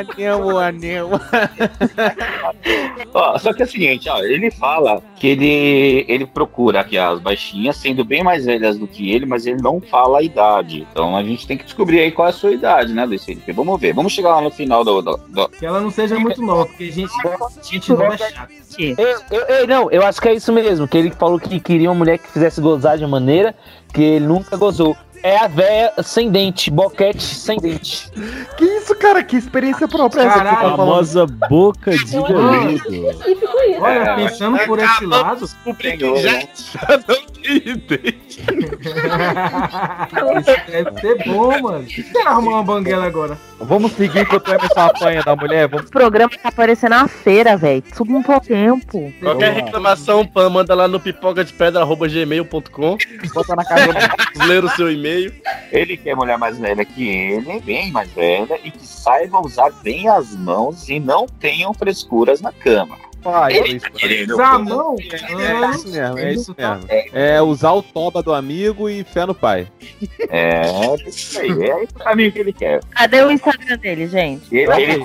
Anemo, 0.00 0.58
anemo. 0.58 1.10
Ó, 3.14 3.38
só 3.38 3.52
que 3.52 3.62
é 3.62 3.64
o 3.64 3.68
seguinte, 3.68 4.08
ó, 4.08 4.18
ele 4.22 4.50
fala 4.50 5.02
que 5.16 5.26
ele, 5.28 6.04
ele 6.08 6.26
procura 6.26 6.80
aqui 6.80 6.96
as 6.96 7.20
baixinhas, 7.20 7.76
sendo 7.76 8.04
bem 8.04 8.22
mais 8.22 8.44
velhas 8.46 8.78
do 8.78 8.86
que 8.86 9.12
ele, 9.12 9.26
mas 9.26 9.46
ele 9.46 9.60
não 9.60 9.80
fala 9.80 10.18
a 10.18 10.22
idade. 10.22 10.86
Então 10.90 11.16
a 11.16 11.22
gente 11.22 11.46
tem 11.46 11.56
que 11.58 11.64
descobrir 11.64 12.00
aí 12.00 12.10
qual 12.10 12.26
é 12.28 12.30
a 12.30 12.34
sua 12.34 12.52
idade, 12.52 12.92
né, 12.92 13.04
Luiz 13.04 13.24
Felipe? 13.24 13.52
Vamos 13.52 13.80
ver. 13.80 13.92
Vamos 13.92 14.12
chegar 14.12 14.30
lá 14.30 14.40
no 14.40 14.50
final 14.50 14.84
do. 14.84 15.02
do- 15.02 15.20
do- 15.28 15.48
Que 15.48 15.66
ela 15.66 15.80
não 15.80 15.90
seja 15.90 16.18
muito 16.18 16.40
nova, 16.42 16.66
porque 16.66 16.90
gente, 16.90 17.12
gente 17.62 17.90
nova 17.90 18.14
é 18.14 18.18
chata. 18.18 18.48
Eu, 18.78 19.20
eu, 19.30 19.40
eu- 19.56 19.66
não, 19.66 19.90
eu 19.90 20.02
acho 20.04 20.20
que 20.20 20.28
é 20.28 20.34
isso 20.34 20.52
mesmo. 20.52 20.88
Que 20.88 20.96
ele 20.98 21.10
falou 21.10 21.38
que 21.38 21.60
queria 21.60 21.90
uma 21.90 21.98
mulher 21.98 22.18
que 22.18 22.28
fizesse 22.28 22.60
gozar 22.60 22.96
de 22.96 23.04
uma 23.04 23.10
maneira 23.10 23.54
que 23.92 24.02
ele 24.02 24.26
nunca 24.26 24.56
gozou. 24.56 24.96
É 25.22 25.36
a 25.38 25.46
véia 25.46 25.92
sem 26.02 26.30
dente, 26.30 26.70
boquete 26.70 27.22
sem 27.22 27.58
dente. 27.58 28.10
Que 28.56 28.64
isso, 28.64 28.94
cara? 28.96 29.22
Que 29.22 29.36
experiência 29.36 29.86
própria 29.86 30.22
é 30.22 30.26
essa 30.26 30.38
que 30.40 30.44
você 30.44 30.50
tá 30.50 30.60
falando? 30.60 30.76
Famosa 30.76 31.26
boca 31.48 31.90
de 31.92 32.12
garoto. 32.12 33.22
Olha, 33.80 34.14
pensando 34.16 34.58
por 34.66 34.78
esse 34.80 35.06
lado. 35.06 35.40
Descobri 35.40 35.96
que 35.96 36.16
já, 36.16 36.40
já 36.40 37.04
não 37.08 37.26
tem 37.40 37.76
dente. 37.76 38.44
Isso 40.40 40.70
deve 40.70 41.00
ser 41.00 41.24
bom, 41.24 41.60
mano. 41.60 41.86
Quero 41.86 42.28
arrumar 42.28 42.50
uma 42.52 42.62
banguela 42.62 43.06
agora. 43.06 43.38
Vamos 43.60 43.92
seguir 43.92 44.20
enquanto 44.20 44.48
o 44.48 44.54
Emerson 44.54 44.80
apanha 44.80 45.22
da 45.22 45.36
mulher? 45.36 45.68
Vamos... 45.68 45.86
O 45.86 45.90
programa 45.90 46.32
tá 46.42 46.50
parecendo 46.50 46.96
uma 46.96 47.06
feira, 47.08 47.56
velho. 47.56 47.82
Tudo 47.94 48.12
no 48.12 48.22
pouco 48.22 48.46
tempo. 48.46 49.12
Qualquer 49.20 49.52
reclamação, 49.52 50.26
Pan, 50.26 50.50
manda 50.50 50.74
lá 50.74 50.88
no 50.88 50.98
pipocadepedra.gmail.com. 50.98 52.96
Bota 53.34 53.56
na 53.56 53.64
casa 53.64 53.86
ler 54.46 54.64
o 54.64 54.68
seu 54.70 54.90
e-mail. 54.90 55.32
Ele 55.70 55.96
quer 55.96 56.14
mulher 56.16 56.36
mais 56.36 56.58
velha 56.58 56.84
que 56.84 57.08
ele, 57.08 57.60
bem 57.60 57.90
mais 57.90 58.10
velha, 58.10 58.58
e 58.62 58.70
que 58.70 58.86
saiba 58.86 59.40
usar 59.40 59.70
bem 59.82 60.08
as 60.08 60.34
mãos 60.34 60.88
e 60.88 60.98
não 61.00 61.26
tenham 61.26 61.72
frescuras 61.72 62.40
na 62.40 62.52
cama. 62.52 62.96
Pai, 63.22 63.56
Ele 63.56 63.78
tá 63.80 63.90
querendo. 63.90 64.32
Usar 64.32 64.54
a 64.54 64.58
mão? 64.58 64.96
É 64.98 65.70
isso 65.70 65.88
mesmo, 65.88 66.18
é 66.18 66.32
isso 66.32 66.56
mesmo. 66.58 66.86
É 67.12 67.40
usar 67.42 67.72
o 67.72 67.82
toba 67.82 68.22
do 68.22 68.32
amigo 68.34 68.88
e 68.88 69.04
fé 69.04 69.24
no 69.24 69.34
pai. 69.34 69.68
É, 70.28 70.62
isso 71.06 71.38
aí. 71.40 71.50
É 71.62 71.84
esse 71.84 71.92
o 71.94 71.98
caminho 71.98 72.32
que 72.32 72.38
ele 72.38 72.52
quer. 72.52 72.80
Cadê 72.90 73.22
o 73.22 73.30
Instagram 73.30 73.78
dele, 73.78 74.06
gente? 74.08 74.54
Ele, 74.54 74.72
ele- 74.82 75.04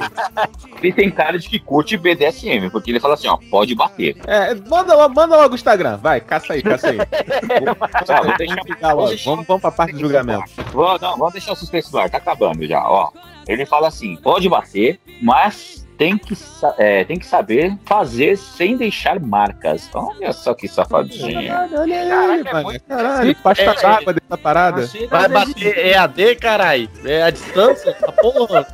ele 0.81 0.93
tem 0.93 1.11
cara 1.11 1.37
de 1.37 1.47
que 1.49 1.59
curte 1.59 1.95
BDSM, 1.97 2.69
porque 2.71 2.91
ele 2.91 2.99
fala 2.99 3.13
assim, 3.13 3.27
ó, 3.27 3.37
pode 3.49 3.73
bater. 3.75 4.15
É, 4.25 4.53
manda, 4.55 4.95
logo- 4.95 5.13
manda 5.13 5.35
logo 5.37 5.51
o 5.53 5.55
Instagram, 5.55 5.97
vai, 5.97 6.19
caça 6.21 6.53
aí, 6.53 6.61
caça 6.61 6.89
aí. 6.89 6.97
Tá, 8.05 8.21
vou 8.21 8.35
deixar, 8.37 8.93
logo. 8.93 9.15
Vamos, 9.25 9.45
vamos 9.47 9.61
pra 9.61 9.71
parte 9.71 9.93
do 9.93 9.99
julgamento. 9.99 10.43
Vou- 10.71 10.97
não, 10.99 11.17
vamos 11.17 11.33
deixar 11.33 11.53
o 11.53 11.55
suspense 11.55 11.91
no 11.91 11.99
ar, 11.99 12.09
tá 12.09 12.17
acabando 12.17 12.65
já, 12.67 12.81
ó. 12.89 13.09
Ele 13.47 13.65
fala 13.65 13.87
assim, 13.87 14.15
pode 14.17 14.47
bater, 14.49 14.99
mas 15.21 15.86
tem 15.97 16.17
que, 16.17 16.37
é, 16.77 17.03
tem 17.03 17.17
que 17.17 17.25
saber 17.25 17.75
fazer 17.85 18.37
sem 18.37 18.77
deixar 18.77 19.19
marcas. 19.19 19.89
Olha 19.93 20.31
só 20.31 20.53
que 20.53 20.67
safadinho. 20.67 21.51
Olha 21.77 22.21
aí, 22.21 22.43
mano. 22.43 22.79
Caralho, 22.87 23.35
pasta 23.35 23.73
d'água 23.73 24.13
dessa 24.13 24.37
parada. 24.37 24.89
Vai 25.09 25.27
bater 25.27 25.77
EAD, 25.87 26.35
caralho. 26.35 26.89
É 27.03 27.23
a 27.23 27.29
distância? 27.29 27.97
A 28.03 28.11
porra. 28.11 28.67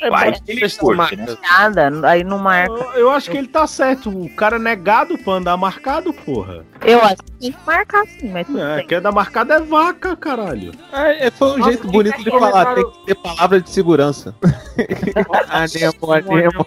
Vai. 0.00 0.30
Vai, 0.30 0.40
ele 0.46 0.70
curte, 0.70 1.16
né? 1.16 1.36
Nada, 1.42 2.08
aí 2.08 2.24
não 2.24 2.38
marca. 2.38 2.72
Eu, 2.72 3.00
eu 3.00 3.10
acho 3.10 3.30
que 3.30 3.36
ele 3.36 3.48
tá 3.48 3.66
certo. 3.66 4.10
O 4.10 4.28
cara 4.34 4.56
é 4.56 4.58
negado 4.58 5.16
pra 5.18 5.34
andar 5.34 5.56
marcado, 5.56 6.12
porra. 6.12 6.64
Eu 6.84 7.02
acho 7.02 7.16
que 7.16 7.32
tem 7.32 7.52
que 7.52 7.58
marcar 7.66 8.06
sim, 8.06 8.30
mas 8.30 8.46
tudo 8.46 8.60
É, 8.60 8.76
bem. 8.76 8.86
quem 8.86 8.98
anda 8.98 9.12
marcado 9.12 9.52
é 9.52 9.60
vaca, 9.60 10.16
caralho. 10.16 10.72
É, 10.92 11.26
é, 11.26 11.30
foi 11.30 11.48
um 11.48 11.58
Nossa, 11.58 11.70
jeito 11.70 11.86
que 11.86 11.92
bonito 11.92 12.22
de 12.22 12.30
falar, 12.30 12.74
tem 12.74 12.90
que 12.90 13.06
ter 13.06 13.14
palavra 13.16 13.60
de 13.60 13.70
segurança. 13.70 14.34
anemo, 15.48 16.12
anemo. 16.12 16.66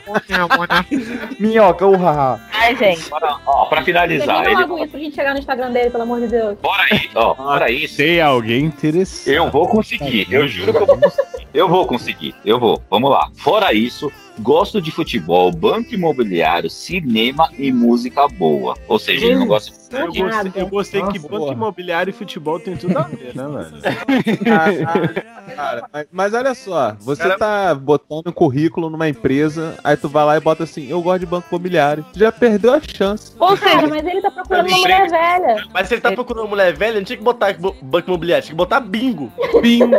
Minhoca, 1.40 1.86
urra. 1.86 2.40
Ai, 2.54 2.76
gente. 2.76 3.10
Ó, 3.46 3.66
pra 3.66 3.84
finalizar, 3.84 4.46
ele... 4.46 4.62
isso 4.64 4.88
pra 4.92 5.00
gente 5.00 5.16
chegar 5.16 5.34
no 5.34 5.40
Instagram 5.40 5.72
dele, 5.72 5.90
pelo 5.90 6.04
amor 6.04 6.20
de 6.22 6.28
Deus. 6.28 6.58
Bora 6.62 6.84
aí, 6.92 7.10
ó, 7.16 7.34
bora 7.34 7.72
isso. 7.72 7.98
Tem 7.98 8.22
alguém 8.22 8.66
interessado. 8.66 9.34
Eu 9.34 9.50
vou 9.50 9.68
conseguir, 9.68 10.28
eu 10.32 10.48
juro 10.48 10.74
que 10.74 10.80
eu 10.80 10.86
vou 10.86 10.98
conseguir. 10.98 11.31
Eu 11.54 11.68
vou 11.68 11.86
conseguir, 11.86 12.34
eu 12.46 12.60
vou. 12.60 12.82
Vamos 12.90 13.12
lá. 13.12 13.30
Fora 13.36 13.74
isso, 13.74 14.12
gosto 14.40 14.82
de 14.82 14.92
futebol, 14.92 15.52
banco 15.52 15.94
imobiliário, 15.94 16.70
cinema 16.70 17.50
e 17.58 17.72
música 17.72 18.28
boa. 18.28 18.76
Ou 18.88 18.98
seja, 19.00 19.26
ele 19.26 19.36
não 19.36 19.48
gosta 19.48 19.72
de 19.72 19.78
Eu 19.98 20.08
gostei, 20.08 20.62
eu 20.62 20.68
gostei 20.68 21.02
que 21.02 21.08
Nossa, 21.08 21.20
banco 21.28 21.38
porra. 21.44 21.54
imobiliário 21.54 22.10
e 22.12 22.14
futebol 22.14 22.60
tem 22.60 22.78
tudo 22.78 22.98
a 22.98 23.02
ver, 23.04 23.36
né, 23.36 23.44
velho? 23.48 23.82
Cara, 25.56 25.84
mas, 25.92 26.08
mas 26.12 26.34
olha 26.34 26.54
só, 26.56 26.96
você 27.00 27.36
tá 27.38 27.76
botando 27.76 28.28
um 28.28 28.32
currículo 28.32 28.90
numa 28.90 29.10
empresa, 29.10 29.76
aí 29.84 29.98
tu 29.98 30.08
vai 30.08 30.24
lá 30.26 30.38
e 30.38 30.40
bota 30.40 30.64
assim, 30.64 30.88
eu 30.90 31.02
gosto 31.02 31.20
de 31.20 31.26
banco 31.26 31.48
imobiliário. 31.52 32.06
Tu 32.14 32.20
já 32.20 32.32
perdeu 32.32 32.74
a 32.74 32.80
chance. 32.82 33.34
Ou 33.40 33.58
seja, 33.58 33.86
mas 33.88 34.06
ele 34.06 34.22
tá 34.22 34.32
procurando 34.32 34.68
uma 34.68 34.78
mulher 34.78 35.10
velha. 35.10 35.66
Mas 35.74 35.88
se 35.88 35.94
ele 35.96 36.02
tá 36.02 36.12
procurando 36.12 36.44
uma 36.44 36.50
mulher 36.50 36.74
velha, 36.76 36.96
não 36.96 37.04
tinha 37.04 37.18
que 37.18 37.24
botar 37.24 37.54
bo- 37.58 37.76
banco 37.82 38.08
imobiliário, 38.10 38.44
tinha 38.46 38.54
que 38.54 38.58
botar 38.58 38.80
bingo. 38.80 39.32
Bingo. 39.62 39.96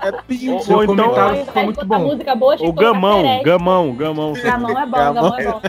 É 0.00 0.12
bingo. 0.26 0.60
Seu 0.62 0.76
Ou 0.76 0.84
então- 0.84 0.96
comentário 0.96 1.44
ficou 1.44 1.62
muito 1.64 1.86
bom. 1.86 1.98
música 1.98 2.34
boa, 2.34 2.54
O 2.54 2.72
que 2.72 2.80
gamão, 2.84 3.22
Perec. 3.22 3.44
Gamão, 3.66 3.94
gamão. 3.94 4.32
Gamão 4.32 4.78
é 4.78 4.86
bom, 4.86 4.96
gamão 4.96 5.38
é 5.38 5.44
bom. 5.44 5.60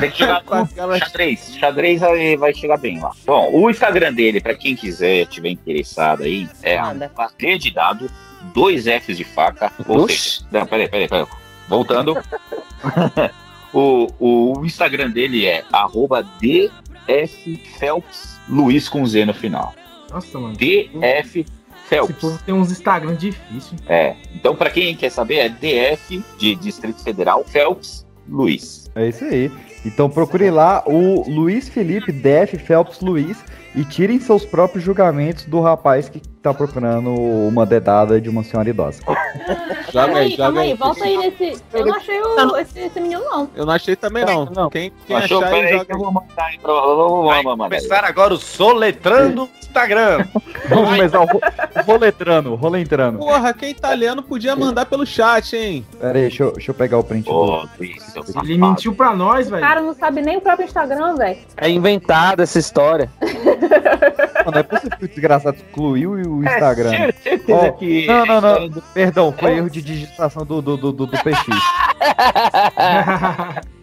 Tem 0.00 0.10
que 0.10 0.16
chegar 0.16 0.42
com 0.42 0.66
xadrez. 0.66 1.56
Xadrez 1.56 2.02
aí 2.02 2.36
vai 2.36 2.52
chegar 2.52 2.76
bem 2.78 3.00
lá. 3.00 3.12
Bom, 3.24 3.50
o 3.52 3.70
Instagram 3.70 4.12
dele, 4.12 4.40
pra 4.40 4.54
quem 4.54 4.74
quiser, 4.74 5.26
tiver 5.26 5.50
interessado 5.50 6.24
aí, 6.24 6.48
é 6.62 7.56
de 7.56 7.70
dado, 7.70 8.10
dois 8.52 8.84
Fs 8.86 9.16
de 9.16 9.24
faca. 9.24 9.72
Ou 9.86 10.08
seja, 10.08 10.44
não, 10.50 10.66
peraí, 10.66 10.88
peraí, 10.88 11.08
peraí. 11.08 11.26
Voltando. 11.68 12.16
o, 13.72 14.08
o 14.18 14.66
Instagram 14.66 15.10
dele 15.10 15.46
é 15.46 15.64
arroba 15.72 16.26
DF 16.40 17.56
Phelps 17.78 18.38
Luiz 18.48 18.88
com 18.88 19.06
Z 19.06 19.24
no 19.24 19.34
final. 19.34 19.74
Nossa, 20.10 20.38
mano. 20.38 20.54
DF 20.56 21.46
Phelps. 21.94 22.10
Esse 22.10 22.20
povo 22.20 22.42
tem 22.44 22.54
uns 22.54 22.70
Instagram 22.70 23.14
difíceis. 23.14 23.80
É. 23.88 24.14
Então, 24.34 24.54
pra 24.54 24.70
quem 24.70 24.94
quer 24.94 25.10
saber, 25.10 25.36
é 25.36 25.48
DF 25.48 26.22
de 26.38 26.54
Distrito 26.56 27.02
Federal, 27.02 27.44
Phelps 27.44 28.06
Luiz. 28.28 28.90
É 28.94 29.08
isso 29.08 29.24
aí. 29.24 29.50
Então 29.84 30.08
procure 30.08 30.50
lá 30.50 30.82
o 30.86 31.28
Luiz 31.28 31.68
Felipe 31.68 32.10
DF 32.10 32.56
Phelps 32.58 33.00
Luiz 33.00 33.44
e 33.74 33.84
tirem 33.84 34.18
seus 34.18 34.46
próprios 34.46 34.82
julgamentos 34.82 35.44
do 35.44 35.60
rapaz 35.60 36.08
que 36.08 36.22
tá 36.44 36.52
procurando 36.54 37.10
uma 37.14 37.64
dedada 37.64 38.20
de 38.20 38.28
uma 38.28 38.44
senhora 38.44 38.68
idosa. 38.68 39.00
Joga 39.92 40.12
aí, 40.12 40.24
aí, 40.24 40.30
joga 40.30 40.42
calma 40.44 40.60
aí. 40.62 40.74
volta 40.74 41.04
aí 41.04 41.16
nesse. 41.16 41.62
Eu 41.72 41.86
não 41.86 41.94
achei 41.94 42.20
o, 42.20 42.56
esse, 42.56 42.80
esse 42.80 43.00
menino, 43.00 43.22
não. 43.24 43.48
Eu 43.54 43.64
não 43.64 43.72
achei 43.72 43.94
também 43.94 44.24
não. 44.24 44.68
Quem, 44.68 44.92
quem 45.06 45.14
Achou? 45.16 45.38
achar 45.38 45.52
aí, 45.52 45.60
Peraí 45.60 45.72
joga 45.72 45.84
que 45.84 45.92
eu 45.92 45.98
vou 45.98 46.12
mandar 46.12 46.44
aí 46.44 46.58
pra 46.58 46.72
vamos, 46.72 47.56
começar 47.56 48.04
agora 48.04 48.34
o 48.34 48.36
Soletrando 48.36 49.48
Instagram. 49.62 50.26
Vamos 50.68 50.90
começar 50.90 51.20
o 51.20 51.26
ro- 51.26 51.40
roletrando, 51.86 52.52
o 52.52 52.56
roletrando. 52.56 53.18
Porra, 53.18 53.52
quem 53.54 53.68
é 53.68 53.72
italiano 53.72 54.20
podia 54.22 54.56
mandar 54.56 54.86
pelo 54.86 55.06
chat, 55.06 55.54
hein? 55.56 55.86
Pera 56.00 56.18
aí, 56.18 56.22
deixa 56.22 56.42
eu, 56.42 56.52
deixa 56.52 56.70
eu 56.72 56.74
pegar 56.74 56.98
o 56.98 57.04
print. 57.04 57.28
Ô, 57.30 57.62
do... 57.62 57.68
Seu 57.68 57.84
Ele 57.86 58.00
safado. 58.32 58.58
mentiu 58.58 58.94
pra 58.96 59.14
nós, 59.14 59.46
O 59.46 59.50
velho. 59.50 59.62
cara 59.62 59.80
não 59.80 59.94
sabe 59.94 60.22
nem 60.22 60.38
o 60.38 60.40
próprio 60.40 60.64
Instagram, 60.66 61.14
velho. 61.14 61.38
É 61.56 61.68
inventada 61.70 62.42
essa 62.42 62.58
história. 62.58 63.08
Não 64.52 64.58
é 64.58 64.62
possível 64.62 64.98
que 64.98 65.04
o 65.04 65.08
desgraçado 65.08 65.56
excluiu 65.56 66.12
o 66.12 66.44
Instagram. 66.44 66.90
certeza 67.22 67.44
Ó, 67.52 67.70
que- 67.72 68.06
Não, 68.06 68.26
não, 68.26 68.40
não. 68.40 68.82
Perdão, 68.92 69.32
foi 69.32 69.56
erro 69.56 69.70
de 69.70 69.82
digitação 69.82 70.44
do, 70.44 70.60
do, 70.62 70.76
do, 70.76 70.92
do, 70.92 71.06
do 71.06 71.18
PX. 71.18 71.46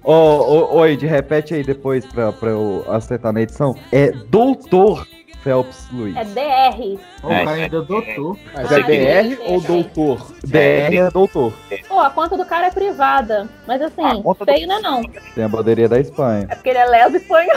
Ô, 0.03 0.11
ô, 0.13 0.77
ô, 0.77 0.85
Ed, 0.85 1.05
repete 1.05 1.53
aí 1.53 1.63
depois 1.63 2.05
pra, 2.05 2.31
pra 2.31 2.49
eu 2.49 2.85
acertar 2.89 3.31
na 3.33 3.41
edição. 3.41 3.75
É 3.91 4.11
Doutor 4.11 5.07
Phelps 5.43 5.87
Luiz. 5.91 6.15
É 6.15 6.23
DR. 6.23 6.99
Ó, 7.23 7.27
o 7.27 7.29
cara 7.29 7.51
ainda 7.51 7.77
é 7.77 7.81
doutor. 7.81 8.37
Mas 8.53 8.71
é 8.71 8.83
DR 8.83 9.39
ou 9.45 9.61
doutor? 9.61 10.31
DR 10.43 10.95
é 10.95 11.09
doutor. 11.11 11.53
Pô, 11.87 11.99
a 11.99 12.09
conta 12.09 12.37
do 12.37 12.45
cara 12.45 12.67
é 12.67 12.71
privada. 12.71 13.49
Mas 13.67 13.81
assim, 13.81 14.23
feio 14.45 14.67
não 14.67 14.77
é 14.77 14.81
não. 14.81 15.01
Tem 15.35 15.43
a 15.43 15.47
bandeirinha 15.47 15.89
da 15.89 15.99
Espanha. 15.99 16.47
É 16.49 16.55
porque 16.55 16.69
ele 16.69 16.79
é 16.79 16.85
leso 16.85 17.17
espanhol. 17.17 17.55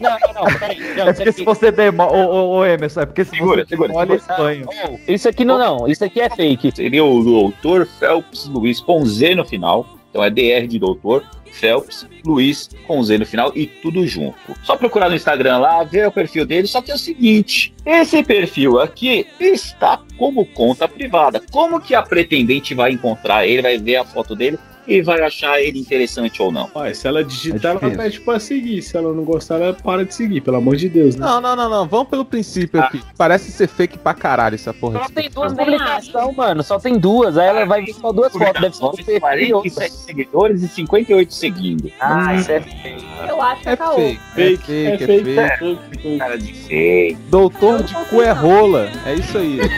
Não, 0.00 0.10
não, 0.10 0.44
não, 0.44 0.58
peraí. 0.58 0.94
Não, 0.94 1.08
É 1.08 1.12
porque 1.12 1.32
se 1.32 1.44
você 1.44 1.70
demora. 1.70 2.12
Ô, 2.12 2.30
ô, 2.30 2.56
ô, 2.58 2.64
Emerson, 2.64 3.00
é 3.02 3.06
porque 3.06 3.24
se 3.24 3.30
Segura, 3.30 3.62
você 3.64 3.68
segura, 3.70 3.88
demora 3.88 4.14
a 4.14 4.18
segura. 4.18 4.54
Espanha. 4.54 5.00
Isso 5.08 5.28
aqui 5.28 5.44
não, 5.44 5.58
não. 5.58 5.88
Isso 5.88 6.04
aqui 6.04 6.20
é 6.20 6.30
fake. 6.30 6.72
Seria 6.74 7.04
o 7.04 7.22
doutor 7.22 7.86
Phelps 7.86 8.46
Luiz 8.46 8.80
com 8.80 9.04
Z 9.04 9.34
no 9.34 9.44
final. 9.44 9.86
Então 10.14 10.22
é 10.22 10.30
DR 10.30 10.68
de 10.68 10.78
doutor, 10.78 11.24
Phelps 11.50 12.06
Luiz 12.24 12.70
com 12.86 13.02
Z 13.02 13.18
no 13.18 13.26
final 13.26 13.50
e 13.52 13.66
tudo 13.66 14.06
junto. 14.06 14.36
Só 14.62 14.76
procurar 14.76 15.08
no 15.08 15.16
Instagram 15.16 15.58
lá, 15.58 15.82
ver 15.82 16.06
o 16.06 16.12
perfil 16.12 16.46
dele. 16.46 16.68
Só 16.68 16.80
que 16.80 16.92
é 16.92 16.94
o 16.94 16.98
seguinte: 16.98 17.74
esse 17.84 18.22
perfil 18.22 18.78
aqui 18.78 19.26
está 19.40 20.00
como 20.16 20.46
conta 20.46 20.86
privada. 20.86 21.42
Como 21.50 21.80
que 21.80 21.96
a 21.96 22.02
pretendente 22.02 22.74
vai 22.74 22.92
encontrar 22.92 23.44
ele, 23.44 23.60
vai 23.60 23.76
ver 23.76 23.96
a 23.96 24.04
foto 24.04 24.36
dele 24.36 24.56
e 24.86 25.00
vai 25.02 25.20
achar 25.22 25.60
ele 25.60 25.78
interessante 25.78 26.40
ou 26.42 26.52
não? 26.52 26.70
Ué, 26.74 26.92
se 26.94 27.06
ela 27.08 27.24
digitar, 27.24 27.76
É 27.80 27.84
ela 27.86 27.96
pede 27.96 28.20
pra 28.20 28.38
seguir. 28.38 28.82
Se 28.82 28.96
ela 28.96 29.12
não 29.12 29.24
gostar, 29.24 29.60
ela 29.60 29.72
para 29.74 30.04
de 30.04 30.14
seguir, 30.14 30.40
pelo 30.40 30.56
amor 30.58 30.76
de 30.76 30.88
Deus, 30.88 31.16
né? 31.16 31.26
Não, 31.26 31.40
não, 31.40 31.56
não, 31.56 31.68
não. 31.70 31.86
Vamos 31.88 32.08
pelo 32.08 32.24
princípio 32.24 32.80
aqui. 32.80 33.00
Parece 33.16 33.50
ser 33.50 33.66
fake 33.68 33.98
pra 33.98 34.14
caralho 34.14 34.54
essa 34.54 34.72
porra. 34.74 35.00
Só 35.04 35.08
tem 35.08 35.30
duas 35.30 35.52
publicações, 35.54 36.36
mano. 36.36 36.62
Só 36.62 36.78
tem 36.78 36.98
duas. 36.98 37.36
Aí 37.38 37.46
ela 37.48 37.64
vai 37.64 37.82
ver 37.84 37.92
só 37.94 38.12
duas 38.12 38.32
fotos. 38.32 38.60
Deve 38.60 38.76
ser 38.76 38.84
um 38.84 38.90
perfil 38.92 39.14
e 39.48 39.52
outra. 39.54 39.70
47 39.70 39.92
seguidores 39.92 40.62
e 40.62 40.68
58 40.68 41.34
seguindo. 41.34 41.90
Ah, 42.00 42.34
isso 42.34 42.52
é 42.52 42.60
fake. 42.60 43.04
Eu 43.28 43.40
acho 43.42 43.62
que 43.62 43.68
é 43.68 43.72
É 43.72 43.76
caô. 43.76 43.94
fake. 43.96 44.20
Fake, 44.34 44.72
é 44.72 44.84
é 44.94 44.98
fake, 44.98 45.06
fake, 45.06 45.38
é 45.38 45.42
é 45.44 45.56
fake. 45.56 45.78
fake. 45.90 46.18
Cara 46.18 46.38
de 46.38 46.52
feio. 46.52 47.18
Doutor 47.30 47.82
de 47.82 47.94
cu 47.94 48.22
é 48.22 48.32
rola. 48.32 48.90
É 49.06 49.14
isso 49.14 49.38
aí. 49.38 49.58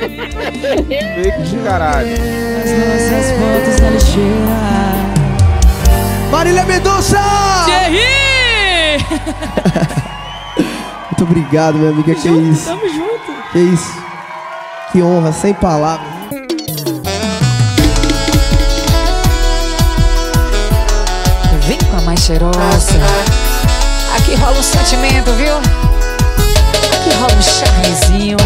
fake 0.91 1.43
de 1.43 1.57
caralho. 1.65 2.09
Nossas 2.11 3.31
fotos 3.33 3.81
na 3.81 3.91
lixeira. 3.91 4.86
Marília 6.31 6.65
Mendonça! 6.65 7.19
Thierry! 7.65 9.05
Muito 11.11 11.25
obrigado, 11.25 11.77
minha 11.79 11.91
amiga. 11.91 12.15
Que 12.15 12.29
isso? 12.29 12.67
Tamo 12.67 12.89
junto. 12.89 13.33
Que 13.53 13.59
isso? 13.59 13.93
Que 14.93 15.03
honra, 15.03 15.33
sem 15.33 15.55
palavras. 15.55 16.07
Vem 21.67 21.79
com 21.79 21.97
a 21.97 22.01
mais 22.03 22.21
cheirosa. 22.21 22.93
Aqui 24.17 24.35
rola 24.37 24.57
um 24.59 24.63
sentimento, 24.63 25.33
viu? 25.33 25.57
Aqui 25.57 27.11
rola 27.19 27.33
um 27.35 27.43
charmezinho. 27.43 28.37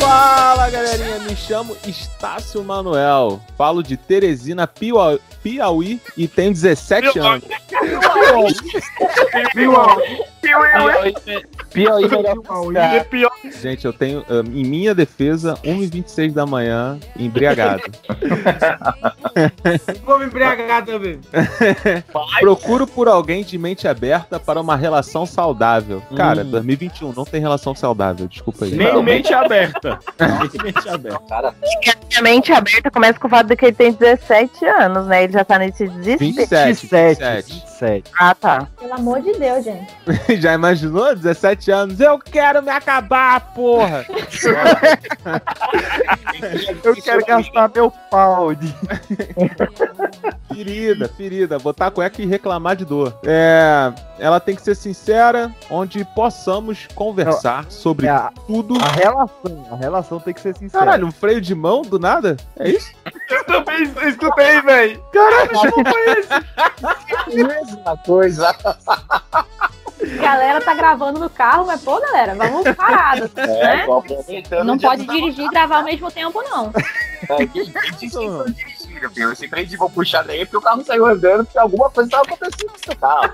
Fala 0.00 0.70
galerinha, 0.70 1.19
chamo 1.46 1.76
Estácio 1.86 2.62
Manuel. 2.62 3.40
Falo 3.56 3.82
de 3.82 3.96
Teresina, 3.96 4.66
Piauí, 4.66 5.20
Piauí 5.42 6.00
e 6.16 6.28
tenho 6.28 6.52
17 6.52 7.18
anos. 7.18 7.44
Pior 10.40 12.00
melhor. 12.00 13.32
Gente, 13.60 13.84
eu 13.84 13.92
tenho, 13.92 14.24
ah, 14.28 14.40
em 14.44 14.64
minha 14.64 14.94
defesa, 14.94 15.54
1h26 15.64 16.32
da 16.32 16.44
manhã, 16.46 16.98
embriagado. 17.16 17.82
Vou 20.04 20.18
me 20.18 20.24
embriagar 20.26 20.84
também. 20.84 21.20
Procuro 22.40 22.86
por 22.86 23.08
alguém 23.08 23.44
de 23.44 23.56
mente 23.58 23.86
aberta 23.86 24.38
para 24.40 24.60
uma 24.60 24.76
relação 24.76 25.24
saudável. 25.26 26.02
Cara, 26.16 26.42
Hum. 26.42 26.50
2021 26.50 27.12
não 27.12 27.24
tem 27.24 27.40
relação 27.40 27.74
saudável, 27.74 28.26
desculpa 28.26 28.64
aí. 28.64 28.72
Nem 28.72 29.02
mente 29.02 29.32
aberta. 29.34 29.98
Nem 30.18 30.62
mente 30.64 30.88
aberta. 30.88 31.20
Cara, 31.28 31.54
A 32.16 32.22
mente 32.22 32.52
aberta 32.52 32.90
começa 32.90 33.18
com 33.18 33.26
o 33.26 33.30
fato 33.30 33.46
de 33.48 33.56
que 33.56 33.66
ele 33.66 33.76
tem 33.76 33.92
17 33.92 34.64
anos, 34.64 35.06
né? 35.06 35.24
Ele 35.24 35.32
já 35.32 35.44
tá 35.44 35.58
nesse 35.58 35.86
desespero. 35.88 36.18
27, 36.18 36.86
27. 36.86 37.52
27. 37.52 38.10
Ah, 38.18 38.34
tá. 38.34 38.66
Pelo 38.78 38.94
amor 38.94 39.20
de 39.22 39.32
Deus, 39.34 39.64
gente. 39.64 39.86
Já 40.40 40.54
imaginou? 40.54 41.14
17 41.14 41.70
anos. 41.70 42.00
Eu 42.00 42.18
quero 42.18 42.62
me 42.62 42.70
acabar, 42.70 43.40
porra! 43.52 44.04
Eu 46.82 46.96
quero 46.96 47.24
gastar 47.24 47.70
meu 47.74 47.90
pau. 48.10 48.54
De... 48.54 48.74
Ferida, 50.52 51.08
ferida. 51.08 51.58
Botar 51.58 51.86
a 51.86 51.90
cueca 51.90 52.20
e 52.22 52.26
reclamar 52.26 52.76
de 52.76 52.84
dor. 52.84 53.18
É. 53.24 53.92
Ela 54.18 54.40
tem 54.40 54.54
que 54.54 54.62
ser 54.62 54.74
sincera, 54.74 55.54
onde 55.70 56.04
possamos 56.04 56.86
conversar 56.94 57.66
sobre 57.70 58.06
É, 58.06 58.10
a, 58.10 58.32
tudo. 58.46 58.74
a 58.82 58.88
relação, 58.88 59.66
a 59.70 59.76
relação 59.76 60.20
tem 60.20 60.34
que 60.34 60.40
ser 60.40 60.56
sincera. 60.56 60.84
Caralho, 60.84 61.06
um 61.06 61.12
freio 61.12 61.40
de 61.40 61.54
mão 61.54 61.82
do 61.82 61.98
nada? 61.98 62.36
É 62.58 62.68
isso? 62.70 62.92
Eu 63.30 63.44
também 63.44 63.82
escutei, 64.08 64.60
velho. 64.62 65.02
mesma 67.36 67.96
coisa. 68.04 68.54
Galera 70.16 70.60
tá 70.60 70.74
gravando 70.74 71.20
no 71.20 71.30
carro, 71.30 71.66
mas 71.66 71.80
pô, 71.82 72.00
galera, 72.00 72.34
vamos 72.34 72.62
parado, 72.74 73.30
É, 73.36 73.46
né? 73.76 73.86
tô 73.86 73.98
aproveitando. 73.98 74.66
Não 74.66 74.78
pode 74.78 75.06
dirigir 75.06 75.44
e 75.44 75.48
gravar 75.48 75.78
ao 75.78 75.84
mesmo 75.84 76.10
tempo, 76.10 76.42
não. 76.42 76.72
É, 77.28 77.46
que- 77.46 77.66
que 77.70 77.90
disse 77.96 78.08
que 78.08 78.28
foi 78.28 78.50
dirigido, 78.52 79.10
viu? 79.10 79.32
Esse 79.32 79.46
freio 79.48 79.66
de 79.66 79.76
mão 79.76 79.90
puxado 79.90 80.30
aí 80.30 80.44
porque 80.44 80.56
o 80.56 80.60
carro 80.60 80.82
saiu 80.84 81.06
andando 81.06 81.44
porque 81.44 81.58
alguma 81.58 81.90
coisa 81.90 82.10
tava 82.10 82.22
acontecendo 82.24 82.72
no 82.72 82.78
seu 82.84 82.96
carro. 82.96 83.30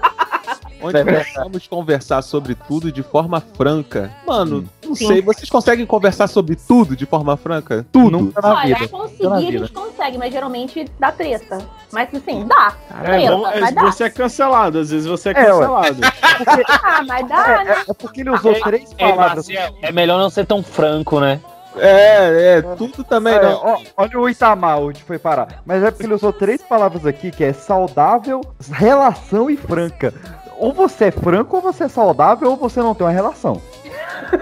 Onde 0.82 1.04
possamos 1.04 1.66
conversar 1.66 2.22
sobre 2.22 2.54
tudo 2.54 2.92
de 2.92 3.02
forma 3.02 3.40
franca. 3.40 4.12
Mano, 4.26 4.68
não 4.84 4.94
Sim. 4.94 5.06
sei, 5.06 5.22
vocês 5.22 5.48
conseguem 5.48 5.86
conversar 5.86 6.26
sobre 6.28 6.54
tudo 6.56 6.94
de 6.94 7.06
forma 7.06 7.36
franca? 7.36 7.86
Tudo. 7.90 8.10
Nunca 8.10 8.40
na 8.42 8.54
Olha, 8.54 8.74
vida. 8.76 8.88
conseguir 8.88 9.28
na 9.28 9.36
a 9.36 9.40
vida. 9.40 9.58
gente 9.58 9.72
consegue, 9.72 10.18
mas 10.18 10.32
geralmente 10.32 10.84
dá 10.98 11.10
treta. 11.12 11.58
Mas 11.92 12.08
assim, 12.14 12.44
dá. 12.46 12.74
É, 12.90 13.04
Treta, 13.04 13.36
bom, 13.36 13.46
é, 13.48 13.60
mas 13.60 13.74
dá. 13.74 13.82
você 13.82 14.04
é 14.04 14.10
cancelado, 14.10 14.78
às 14.80 14.90
vezes 14.90 15.06
você 15.06 15.28
é 15.28 15.32
É, 15.32 15.34
cancelado. 15.34 15.96
Ah, 16.82 17.02
mas 17.06 17.28
dá, 17.28 17.64
né? 17.64 17.84
É, 17.86 17.90
é 17.90 17.94
porque 17.94 18.20
ele 18.22 18.30
usou 18.30 18.54
três 18.60 18.92
palavras. 18.94 19.48
É 19.82 19.92
melhor 19.92 20.18
não 20.18 20.30
ser 20.30 20.46
tão 20.46 20.62
franco, 20.62 21.20
né? 21.20 21.40
É, 21.78 22.56
é, 22.58 22.62
tudo 22.62 23.04
também 23.04 23.34
É, 23.34 23.42
não. 23.42 23.60
ó, 23.62 23.78
olha 23.98 24.18
o 24.18 24.28
Itamar 24.30 24.78
onde 24.80 25.02
foi 25.02 25.18
parar. 25.18 25.62
Mas 25.66 25.82
é 25.82 25.90
porque 25.90 26.06
ele 26.06 26.14
usou 26.14 26.32
três 26.32 26.62
palavras 26.62 27.04
aqui 27.04 27.30
que 27.30 27.44
é 27.44 27.52
saudável, 27.52 28.40
relação 28.72 29.50
e 29.50 29.56
franca. 29.58 30.12
Ou 30.58 30.72
você 30.72 31.06
é 31.06 31.10
franco, 31.10 31.56
ou 31.56 31.62
você 31.62 31.84
é 31.84 31.88
saudável, 31.88 32.50
ou 32.50 32.56
você 32.56 32.80
não 32.80 32.94
tem 32.94 33.06
uma 33.06 33.12
relação. 33.12 33.60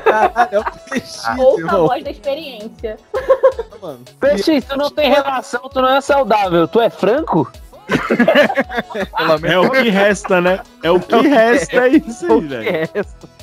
Caralho, 0.05 0.49
é 0.53 0.61
um 0.61 0.65
peixe, 0.89 1.29
Ouça 1.39 1.57
a 1.57 1.59
irmão. 1.59 1.87
voz 1.87 2.05
da 2.05 2.11
experiência. 2.11 2.97
Mano. 3.83 4.01
Peixe, 4.21 4.61
tu 4.63 4.77
não 4.77 4.91
tem 4.91 5.11
relação, 5.11 5.61
tu 5.69 5.81
não 5.83 5.91
é 5.91 6.01
saudável. 6.01 6.67
Tu 6.69 6.81
é 6.81 6.89
franco? 6.91 7.51
É 9.43 9.59
o 9.59 9.71
que 9.71 9.91
resta, 9.91 10.41
né? 10.41 10.61
É 10.83 10.91
o 10.91 10.99
que 10.99 11.17
resta, 11.17 11.87
é 11.87 11.89
isso 11.89 12.33
aí, 12.33 12.41
velho. 12.41 12.69
É 12.69 12.89
essa. 12.95 13.34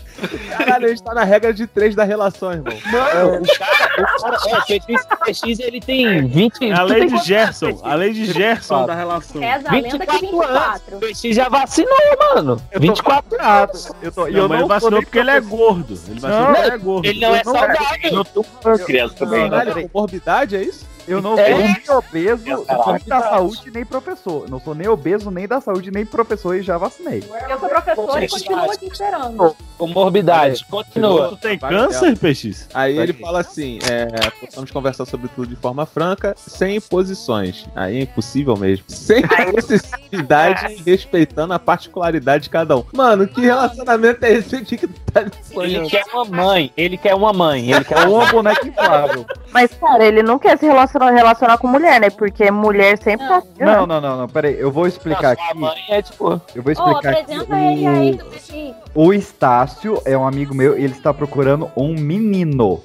Caralho, 0.58 0.86
a 0.86 0.90
gente 0.90 1.04
tá 1.04 1.14
na 1.14 1.24
regra 1.24 1.54
de 1.54 1.66
três 1.68 1.96
da 1.96 2.04
relação, 2.04 2.52
irmão. 2.54 2.74
Mano, 2.92 3.42
o 3.42 3.58
cara, 3.58 3.92
o 3.98 4.22
cara, 4.22 4.38
é, 4.70 4.80
PX, 4.80 5.06
PX 5.06 5.60
ele 5.60 5.80
tem 5.82 6.28
20. 6.28 6.70
É 6.70 6.74
a 6.74 6.84
lei 6.84 7.08
de 7.08 7.18
Gerson, 7.18 7.80
a 7.84 7.96
lei 7.96 8.14
de 8.14 8.26
Gerson 8.26 8.86
da 8.86 8.96
relação. 8.96 9.42
Reza 9.42 9.70
a 9.70 9.72
lenda 9.74 10.06
que 10.06 10.18
24. 10.20 10.96
O 10.98 11.00
PX 11.00 11.22
já 11.36 11.50
vacinou, 11.50 11.98
mano. 12.36 12.62
24 12.78 13.42
anos. 13.42 13.92
Eu 14.02 14.12
tô, 14.12 14.28
e 14.28 14.32
Não, 14.32 14.40
eu 14.42 14.50
mas 14.50 14.58
não 14.60 14.66
ele 14.66 14.68
vacinou 14.68 14.80
sou 14.80 14.92
nem 14.92 15.02
porque 15.04 15.20
ele 15.20 15.32
é 15.32 15.40
gordo. 15.42 16.00
Ele 16.08 16.20
vacinou 16.20 16.46
porque 16.48 16.62
ele 16.62 16.72
é 16.74 16.78
gordo. 16.78 17.06
Ele 17.08 17.20
não 17.20 17.36
é 17.36 17.42
Eu 17.42 17.46
não- 17.46 17.54
saudável. 17.54 18.12
Não 18.12 18.24
tô 18.24 18.44
criança 18.86 19.16
também, 19.16 19.50
né? 19.50 19.58
Caralho, 19.66 19.90
comorbidade, 19.90 20.56
é 20.56 20.64
isso? 20.64 20.90
Eu 21.08 21.20
não 21.20 21.38
É. 21.38 21.50
sou 21.50 21.58
nem 21.58 21.98
obeso, 21.98 22.48
eu 22.48 22.64
Caralho. 22.66 22.92
nem 22.94 23.04
da 23.08 23.22
saúde, 23.22 23.72
nem 23.74 23.84
professor. 23.84 24.48
Não 24.50 24.60
sou 24.60 24.76
nem 24.76 24.88
obeso, 24.88 25.32
nem 25.32 25.48
da 25.48 25.60
saúde, 25.60 25.90
nem 25.92 26.06
professor 26.06 26.56
e 26.56 26.62
já 26.62 26.78
vacinei. 26.78 27.24
Eu 27.50 27.60
sou 27.60 27.68
professora 27.70 28.24
e 28.24 28.30
continuo 28.30 28.72
aqui 28.72 28.86
esperando. 28.86 29.56
Comorbidade. 29.82 30.64
Continua. 30.70 31.30
Tu 31.30 31.38
tem 31.38 31.58
câncer, 31.58 32.16
PX? 32.16 32.70
Aí 32.72 33.00
ele 33.00 33.14
fala 33.14 33.40
assim: 33.40 33.80
é, 33.90 34.30
possamos 34.30 34.70
conversar 34.70 35.06
sobre 35.06 35.28
tudo 35.30 35.48
de 35.48 35.56
forma 35.56 35.88
franca, 35.88 36.36
sem 36.38 36.76
imposições. 36.76 37.66
Aí 37.76 37.98
é 37.98 38.02
impossível 38.04 38.56
mesmo. 38.56 38.86
Sem 38.88 39.24
necessidade 39.54 40.74
e 40.74 40.84
respeitando 40.86 41.54
a 41.54 41.60
particularidade 41.60 42.44
de 42.44 42.50
cada 42.52 42.78
um. 42.78 42.84
Mano, 42.94 43.28
que 43.28 43.42
relacionamento 43.42 44.24
é 44.24 44.34
esse 44.34 44.56
aqui 44.56 44.78
que 44.78 44.88
tu 44.88 45.00
tá 45.12 45.22
Ele 45.22 45.32
sonhando? 45.52 45.90
quer 45.90 46.06
uma 46.14 46.26
mãe. 46.26 46.72
Ele 46.78 46.98
quer 46.98 47.16
uma 47.16 47.34
mãe. 47.34 47.72
Ele 47.72 47.84
quer 47.84 48.08
uma 48.08 48.26
um 48.26 48.32
boneco 48.32 48.68
inflável. 48.68 49.26
Mas, 49.52 49.72
cara, 49.74 50.06
ele 50.06 50.22
não 50.22 50.38
quer 50.38 50.60
se 50.60 50.66
relacionar, 50.66 51.12
relacionar 51.12 51.58
com 51.58 51.68
mulher, 51.68 52.00
né? 52.00 52.10
Porque 52.12 52.52
mulher 52.52 52.98
sempre 53.00 53.28
tá. 53.28 53.42
Não, 53.60 53.88
não, 53.88 54.00
não, 54.00 54.18
não, 54.18 54.30
peraí, 54.30 54.60
eu 54.60 54.72
vou 54.72 54.86
explicar 54.86 55.32
aqui. 55.32 55.58
mãe 55.58 55.84
é 55.90 56.02
tipo. 56.02 56.40
Eu 56.54 56.62
vou 56.62 56.72
explicar 56.72 57.14
aqui. 57.14 57.34
ele 57.34 58.18
do 58.18 58.26
Peixinho. 58.26 58.76
O, 58.94 59.08
o 59.08 59.14
Estácio 59.14 59.71
é 60.06 60.18
um 60.18 60.26
amigo 60.28 60.54
meu 60.54 60.78
e 60.78 60.84
ele 60.84 60.94
está 60.94 61.14
procurando 61.14 61.70
um 61.76 61.94
menino. 61.94 62.82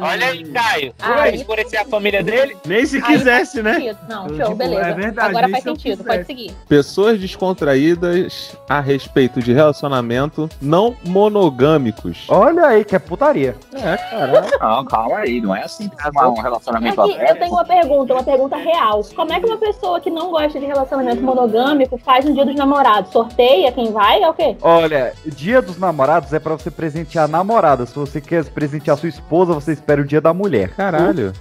Olha 0.00 0.26
aí, 0.28 0.44
Caio. 0.44 0.94
Aí- 1.00 1.14
Vai 1.16 1.34
escurecer 1.34 1.80
a 1.80 1.84
família 1.84 2.22
dele? 2.22 2.56
Nem 2.66 2.84
se 2.86 2.96
Aí 2.96 3.02
quisesse, 3.02 3.62
né? 3.62 3.96
Não, 4.08 4.26
Eu 4.28 4.36
show, 4.36 4.44
digo, 4.46 4.54
beleza. 4.56 4.80
é 4.88 4.92
verdade, 4.94 5.28
Agora 5.28 5.48
faz 5.48 5.62
se 5.62 5.68
eu 5.68 5.76
sentido, 5.76 6.04
pode 6.04 6.24
seguir. 6.24 6.50
Pessoas 6.68 7.18
descontraídas 7.20 8.56
a 8.68 8.80
respeito 8.80 9.40
de 9.40 9.52
relacionamento 9.52 10.48
não 10.60 10.96
monogâmicos. 11.04 12.26
Olha 12.28 12.66
aí, 12.66 12.84
que 12.84 12.94
é 12.96 12.98
putaria. 12.98 13.54
É, 13.74 13.96
caralho. 13.96 14.58
Não, 14.60 14.84
calma 14.84 15.18
aí, 15.18 15.40
não 15.40 15.54
é 15.54 15.62
assim 15.62 15.88
que 15.88 16.08
uma- 16.10 16.28
um 16.28 16.40
relacionamento 16.40 17.00
Aqui, 17.00 17.10
eu 17.12 17.16
aberto. 17.16 17.38
tenho 17.38 17.52
uma 17.52 17.64
pergunta, 17.64 18.12
uma 18.14 18.22
pergunta 18.24 18.56
real. 18.56 19.02
Como 19.14 19.32
é 19.32 19.40
que 19.40 19.46
uma 19.46 19.58
pessoa 19.58 20.00
que 20.00 20.10
não 20.10 20.30
gosta 20.30 20.58
de 20.58 20.66
relacionamento 20.66 21.22
monogâmico 21.22 21.98
faz 21.98 22.24
um 22.26 22.32
dia 22.34 22.44
dos 22.44 22.54
namorados? 22.54 23.12
Sorteia 23.12 23.70
quem 23.72 23.92
vai? 23.92 24.22
É 24.22 24.28
o 24.28 24.34
quê? 24.34 24.56
Olha, 24.62 25.12
dia 25.26 25.62
dos 25.62 25.78
namorados 25.78 26.32
é 26.32 26.38
pra 26.38 26.52
você 26.54 26.70
presentear 26.70 27.24
a 27.24 27.28
namorada. 27.28 27.86
Se 27.86 27.94
você 27.94 28.20
quer 28.20 28.44
presentear 28.44 28.96
sua 28.96 29.08
esposa, 29.08 29.54
você 29.54 29.72
espera 29.86 30.02
o 30.02 30.04
dia 30.04 30.20
da 30.20 30.34
mulher. 30.34 30.70
Caralho. 30.70 31.32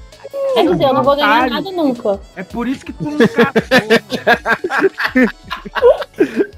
Quer 0.54 0.70
dizer, 0.72 0.84
eu 0.86 0.94
não 0.94 1.04
vou 1.04 1.16
ganhar 1.16 1.50
nada 1.50 1.72
nunca. 1.72 2.20
É 2.36 2.44
por 2.44 2.68
isso 2.68 2.86
que 2.86 2.94
tu 2.94 3.04
não 3.04 3.18
casou. 3.18 3.54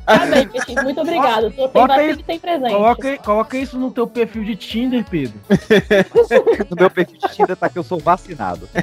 Tá 0.05 0.25
bem, 0.27 0.47
Peixinho, 0.47 0.83
muito 0.83 1.01
obrado. 1.01 1.51
Tô 1.51 1.69
sem 1.71 1.91
aí. 1.91 2.11
e 2.11 2.23
sem 2.25 2.39
presente. 2.39 2.73
coloca, 2.73 3.17
coloca 3.17 3.57
isso 3.57 3.79
no 3.79 3.89
teu 3.89 4.05
perfil 4.05 4.43
de 4.43 4.55
Tinder, 4.55 5.03
Pedro. 5.09 5.39
No 6.69 6.75
meu 6.75 6.89
perfil 6.91 7.17
de 7.17 7.27
Tinder 7.35 7.55
tá 7.55 7.69
que 7.69 7.79
eu 7.79 7.83
sou 7.83 7.97
vacinado. 7.99 8.69
É, 8.75 8.81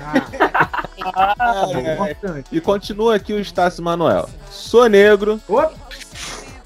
E 2.50 2.60
continua 2.60 3.14
aqui 3.16 3.32
o 3.32 3.38
Estácio 3.40 3.84
Manuel. 3.84 4.28
Sou 4.50 4.88
negro. 4.88 5.40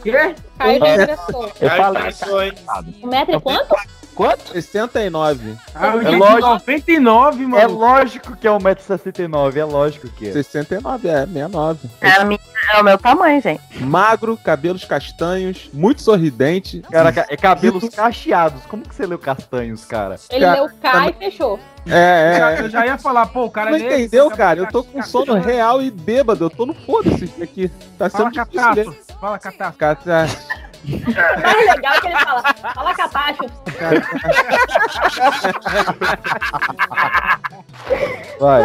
Quê? 0.02 0.34
Aí 0.58 0.78
já 0.78 0.94
ingressou. 0.94 1.52
Eu 1.60 1.70
Aí 1.70 1.76
falei. 1.76 2.02
passou, 2.04 2.42
hein? 2.42 2.52
Um 3.02 3.08
metro 3.08 3.36
e 3.36 3.40
quanto? 3.40 3.74
Quanto? 4.18 4.50
69. 4.52 5.54
Ah, 5.72 5.86
É 5.86 6.16
lógico. 6.16 6.48
99, 6.48 7.46
mano. 7.46 7.62
É 7.62 7.66
lógico 7.68 8.36
que 8.36 8.48
é 8.48 8.50
1,69m, 8.50 9.56
é 9.56 9.64
lógico 9.64 10.08
que 10.08 10.26
é. 10.28 10.32
69, 10.32 11.06
é, 11.06 11.24
69. 11.24 11.88
É, 12.00 12.24
minha- 12.24 12.40
é 12.74 12.80
o 12.80 12.82
meu 12.82 12.98
tamanho, 12.98 13.40
gente. 13.40 13.62
Magro, 13.80 14.36
cabelos 14.36 14.84
castanhos, 14.84 15.70
muito 15.72 16.02
sorridente. 16.02 16.82
Caraca, 16.90 17.26
é 17.30 17.36
cabelos 17.36 17.88
cacheados. 17.90 18.60
Como 18.66 18.82
que 18.82 18.92
você 18.92 19.06
leu 19.06 19.20
castanhos, 19.20 19.84
cara? 19.84 20.16
Ele 20.30 20.44
Cara, 20.44 20.60
leu 20.62 20.68
K 20.82 21.10
e 21.10 21.12
fechou. 21.12 21.60
É, 21.86 22.32
Eu 22.32 22.38
já- 22.38 22.50
é. 22.50 22.60
Eu 22.62 22.68
já 22.70 22.86
ia 22.86 22.98
falar, 22.98 23.26
pô, 23.26 23.44
o 23.44 23.50
cara 23.52 23.70
Não 23.70 23.78
entendeu, 23.78 24.28
cara? 24.32 24.58
Eu 24.58 24.66
tô 24.66 24.82
com 24.82 25.00
sono 25.04 25.34
real 25.38 25.80
e 25.80 25.92
bêbado. 25.92 26.44
Eu 26.46 26.50
tô 26.50 26.66
no 26.66 26.74
foda-se 26.74 27.24
isso 27.26 27.40
aqui. 27.40 27.70
Tá 27.96 28.10
Fala 28.10 28.24
sendo 28.30 28.32
difícil 28.32 28.60
catástrofe. 28.60 28.98
ler. 28.98 29.16
Fala 29.20 29.38
catástrofe. 29.38 29.78
Cata- 29.78 30.26
O 30.84 31.40
mais 31.42 31.76
legal 31.76 31.94
é 31.94 32.00
que 32.00 32.06
ele 32.06 32.16
fala, 32.18 32.42
fala 32.74 32.94
catástrofe. 32.94 33.54
Vai. 38.40 38.62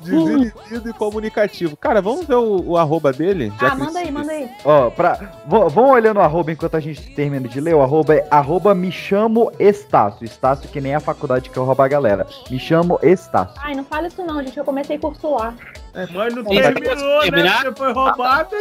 Desinibido 0.00 0.88
e 0.88 0.92
comunicativo. 0.94 1.76
Cara, 1.76 2.00
vamos 2.00 2.26
ver 2.26 2.36
o, 2.36 2.70
o 2.70 2.76
arroba 2.78 3.12
dele? 3.12 3.52
Já 3.60 3.66
Ah, 3.66 3.70
que 3.72 3.76
manda 3.76 3.98
aí, 3.98 4.10
manda 4.10 4.32
aí. 4.32 4.50
Ó, 4.64 4.88
pra, 4.88 5.18
vão, 5.46 5.68
vão 5.68 5.90
olhando 5.90 6.16
o 6.16 6.22
arroba 6.22 6.50
enquanto 6.50 6.74
a 6.76 6.80
gente 6.80 7.14
termina 7.14 7.46
de 7.46 7.60
ler. 7.60 7.74
O 7.74 7.82
arroba 7.82 8.14
é 8.14 8.26
arroba 8.30 8.74
me 8.74 8.90
chamo 8.90 9.52
Estácio. 9.58 10.24
Estácio 10.24 10.70
que 10.70 10.80
nem 10.80 10.94
a 10.94 11.00
faculdade 11.00 11.50
que 11.50 11.56
eu 11.58 11.64
roubo 11.64 11.82
a 11.82 11.88
galera. 11.88 12.26
Me 12.50 12.58
chamo 12.58 12.98
Estácio. 13.02 13.54
Ai, 13.62 13.74
não 13.74 13.84
fala 13.84 14.06
isso 14.06 14.24
não, 14.24 14.42
gente. 14.42 14.56
Eu 14.56 14.64
comecei 14.64 14.98
curso 14.98 15.34
lá. 15.34 15.52
Mas 16.12 16.34
não 16.34 16.44
terminou, 16.44 17.16
né? 17.16 17.20
terminar? 17.22 17.62
Você 17.64 17.72
foi 17.72 17.92
roubado. 17.92 18.56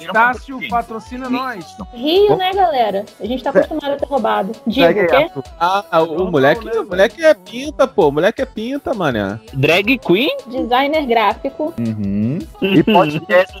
Estácio 0.00 0.68
patrocina 0.68 1.30
nós. 1.30 1.76
Rio, 1.92 2.36
né, 2.36 2.52
galera? 2.52 3.04
A 3.20 3.26
gente 3.26 3.42
tá 3.42 3.50
acostumado 3.50 3.94
a 3.94 3.98
ser 3.98 4.06
roubado. 4.06 4.52
Digo, 4.66 4.86
Segue 4.86 5.04
o 5.04 5.08
quê? 5.08 5.30
Ah, 5.60 6.02
o, 6.02 6.24
o 6.24 6.30
moleque, 6.30 6.68
o 6.68 6.84
moleque 6.84 7.24
é 7.24 7.34
pinta, 7.34 7.86
pô. 7.86 8.08
O 8.08 8.12
moleque 8.12 8.42
é 8.42 8.46
pinta, 8.46 8.92
mané. 8.94 9.38
Drag 9.52 9.98
Queen? 9.98 10.36
Designer 10.46 11.06
gráfico. 11.06 11.74
Uhum. 11.78 12.38
E 12.62 12.82
podcast. 12.82 13.58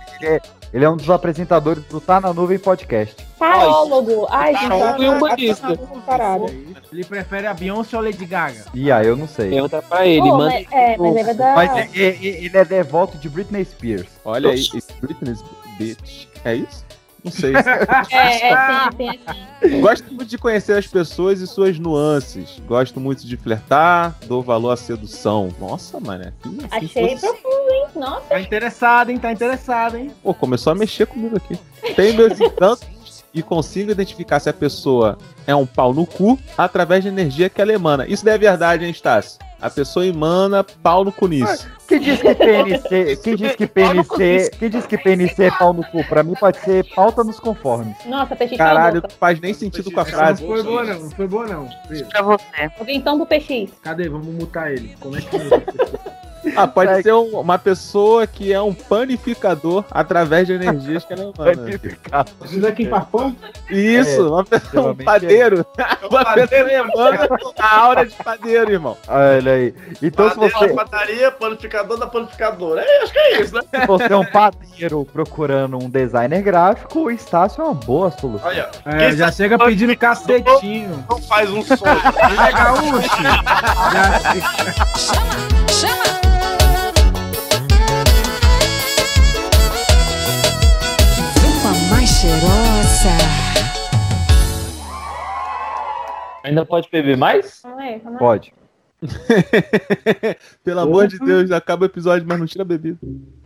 Ele 0.72 0.84
é- 0.84 0.86
Ele 0.86 0.88
um 0.88 0.96
dos 0.96 1.10
apresentadores 1.10 1.84
do 1.84 2.00
Tá 2.00 2.20
na 2.20 2.32
Nuvem 2.32 2.58
Podcast. 2.58 3.14
Tarólogo. 3.38 4.26
Ai, 4.30 4.54
gente, 4.54 4.68
Tarólogo 4.68 5.28
e 5.38 5.46
eu 5.46 5.58
tô 5.76 5.86
parada. 6.00 6.46
Ele 6.92 7.04
prefere 7.04 7.46
a 7.46 7.54
Beyoncé 7.54 7.96
ou 7.96 8.02
a 8.02 8.06
Lady 8.06 8.24
Gaga? 8.26 8.64
E 8.74 8.90
aí, 8.90 9.06
eu 9.06 9.16
não 9.16 9.26
sei. 9.28 9.50
Pergunta 9.50 9.82
pra 9.82 10.06
ele, 10.06 10.20
Pô, 10.28 10.38
mas, 10.38 10.66
é, 10.70 10.96
mas 10.96 11.16
é 11.16 11.22
verdade. 11.24 11.56
Mas 11.56 11.76
é- 11.96 12.00
é- 12.02 12.24
ele 12.44 12.56
é 12.56 12.64
devoto 12.64 13.16
de 13.18 13.28
Britney 13.28 13.64
Spears. 13.64 14.08
Olha 14.24 14.50
aí, 14.50 14.60
esse 14.60 14.92
Britney's 15.00 15.42
bitch. 15.78 16.26
É 16.44 16.54
isso? 16.56 16.84
Não 17.24 17.30
sei. 17.30 17.52
É, 18.10 18.48
é, 18.48 18.90
sim. 18.96 19.80
Gosto 19.80 20.04
muito 20.12 20.24
de 20.26 20.36
conhecer 20.36 20.76
as 20.76 20.86
pessoas 20.88 21.40
e 21.40 21.46
suas 21.46 21.78
nuances. 21.78 22.60
Gosto 22.66 22.98
muito 22.98 23.24
de 23.26 23.36
flertar, 23.36 24.16
dou 24.26 24.42
valor 24.42 24.72
à 24.72 24.76
sedução. 24.76 25.48
Nossa, 25.60 26.00
mané. 26.00 26.32
que- 26.42 26.48
que 26.50 26.66
Achei 26.86 27.16
profundo? 27.16 27.48
Nossa. 27.94 28.26
Tá 28.28 28.40
interessado, 28.40 29.10
hein? 29.10 29.18
Tá 29.18 29.32
interessado, 29.32 29.96
hein? 29.96 30.10
Pô, 30.22 30.32
começou 30.34 30.72
a 30.72 30.74
mexer 30.74 31.06
comigo 31.06 31.36
aqui. 31.36 31.58
Tenho 31.94 32.14
meus 32.14 32.40
encantos 32.40 32.86
e 33.34 33.42
consigo 33.42 33.90
identificar 33.90 34.40
se 34.40 34.48
a 34.48 34.52
pessoa 34.52 35.16
é 35.46 35.54
um 35.54 35.66
pau 35.66 35.92
no 35.92 36.06
cu 36.06 36.38
através 36.56 37.04
da 37.04 37.10
energia 37.10 37.48
que 37.48 37.60
ela 37.60 37.72
emana. 37.72 38.06
Isso 38.06 38.24
daí 38.24 38.34
é 38.34 38.38
verdade, 38.38 38.84
hein, 38.84 38.90
Estácio? 38.90 39.38
A 39.60 39.70
pessoa 39.70 40.04
emana 40.04 40.64
pau 40.64 41.04
no 41.04 41.12
cu 41.12 41.28
nisso. 41.28 41.68
Quem 41.86 42.00
diz 42.00 42.20
que 42.20 42.34
PNC. 42.34 43.16
Quem 43.22 43.36
diz 43.36 43.54
que 43.54 43.66
PNC. 43.66 44.50
Quem 44.58 44.68
diz 44.70 44.86
que 44.86 44.98
PNC 44.98 45.44
é 45.44 45.50
pau 45.52 45.72
no 45.72 45.84
cu? 45.84 46.02
Pra 46.04 46.22
mim 46.24 46.34
pode 46.34 46.58
ser 46.58 46.84
pauta 46.94 47.22
nos 47.22 47.38
conformes. 47.38 47.94
Nossa, 48.06 48.34
peixe 48.34 48.56
Caralho, 48.56 49.00
não 49.02 49.10
faz 49.10 49.38
nem 49.40 49.54
sentido 49.54 49.90
com 49.92 50.00
a 50.00 50.02
Não 50.04 50.10
frase. 50.10 50.44
foi 50.44 50.62
boa, 50.64 50.82
não. 50.82 51.00
Não 51.00 51.10
foi 51.10 51.26
boa, 51.28 51.46
não. 51.46 51.68
Pedro. 51.88 52.08
Pra 52.08 52.22
você. 52.22 52.70
Alguém 52.78 53.00
tampa 53.00 53.22
o 53.22 53.26
PX. 53.26 53.70
Cadê? 53.82 54.08
Vamos 54.08 54.26
mutar 54.34 54.72
ele. 54.72 54.96
Como 54.98 55.16
é 55.16 55.20
que? 55.20 55.28
Ah, 56.56 56.66
pode 56.66 57.02
ser 57.02 57.12
um- 57.14 57.38
uma 57.40 57.58
pessoa 57.58 58.26
que 58.26 58.52
é 58.52 58.60
um 58.60 58.74
panificador 58.74 59.84
através 59.90 60.46
de 60.46 60.52
energias 60.54 61.04
que 61.04 61.12
ela 61.12 61.32
emana. 61.36 61.70
Isso 62.44 62.60
daqui 62.60 62.86
para 62.86 63.00
pão? 63.00 63.34
Isso, 63.70 64.28
uma 64.28 64.44
pessoa, 64.44 64.70
um 64.92 64.96
geralmente 64.96 65.04
padeiro. 65.04 65.66
Uma 66.10 66.24
pessoa 66.34 66.70
emana 66.72 67.28
a 67.58 67.76
aura 67.80 68.04
de 68.06 68.14
padeiro, 68.14 68.70
irmão. 68.72 68.96
Olha 69.08 69.52
aí. 69.52 69.74
Então, 70.02 70.28
se 70.28 70.34
Padeiro 70.34 70.58
você, 70.58 70.66
da 70.68 70.74
padaria, 70.84 71.30
panificador 71.30 71.96
da 71.98 72.06
panificadora. 72.06 72.82
É, 72.82 73.02
acho 73.02 73.12
que 73.12 73.18
é 73.18 73.40
isso, 73.40 73.54
né? 73.54 73.62
se 73.80 73.86
você 73.86 74.12
é 74.12 74.16
um 74.16 74.24
padeiro 74.26 75.06
procurando 75.12 75.76
um 75.82 75.88
designer 75.88 76.42
gráfico, 76.42 77.00
o 77.04 77.10
Estácio 77.10 77.62
é 77.62 77.64
uma 77.64 77.74
boa 77.74 78.10
solução. 78.10 78.48
Olha, 78.48 78.68
É, 78.84 79.12
já 79.12 79.30
chega 79.32 79.56
pedindo 79.58 79.96
cacetinho. 79.96 81.04
não 81.08 81.18
faz 81.22 81.48
um 81.50 81.62
som. 81.62 81.84
Ele 81.86 82.40
é 82.40 82.52
gaúcho. 82.52 83.22
Já- 83.92 84.20
Chama! 85.68 86.31
Cheirosa. 92.22 93.10
Ainda 96.44 96.64
pode 96.64 96.88
beber 96.88 97.16
mais? 97.16 97.60
Calma 97.60 97.82
aí, 97.82 97.98
calma 97.98 98.16
aí. 98.16 98.18
Pode. 98.20 98.54
Pelo 100.62 100.80
amor 100.80 101.08
de 101.08 101.18
Deus, 101.18 101.50
acaba 101.50 101.82
o 101.82 101.86
episódio, 101.86 102.24
mas 102.28 102.38
não 102.38 102.46
tira 102.46 102.62
a 102.62 102.64
bebida. 102.64 102.96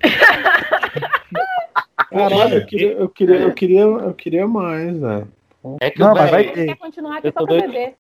Caralho, 2.11 2.57
eu 2.57 2.67
queria, 2.67 2.93
eu 2.93 3.09
queria, 3.09 3.37
eu 3.37 3.55
queria, 3.55 3.81
eu 3.81 4.13
queria 4.13 4.47
mais, 4.47 4.95
né? 5.01 5.27
É 5.81 5.91
que 5.91 5.99
Não, 5.99 6.13
mas 6.13 6.31
vai 6.31 6.53
ter. 6.53 6.67
Quer 6.67 6.77
continuar 6.77 7.17
aqui 7.17 7.29
Eu 7.29 7.33
só 7.33 7.47
pra 7.47 7.47
doido. 7.47 7.73
beber. 7.73 7.95